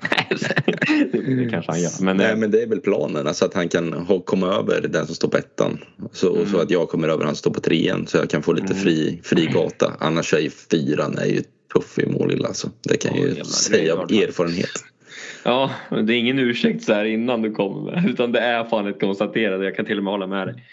det 1.13 1.49
kanske 1.51 1.73
han 1.73 1.81
gör. 1.81 2.05
Men, 2.05 2.17
Nej 2.17 2.31
eh, 2.31 2.37
men 2.37 2.51
det 2.51 2.63
är 2.63 2.67
väl 2.67 2.81
planen, 2.81 3.27
alltså 3.27 3.45
att 3.45 3.55
han 3.55 3.69
kan 3.69 4.07
komma 4.25 4.47
över 4.55 4.81
den 4.89 5.07
som 5.07 5.15
står 5.15 5.29
på 5.29 5.37
ettan. 5.39 5.79
Så, 6.13 6.29
och 6.29 6.47
så 6.49 6.55
Mm. 6.55 6.61
att 6.61 6.71
jag 6.71 6.89
kommer 6.89 7.09
över 7.09 7.25
han 7.25 7.35
som 7.35 7.39
står 7.39 7.51
på 7.51 7.61
trean 7.61 8.07
så 8.07 8.17
jag 8.17 8.31
kan 8.31 8.43
få 8.43 8.53
lite 8.53 8.75
fri, 8.75 9.21
fri 9.25 9.47
gata. 9.47 9.93
Annars 10.01 10.35
är 10.35 10.39
ju 10.39 10.51
fyran 10.51 11.19
är 11.19 11.27
ju 11.27 11.43
tuff 11.75 11.99
i 11.99 12.07
mål 12.07 12.45
alltså. 12.47 12.71
Det 12.83 12.97
kan 12.97 13.11
jag 13.15 13.21
Ja, 13.21 13.23
ju 13.25 13.29
jävlar, 13.29 13.45
säga 13.45 13.95
av 13.95 14.13
erfarenhet. 14.13 14.85
Ja, 15.45 15.71
men 15.91 16.07
det 16.07 16.15
är 16.15 16.17
ingen 16.17 16.39
ursäkt 16.39 16.85
så 16.85 16.93
här 16.93 17.05
innan 17.05 17.43
du 17.43 17.53
kommer. 17.53 18.09
Utan 18.11 18.33
det 18.33 18.41
är 18.41 18.65
fan 18.65 18.87
ett 18.87 19.01
konstaterande. 19.01 19.65
Jag 19.65 19.77
kan 19.77 19.85
till 19.85 19.99
och 19.99 20.05
med 20.05 20.13
hålla 20.13 20.27
med 20.27 20.47
dig. 20.47 20.65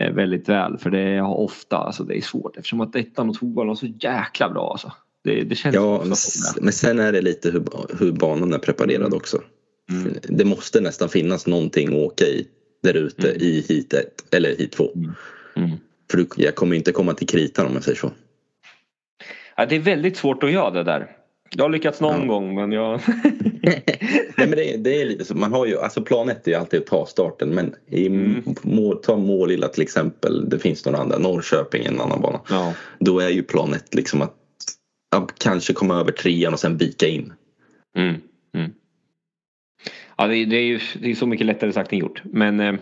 Eh, 0.00 0.12
Väldigt 0.12 0.48
väl. 0.48 0.78
För 0.78 0.90
det 0.90 1.00
är 1.00 1.22
ofta, 1.22 1.76
alltså 1.76 2.04
det 2.04 2.16
är 2.16 2.20
svårt. 2.20 2.56
Eftersom 2.56 2.80
att 2.80 2.96
ettan 2.96 3.28
och 3.28 3.38
tvåan 3.38 3.68
var 3.68 3.74
så 3.74 3.86
jäkla 3.86 4.48
bra 4.50 4.70
alltså. 4.70 4.92
Det, 5.24 5.42
det 5.42 5.54
känns 5.54 5.74
Ja, 5.74 6.02
men, 6.60 6.72
sen 6.72 6.98
är 6.98 7.12
det 7.12 7.20
lite 7.22 7.50
hur, 7.50 7.64
hur 7.98 8.12
banan 8.12 8.52
är 8.52 8.58
preparerad 8.58 9.14
också. 9.14 9.42
Mm. 9.90 10.14
Det 10.22 10.44
måste 10.44 10.80
nästan 10.80 11.08
finnas 11.08 11.46
någonting 11.46 11.88
att 11.88 11.94
åka 11.94 12.24
i 12.24 12.46
där 12.82 12.94
ute 12.94 13.28
Mm. 13.28 13.42
i 13.42 13.64
hit 13.68 13.92
1 13.92 14.34
eller 14.34 14.56
hit 14.56 14.72
2. 14.72 14.90
Mm. 15.56 15.70
För 16.10 16.18
du, 16.18 16.26
jag 16.36 16.54
kommer 16.54 16.76
inte 16.76 16.92
komma 16.92 17.14
till 17.14 17.26
kritan 17.26 17.66
om 17.66 17.74
jag 17.74 17.84
säger 17.84 17.98
så. 17.98 18.10
Ja, 19.56 19.66
det 19.66 19.76
är 19.76 19.80
väldigt 19.80 20.16
svårt 20.16 20.42
att 20.42 20.52
göra 20.52 20.70
det 20.70 20.84
där. 20.84 21.10
Jag 21.50 21.64
har 21.64 21.68
lyckats 21.70 22.00
någon 22.00 22.20
Ja. 22.20 22.26
gång 22.26 22.54
men 22.54 22.72
jag... 22.72 23.00
Nej 24.36 24.48
men 24.48 24.50
det, 24.50 24.74
är- 24.74 24.78
det 24.78 25.00
är 25.02 25.06
lite 25.06 25.24
så, 25.24 25.34
man 25.36 25.52
har 25.52 25.66
ju, 25.66 25.78
alltså 25.78 26.02
plan 26.02 26.28
ett 26.28 26.46
är 26.46 26.50
ju 26.50 26.56
alltid 26.56 26.80
att 26.80 26.86
ta 26.86 27.06
starten 27.06 27.48
men 27.48 27.74
i 27.86 28.06
Mm. 28.06 28.42
mål, 28.62 28.96
ta 29.02 29.16
Målilla 29.16 29.68
till 29.68 29.82
exempel, 29.82 30.48
det 30.48 30.58
finns 30.58 30.84
några 30.86 30.98
andra, 30.98 31.18
Norrköping 31.18 31.84
en 31.86 32.00
annan 32.00 32.20
bana. 32.20 32.40
ja. 32.50 32.72
Då 32.98 33.20
är 33.20 33.28
ju 33.28 33.42
plan 33.42 33.74
ett 33.74 33.94
liksom 33.94 34.22
att 34.22 34.34
ja, 35.10 35.28
kanske 35.38 35.72
komma 35.72 35.94
över 36.00 36.12
trean 36.12 36.52
och 36.52 36.60
sen 36.60 36.76
vika 36.76 37.06
in. 37.08 37.32
Mm. 37.98 38.14
Mm. 38.54 38.70
Ja, 40.16 40.26
det, 40.26 40.44
det 40.44 40.56
är 40.56 40.62
ju 40.64 40.80
det 41.00 41.10
är 41.10 41.14
så 41.14 41.26
mycket 41.26 41.46
lättare 41.46 41.72
sagt 41.72 41.92
än 41.92 41.98
gjort. 41.98 42.22
Men 42.24 42.60
eh, 42.60 42.74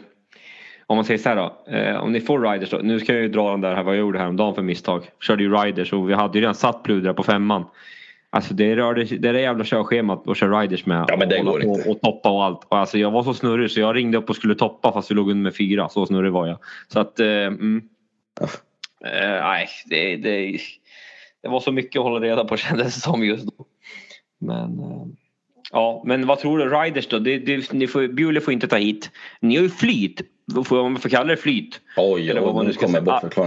om 0.86 0.96
man 0.96 1.04
säger 1.04 1.18
så 1.18 1.28
här 1.28 1.36
då. 1.36 1.72
Eh, 1.72 1.96
om 1.96 2.12
ni 2.12 2.20
får 2.20 2.40
riders 2.52 2.70
då. 2.70 2.76
Nu 2.82 3.00
ska 3.00 3.12
jag 3.12 3.22
ju 3.22 3.28
dra 3.28 3.50
den 3.50 3.60
där 3.60 3.74
här 3.74 3.82
vad 3.82 3.94
jag 3.94 4.00
gjorde 4.00 4.18
häromdagen 4.18 4.54
för 4.54 4.62
misstag. 4.62 5.10
Körde 5.20 5.42
ju 5.42 5.52
riders 5.54 5.92
och 5.92 6.10
vi 6.10 6.14
hade 6.14 6.38
ju 6.38 6.42
redan 6.42 6.54
satt 6.54 6.82
Pludra 6.82 7.14
på 7.14 7.22
femman. 7.22 7.64
Alltså 8.34 8.54
det 8.54 8.76
rörde 8.76 9.04
det 9.04 9.18
där 9.18 9.34
jävla 9.34 9.64
körschemat 9.64 10.28
att 10.28 10.36
köra 10.36 10.60
riders 10.60 10.86
med. 10.86 11.04
Ja, 11.08 11.16
men 11.16 11.28
det 11.28 11.38
och, 11.38 11.46
går 11.46 11.64
inte. 11.64 11.90
och 11.90 12.00
toppa 12.00 12.30
och 12.30 12.44
allt. 12.44 12.64
Och 12.68 12.78
alltså 12.78 12.98
jag 12.98 13.10
var 13.10 13.22
så 13.22 13.34
snurrig 13.34 13.70
så 13.70 13.80
jag 13.80 13.96
ringde 13.96 14.18
upp 14.18 14.30
och 14.30 14.36
skulle 14.36 14.54
toppa 14.54 14.92
fast 14.92 15.10
vi 15.10 15.14
låg 15.14 15.30
under 15.30 15.42
med 15.42 15.56
fyra. 15.56 15.88
Så 15.88 16.06
snurrig 16.06 16.32
var 16.32 16.46
jag. 16.46 16.58
Så 16.88 17.00
att 17.00 17.20
eh, 17.20 17.26
mm. 17.26 17.82
Eh, 19.04 19.42
nej, 19.42 19.68
det, 19.86 20.16
det, 20.16 20.58
det 21.42 21.48
var 21.48 21.60
så 21.60 21.72
mycket 21.72 21.98
att 21.98 22.04
hålla 22.04 22.26
reda 22.26 22.44
på 22.44 22.56
kändes 22.56 22.94
det 22.94 23.00
som 23.00 23.24
just 23.24 23.46
då. 23.46 23.66
Men 24.38 24.78
eh, 24.78 25.06
ja, 25.72 26.02
men 26.06 26.26
vad 26.26 26.38
tror 26.38 26.58
du? 26.58 26.64
Riders 26.64 27.08
då? 27.08 27.18
Det, 27.18 27.38
det, 27.38 27.72
ni 27.72 27.86
får, 27.86 28.08
Bjule 28.08 28.40
får 28.40 28.52
inte 28.52 28.68
ta 28.68 28.76
hit. 28.76 29.10
Ni 29.40 29.56
har 29.56 29.62
ju 29.62 29.70
flyt. 29.70 30.20
Får, 30.64 30.80
om 30.80 30.92
man 30.92 31.00
får 31.00 31.08
kalla 31.08 31.30
det 31.30 31.36
flyt. 31.36 31.80
Oj, 31.96 32.30
Eller 32.30 32.40
vad 32.40 32.50
och 32.50 32.56
man 32.56 32.66
nu 32.66 32.72
ska 32.72 32.86
kommer 32.86 33.00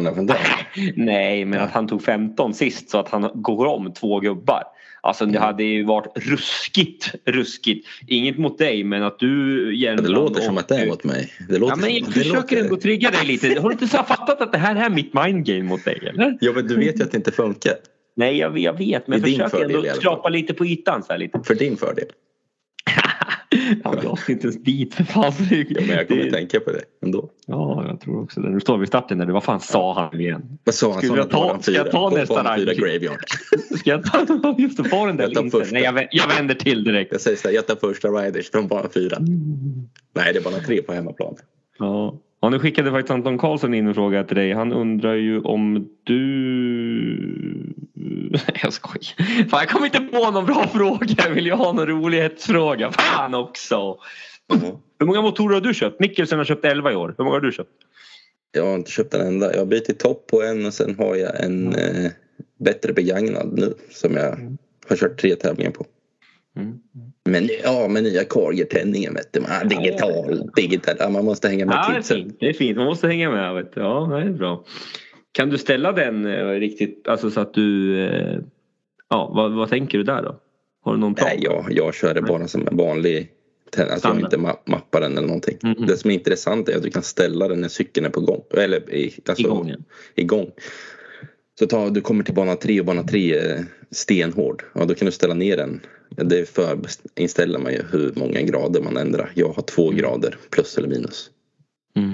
den 0.03 0.15
från 0.15 0.25
det. 0.25 0.37
Nej, 0.95 1.45
men 1.45 1.59
att 1.61 1.71
han 1.71 1.87
tog 1.87 2.03
15 2.03 2.53
sist 2.53 2.89
så 2.89 2.97
att 2.97 3.09
han 3.09 3.31
går 3.33 3.65
om 3.65 3.93
två 3.93 4.19
gubbar. 4.19 4.63
Alltså 5.07 5.25
det 5.25 5.39
hade 5.39 5.63
ju 5.63 5.83
varit 5.83 6.07
ruskigt, 6.15 7.13
ruskigt. 7.25 7.87
Inget 8.07 8.37
mot 8.37 8.57
dig 8.57 8.83
men 8.83 9.03
att 9.03 9.19
du 9.19 9.65
Det 9.65 9.75
Järnbrand 9.75 10.13
låter 10.13 10.41
som 10.41 10.57
att 10.57 10.67
det 10.67 10.75
är 10.75 10.87
mot 10.87 11.03
mig. 11.03 11.33
Det 11.49 11.57
låter 11.57 11.71
Ja, 11.71 11.75
men 11.81 11.93
jag 11.95 12.03
som, 12.03 12.13
det 12.13 12.19
försöker 12.19 12.37
låter- 12.41 12.57
ändå 12.57 12.77
trigga 12.77 13.11
dig 13.11 13.25
lite. 13.25 13.59
Har 13.61 13.69
du 13.69 13.73
inte 13.73 13.87
så 13.87 13.97
fattat 14.03 14.41
att 14.41 14.51
det 14.51 14.57
här 14.57 14.75
är 14.75 14.89
mitt 14.89 15.13
mindgame 15.13 15.63
mot 15.63 15.85
dig 15.85 15.99
eller? 16.01 16.37
Ja 16.41 16.51
men 16.55 16.67
du 16.67 16.75
vet 16.75 16.99
ju 16.99 17.03
att 17.03 17.11
det 17.11 17.17
inte 17.17 17.31
funkar. 17.31 17.73
Nej 18.15 18.37
jag, 18.37 18.59
jag 18.59 18.77
vet 18.77 19.07
men 19.07 19.21
Det 19.21 19.25
är 19.25 19.31
din 19.31 19.35
försök 19.39 19.51
fördel 19.61 19.75
ändå 19.75 19.89
skrapa 19.95 20.29
lite 20.29 20.53
på 20.53 20.65
ytan 20.65 21.03
så 21.03 21.11
här 21.11 21.19
lite. 21.19 21.39
För 21.43 21.55
din 21.55 21.77
fördel. 21.77 22.05
Ja, 23.83 23.95
jag 24.03 24.19
ska 24.19 24.31
inte 24.31 24.47
ens 24.47 24.63
dit 24.63 24.93
för 24.93 25.03
fan. 25.03 25.33
Ja, 25.49 25.81
men 25.87 25.89
jag 25.89 26.07
kommer 26.07 26.21
Det- 26.21 26.27
att 26.27 26.33
tänka 26.33 26.59
på 26.59 26.71
det 26.71 26.81
ändå. 27.05 27.29
Ja, 27.47 27.85
jag 27.87 28.01
tror 28.01 28.23
också 28.23 28.41
det. 28.41 28.49
Nu 28.49 28.59
står 28.59 28.77
vi 28.77 28.83
i 28.83 28.87
starten 28.87 29.17
där. 29.17 29.25
Vad 29.25 29.43
fan 29.43 29.59
sa 29.59 29.93
han 29.93 30.09
nu 30.13 30.21
igen? 30.23 30.57
Vad 30.63 30.75
sa 30.75 30.93
han? 30.93 31.01
Sa 31.01 31.15
jag 31.17 31.29
ta- 31.29 31.57
ska 31.61 31.71
jag 31.71 31.91
ta 31.91 32.09
nästa 32.09 32.35
banan 32.35 32.57
fyra 32.59 32.69
rank? 32.71 32.79
graveyard. 32.79 33.19
Ska 33.79 33.89
jag 33.89 34.03
ta 34.03 34.55
just 34.57 34.83
det, 34.83 34.89
var 34.89 35.07
den 35.07 35.17
där 35.17 35.31
Jag. 35.33 35.71
Nej, 35.71 35.83
jag, 35.83 36.07
jag 36.11 36.27
vänder 36.27 36.55
till 36.55 36.83
direkt. 36.83 37.11
Jag 37.11 37.21
säger 37.21 37.37
så 37.37 37.47
här, 37.47 37.55
jag 37.55 37.67
tar 37.67 37.75
första 37.75 38.07
riders 38.07 38.51
från 38.51 38.67
bana 38.67 38.89
fyra. 38.93 39.17
Nej 40.15 40.33
det 40.33 40.39
är 40.39 40.43
bana 40.43 40.57
tre 40.57 40.81
på 40.81 40.93
hemmaplan. 40.93 41.35
Ja. 41.79 42.19
Ja, 42.41 42.49
nu 42.49 42.59
skickade 42.59 42.91
faktiskt 42.91 43.11
Anton 43.11 43.37
Karlsson 43.37 43.73
in 43.73 43.87
en 43.87 43.93
fråga 43.93 44.23
till 44.23 44.35
dig. 44.35 44.53
Han 44.53 44.73
undrar 44.73 45.13
ju 45.13 45.41
om 45.41 45.87
du... 46.03 46.21
Jag 48.63 48.73
skojar. 48.73 49.47
Fan, 49.49 49.59
jag 49.59 49.69
kommer 49.69 49.85
inte 49.85 49.99
på 49.99 50.31
någon 50.31 50.45
bra 50.45 50.67
fråga. 50.67 51.15
Jag 51.17 51.29
vill 51.29 51.45
ju 51.45 51.53
ha 51.53 51.73
någon 51.73 51.87
rolighetsfråga. 51.87 52.91
Fan 52.91 53.33
också! 53.33 53.97
Hur 54.99 55.05
många 55.05 55.21
motorer 55.21 55.53
har 55.53 55.61
du 55.61 55.73
köpt? 55.73 55.99
Mikkelsen 55.99 56.37
har 56.37 56.45
köpt 56.45 56.65
11 56.65 56.91
i 56.91 56.95
år. 56.95 57.15
Hur 57.17 57.23
många 57.23 57.35
har 57.35 57.41
du 57.41 57.51
köpt? 57.51 57.69
Jag 58.51 58.65
har 58.65 58.75
inte 58.75 58.91
köpt 58.91 59.13
en 59.13 59.27
enda. 59.27 59.51
Jag 59.51 59.59
har 59.59 59.65
bytt 59.65 59.99
topp 59.99 60.27
på 60.27 60.43
en 60.43 60.65
och 60.65 60.73
sen 60.73 60.95
har 60.97 61.15
jag 61.15 61.43
en 61.43 61.75
eh, 61.75 62.11
bättre 62.59 62.93
begagnad 62.93 63.53
nu 63.53 63.73
som 63.91 64.15
jag 64.15 64.57
har 64.89 64.95
kört 64.95 65.21
tre 65.21 65.35
tävlingar 65.35 65.71
på. 65.71 65.85
Mm. 66.57 66.79
Men 67.25 67.49
ja, 67.63 67.87
med 67.87 68.03
nya 68.03 68.23
Carger-tändningen 68.23 69.13
vet 69.13 69.33
du. 69.33 69.39
Man, 69.39 69.51
har 69.51 69.65
digital, 69.65 70.51
digital. 70.55 71.11
Man 71.11 71.25
måste 71.25 71.47
hänga 71.47 71.65
med 71.65 71.75
Ja, 71.75 71.89
det 71.91 71.97
är 71.97 72.01
fint. 72.01 72.37
Det 72.39 72.49
är 72.49 72.53
fint. 72.53 72.77
Man 72.77 72.85
måste 72.85 73.07
hänga 73.07 73.31
med. 73.31 73.53
Vet 73.53 73.73
du. 73.73 73.81
Ja, 73.81 74.07
det 74.11 74.21
är 74.21 74.29
bra. 74.29 74.63
Kan 75.37 75.49
du 75.49 75.57
ställa 75.57 75.91
den 75.91 76.25
eh, 76.25 76.47
riktigt, 76.47 77.07
alltså 77.07 77.31
så 77.31 77.39
att 77.39 77.53
du... 77.53 77.97
Eh, 78.05 78.39
ja, 79.09 79.31
vad, 79.35 79.51
vad 79.55 79.69
tänker 79.69 79.97
du 79.97 80.03
där 80.03 80.21
då? 80.23 80.39
Har 80.81 80.93
du 80.93 80.99
någon 80.99 81.15
plan? 81.15 81.29
Nej, 81.29 81.39
jag, 81.43 81.65
jag 81.69 81.93
kör 81.95 82.13
det 82.13 82.21
bara 82.21 82.47
som 82.47 82.67
en 82.67 82.77
vanlig 82.77 83.31
tänd- 83.71 83.91
Alltså 83.91 84.07
jag 84.07 84.19
inte 84.19 84.37
ma- 84.37 84.57
mappat 84.65 85.01
den 85.01 85.17
eller 85.17 85.27
någonting. 85.27 85.57
Mhm. 85.63 85.85
Det 85.85 85.97
som 85.97 86.11
är 86.11 86.15
intressant 86.15 86.69
är 86.69 86.75
att 86.77 86.83
du 86.83 86.89
kan 86.89 87.03
ställa 87.03 87.47
den 87.47 87.61
när 87.61 87.67
cykeln 87.67 88.05
är 88.05 88.09
på 88.09 88.21
gång. 88.21 88.41
Eller 88.53 88.93
i, 88.93 89.13
alltså, 89.29 89.43
Igång, 89.47 89.69
ja. 89.69 89.75
igång. 90.15 90.51
Så 91.59 91.65
ta, 91.67 91.89
du 91.89 92.01
kommer 92.01 92.23
till 92.23 92.33
bana 92.35 92.55
tre 92.55 92.79
och 92.79 92.85
bana 92.85 93.03
tre 93.03 93.33
är 93.37 93.65
stenhård. 93.91 94.63
Ja, 94.73 94.85
då 94.85 94.95
kan 94.95 95.05
du 95.05 95.11
ställa 95.11 95.33
ner 95.33 95.57
den. 95.57 95.79
Det 96.09 96.49
förinställer 96.49 97.59
man 97.59 97.73
ju 97.73 97.81
hur 97.91 98.11
många 98.15 98.41
grader 98.41 98.81
man 98.81 98.97
ändrar. 98.97 99.31
Jag 99.35 99.49
har 99.49 99.63
två 99.63 99.89
grader 99.89 100.35
plus 100.49 100.77
eller 100.77 100.87
minus. 100.87 101.29
Mm. 101.95 102.11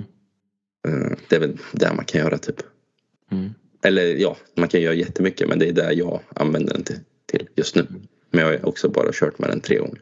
Eh, 0.87 1.17
Det 1.29 1.35
är 1.35 1.39
väl 1.39 1.57
det 1.71 1.93
man 1.95 2.05
kan 2.05 2.21
göra 2.21 2.37
typ. 2.37 2.55
Mm. 3.31 3.53
Eller 3.83 4.15
ja, 4.15 4.37
man 4.55 4.67
kan 4.67 4.81
göra 4.81 4.93
jättemycket 4.93 5.49
men 5.49 5.59
det 5.59 5.69
är 5.69 5.73
det 5.73 5.93
jag 5.93 6.19
använder 6.35 6.73
den 6.73 6.83
till, 6.83 6.99
till 7.25 7.47
just 7.55 7.75
nu. 7.75 7.87
Men 8.31 8.41
jag 8.41 8.59
har 8.59 8.69
också 8.69 8.89
bara 8.89 9.09
kört 9.13 9.39
med 9.39 9.49
den 9.49 9.59
tre 9.59 9.77
gånger. 9.77 9.99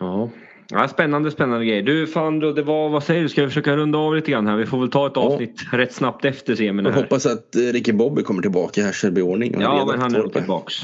Ja. 0.00 0.30
Ja, 0.70 0.88
spännande, 0.88 1.30
spännande 1.30 1.66
grejer. 1.66 1.82
Du 1.82 2.06
fan, 2.06 2.38
det 2.38 2.62
var, 2.62 2.88
vad 2.88 3.04
säger 3.04 3.22
du? 3.22 3.28
Ska 3.28 3.42
vi 3.42 3.48
försöka 3.48 3.76
runda 3.76 3.98
av 3.98 4.16
lite 4.16 4.30
grann 4.30 4.46
här? 4.46 4.56
Vi 4.56 4.66
får 4.66 4.80
väl 4.80 4.90
ta 4.90 5.06
ett 5.06 5.16
avsnitt 5.16 5.62
rätt 5.72 5.92
snabbt 5.92 6.24
efter 6.24 6.54
semin. 6.54 6.84
Jag 6.84 6.92
hoppas 6.92 7.26
att 7.26 7.56
eh, 7.56 7.60
Ricky 7.60 7.92
Bobby 7.92 8.22
kommer 8.22 8.42
tillbaka 8.42 8.82
här 8.82 8.92
så 8.92 9.06
det 9.06 9.12
blir 9.12 9.24
ordning. 9.24 9.56
Ja, 9.60 9.86
men 9.90 10.00
han 10.00 10.14
är 10.14 10.28
tillbaks. 10.28 10.74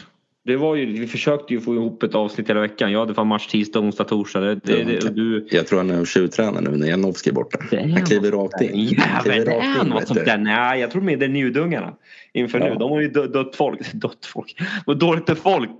Det 0.46 0.56
var 0.56 0.74
ju, 0.74 0.86
vi 1.00 1.06
försökte 1.06 1.54
ju 1.54 1.60
få 1.60 1.74
ihop 1.74 2.02
ett 2.02 2.14
avsnitt 2.14 2.50
hela 2.50 2.60
veckan. 2.60 2.92
Jag 2.92 3.00
hade 3.00 3.14
fan 3.14 3.26
match 3.26 3.46
tisdag, 3.46 3.80
onsdag, 3.80 4.04
torsdag. 4.04 4.40
Det, 4.40 4.54
det, 4.54 4.84
det, 4.84 5.10
du, 5.10 5.46
Jag 5.50 5.66
tror 5.66 5.78
han 5.78 5.90
är 5.90 6.04
tjuvtränare 6.04 6.60
nu 6.60 6.76
när 6.76 6.86
Janowski 6.86 7.30
är 7.30 7.34
borta. 7.34 7.58
Han 7.70 8.04
kliver 8.06 8.30
rakt 8.30 8.60
in. 8.60 8.84
Jävel, 8.84 9.44
det 9.44 9.52
är 9.52 9.84
något 9.84 10.08
sånt 10.08 10.24
där. 10.24 10.38
Nej, 10.38 10.80
jag 10.80 10.90
tror 10.90 11.02
med 11.02 11.18
det 11.18 11.24
är 11.24 11.28
njudungarna 11.28 11.94
inför 12.34 12.60
Ja. 12.60 12.68
nu. 12.68 12.74
De 12.74 12.90
har 12.92 13.00
ju 13.00 13.08
dö- 13.08 13.26
dött 13.26 13.56
folk. 13.56 13.80
Dött 13.92 14.26
folk. 14.26 14.60
Och 14.86 14.96
dåligt 14.96 15.28
med 15.28 15.38
folk. 15.38 15.70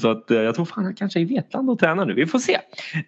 Så 0.00 0.10
att 0.10 0.30
eh, 0.30 0.38
jag 0.38 0.54
tror 0.54 0.64
fan 0.64 0.84
han 0.84 0.94
kanske 0.94 1.18
är 1.18 1.20
i 1.20 1.24
Vetlanda 1.24 1.72
och 1.72 1.78
tränar 1.78 2.06
nu. 2.06 2.14
Vi 2.14 2.26
får 2.26 2.38
se. 2.38 2.58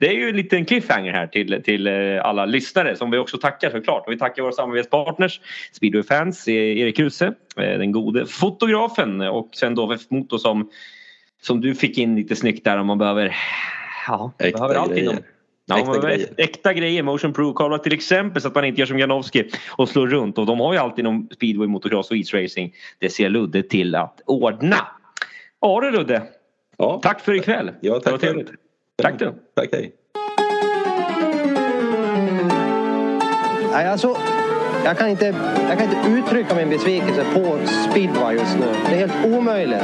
Det 0.01 0.09
är 0.09 0.13
ju 0.13 0.29
en 0.29 0.37
liten 0.37 0.65
cliffhanger 0.65 1.13
här 1.13 1.27
till, 1.27 1.63
till 1.65 1.87
eh, 1.87 2.25
alla 2.25 2.45
lyssnare 2.47 2.97
som 2.97 3.11
vi 3.11 3.19
också 3.19 3.39
tackar 3.39 3.71
såklart. 3.71 4.07
Och 4.07 4.13
vi 4.13 4.19
tackar 4.19 4.43
våra 4.43 4.53
samarbetspartners 4.53 5.41
Speedway 5.73 6.03
Fans, 6.03 6.49
eh, 6.49 6.55
Erik 6.55 6.97
Kruse, 6.97 7.27
eh, 7.57 7.79
den 7.79 7.93
gode 7.93 8.27
fotografen 8.27 9.21
och 9.21 9.49
sen 9.53 9.75
då 9.75 9.87
VF 9.87 10.11
Motor 10.11 10.39
som, 10.39 10.71
som 11.43 11.61
du 11.61 11.75
fick 11.75 11.99
in 11.99 12.17
lite 12.17 12.37
snyggt 12.37 12.65
där 12.65 12.79
om 12.79 12.87
man 12.87 12.99
behöver 12.99 13.37
Ja, 14.09 14.33
Äkta 14.39 14.59
behöver 14.59 14.75
allt 14.75 14.97
inom 14.97 15.17
Ja, 15.69 15.79
Äkta 15.79 15.99
grejer. 16.01 16.29
Äkta 16.37 16.73
grejer, 16.73 17.03
motion 17.03 17.33
proof 17.33 17.57
kablar 17.57 17.79
till 17.79 17.93
exempel 17.93 18.43
så 18.43 18.49
att 18.49 18.55
man 18.55 18.65
inte 18.65 18.81
gör 18.81 18.87
som 18.87 18.99
Janowski 18.99 19.51
och 19.71 19.89
slår 19.89 20.07
runt 20.07 20.39
och 20.39 20.47
de 20.47 20.61
har 20.61 20.73
ju 20.73 20.79
alltid 20.79 20.99
inom 20.99 21.29
speedway, 21.35 21.67
motocross 21.69 22.11
och 22.11 22.17
isracing. 22.17 22.75
Det 22.99 23.09
ser 23.11 23.29
Ludde 23.29 23.63
till 23.63 23.95
att 23.95 24.21
ordna. 24.27 24.77
Ja 25.61 25.81
du 25.81 25.91
Ludde, 25.91 26.23
Ja, 26.79 27.01
tack 27.03 27.21
för 27.21 27.35
ikväll. 27.35 27.71
Ja, 27.81 27.95
Det 27.95 28.01
tack 28.01 28.13
var 28.13 28.19
själv. 28.19 28.33
trevligt. 28.35 28.51
Tack 29.03 29.19
du. 29.19 29.35
Tack 29.57 29.69
hej. 29.73 29.93
Nej, 33.73 33.87
alltså, 33.87 34.17
jag, 34.85 34.99
kan 34.99 35.09
inte, 35.09 35.35
jag 35.69 35.79
kan 35.79 35.83
inte 35.93 36.11
uttrycka 36.11 36.55
min 36.55 36.69
besvikelse 36.69 37.25
på 37.35 37.59
speedway 37.91 38.35
just 38.37 38.59
nu. 38.59 38.67
Det 38.89 38.95
är 38.95 39.07
helt 39.09 39.27
omöjligt. 39.37 39.83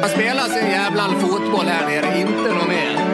Man 0.00 0.08
spelar 0.10 0.42
sin 0.42 0.70
jävla 0.70 1.02
fotboll 1.02 1.66
här 1.66 1.86
nere, 1.90 2.20
inte 2.20 2.54
något 2.54 2.68
mer. 2.68 3.05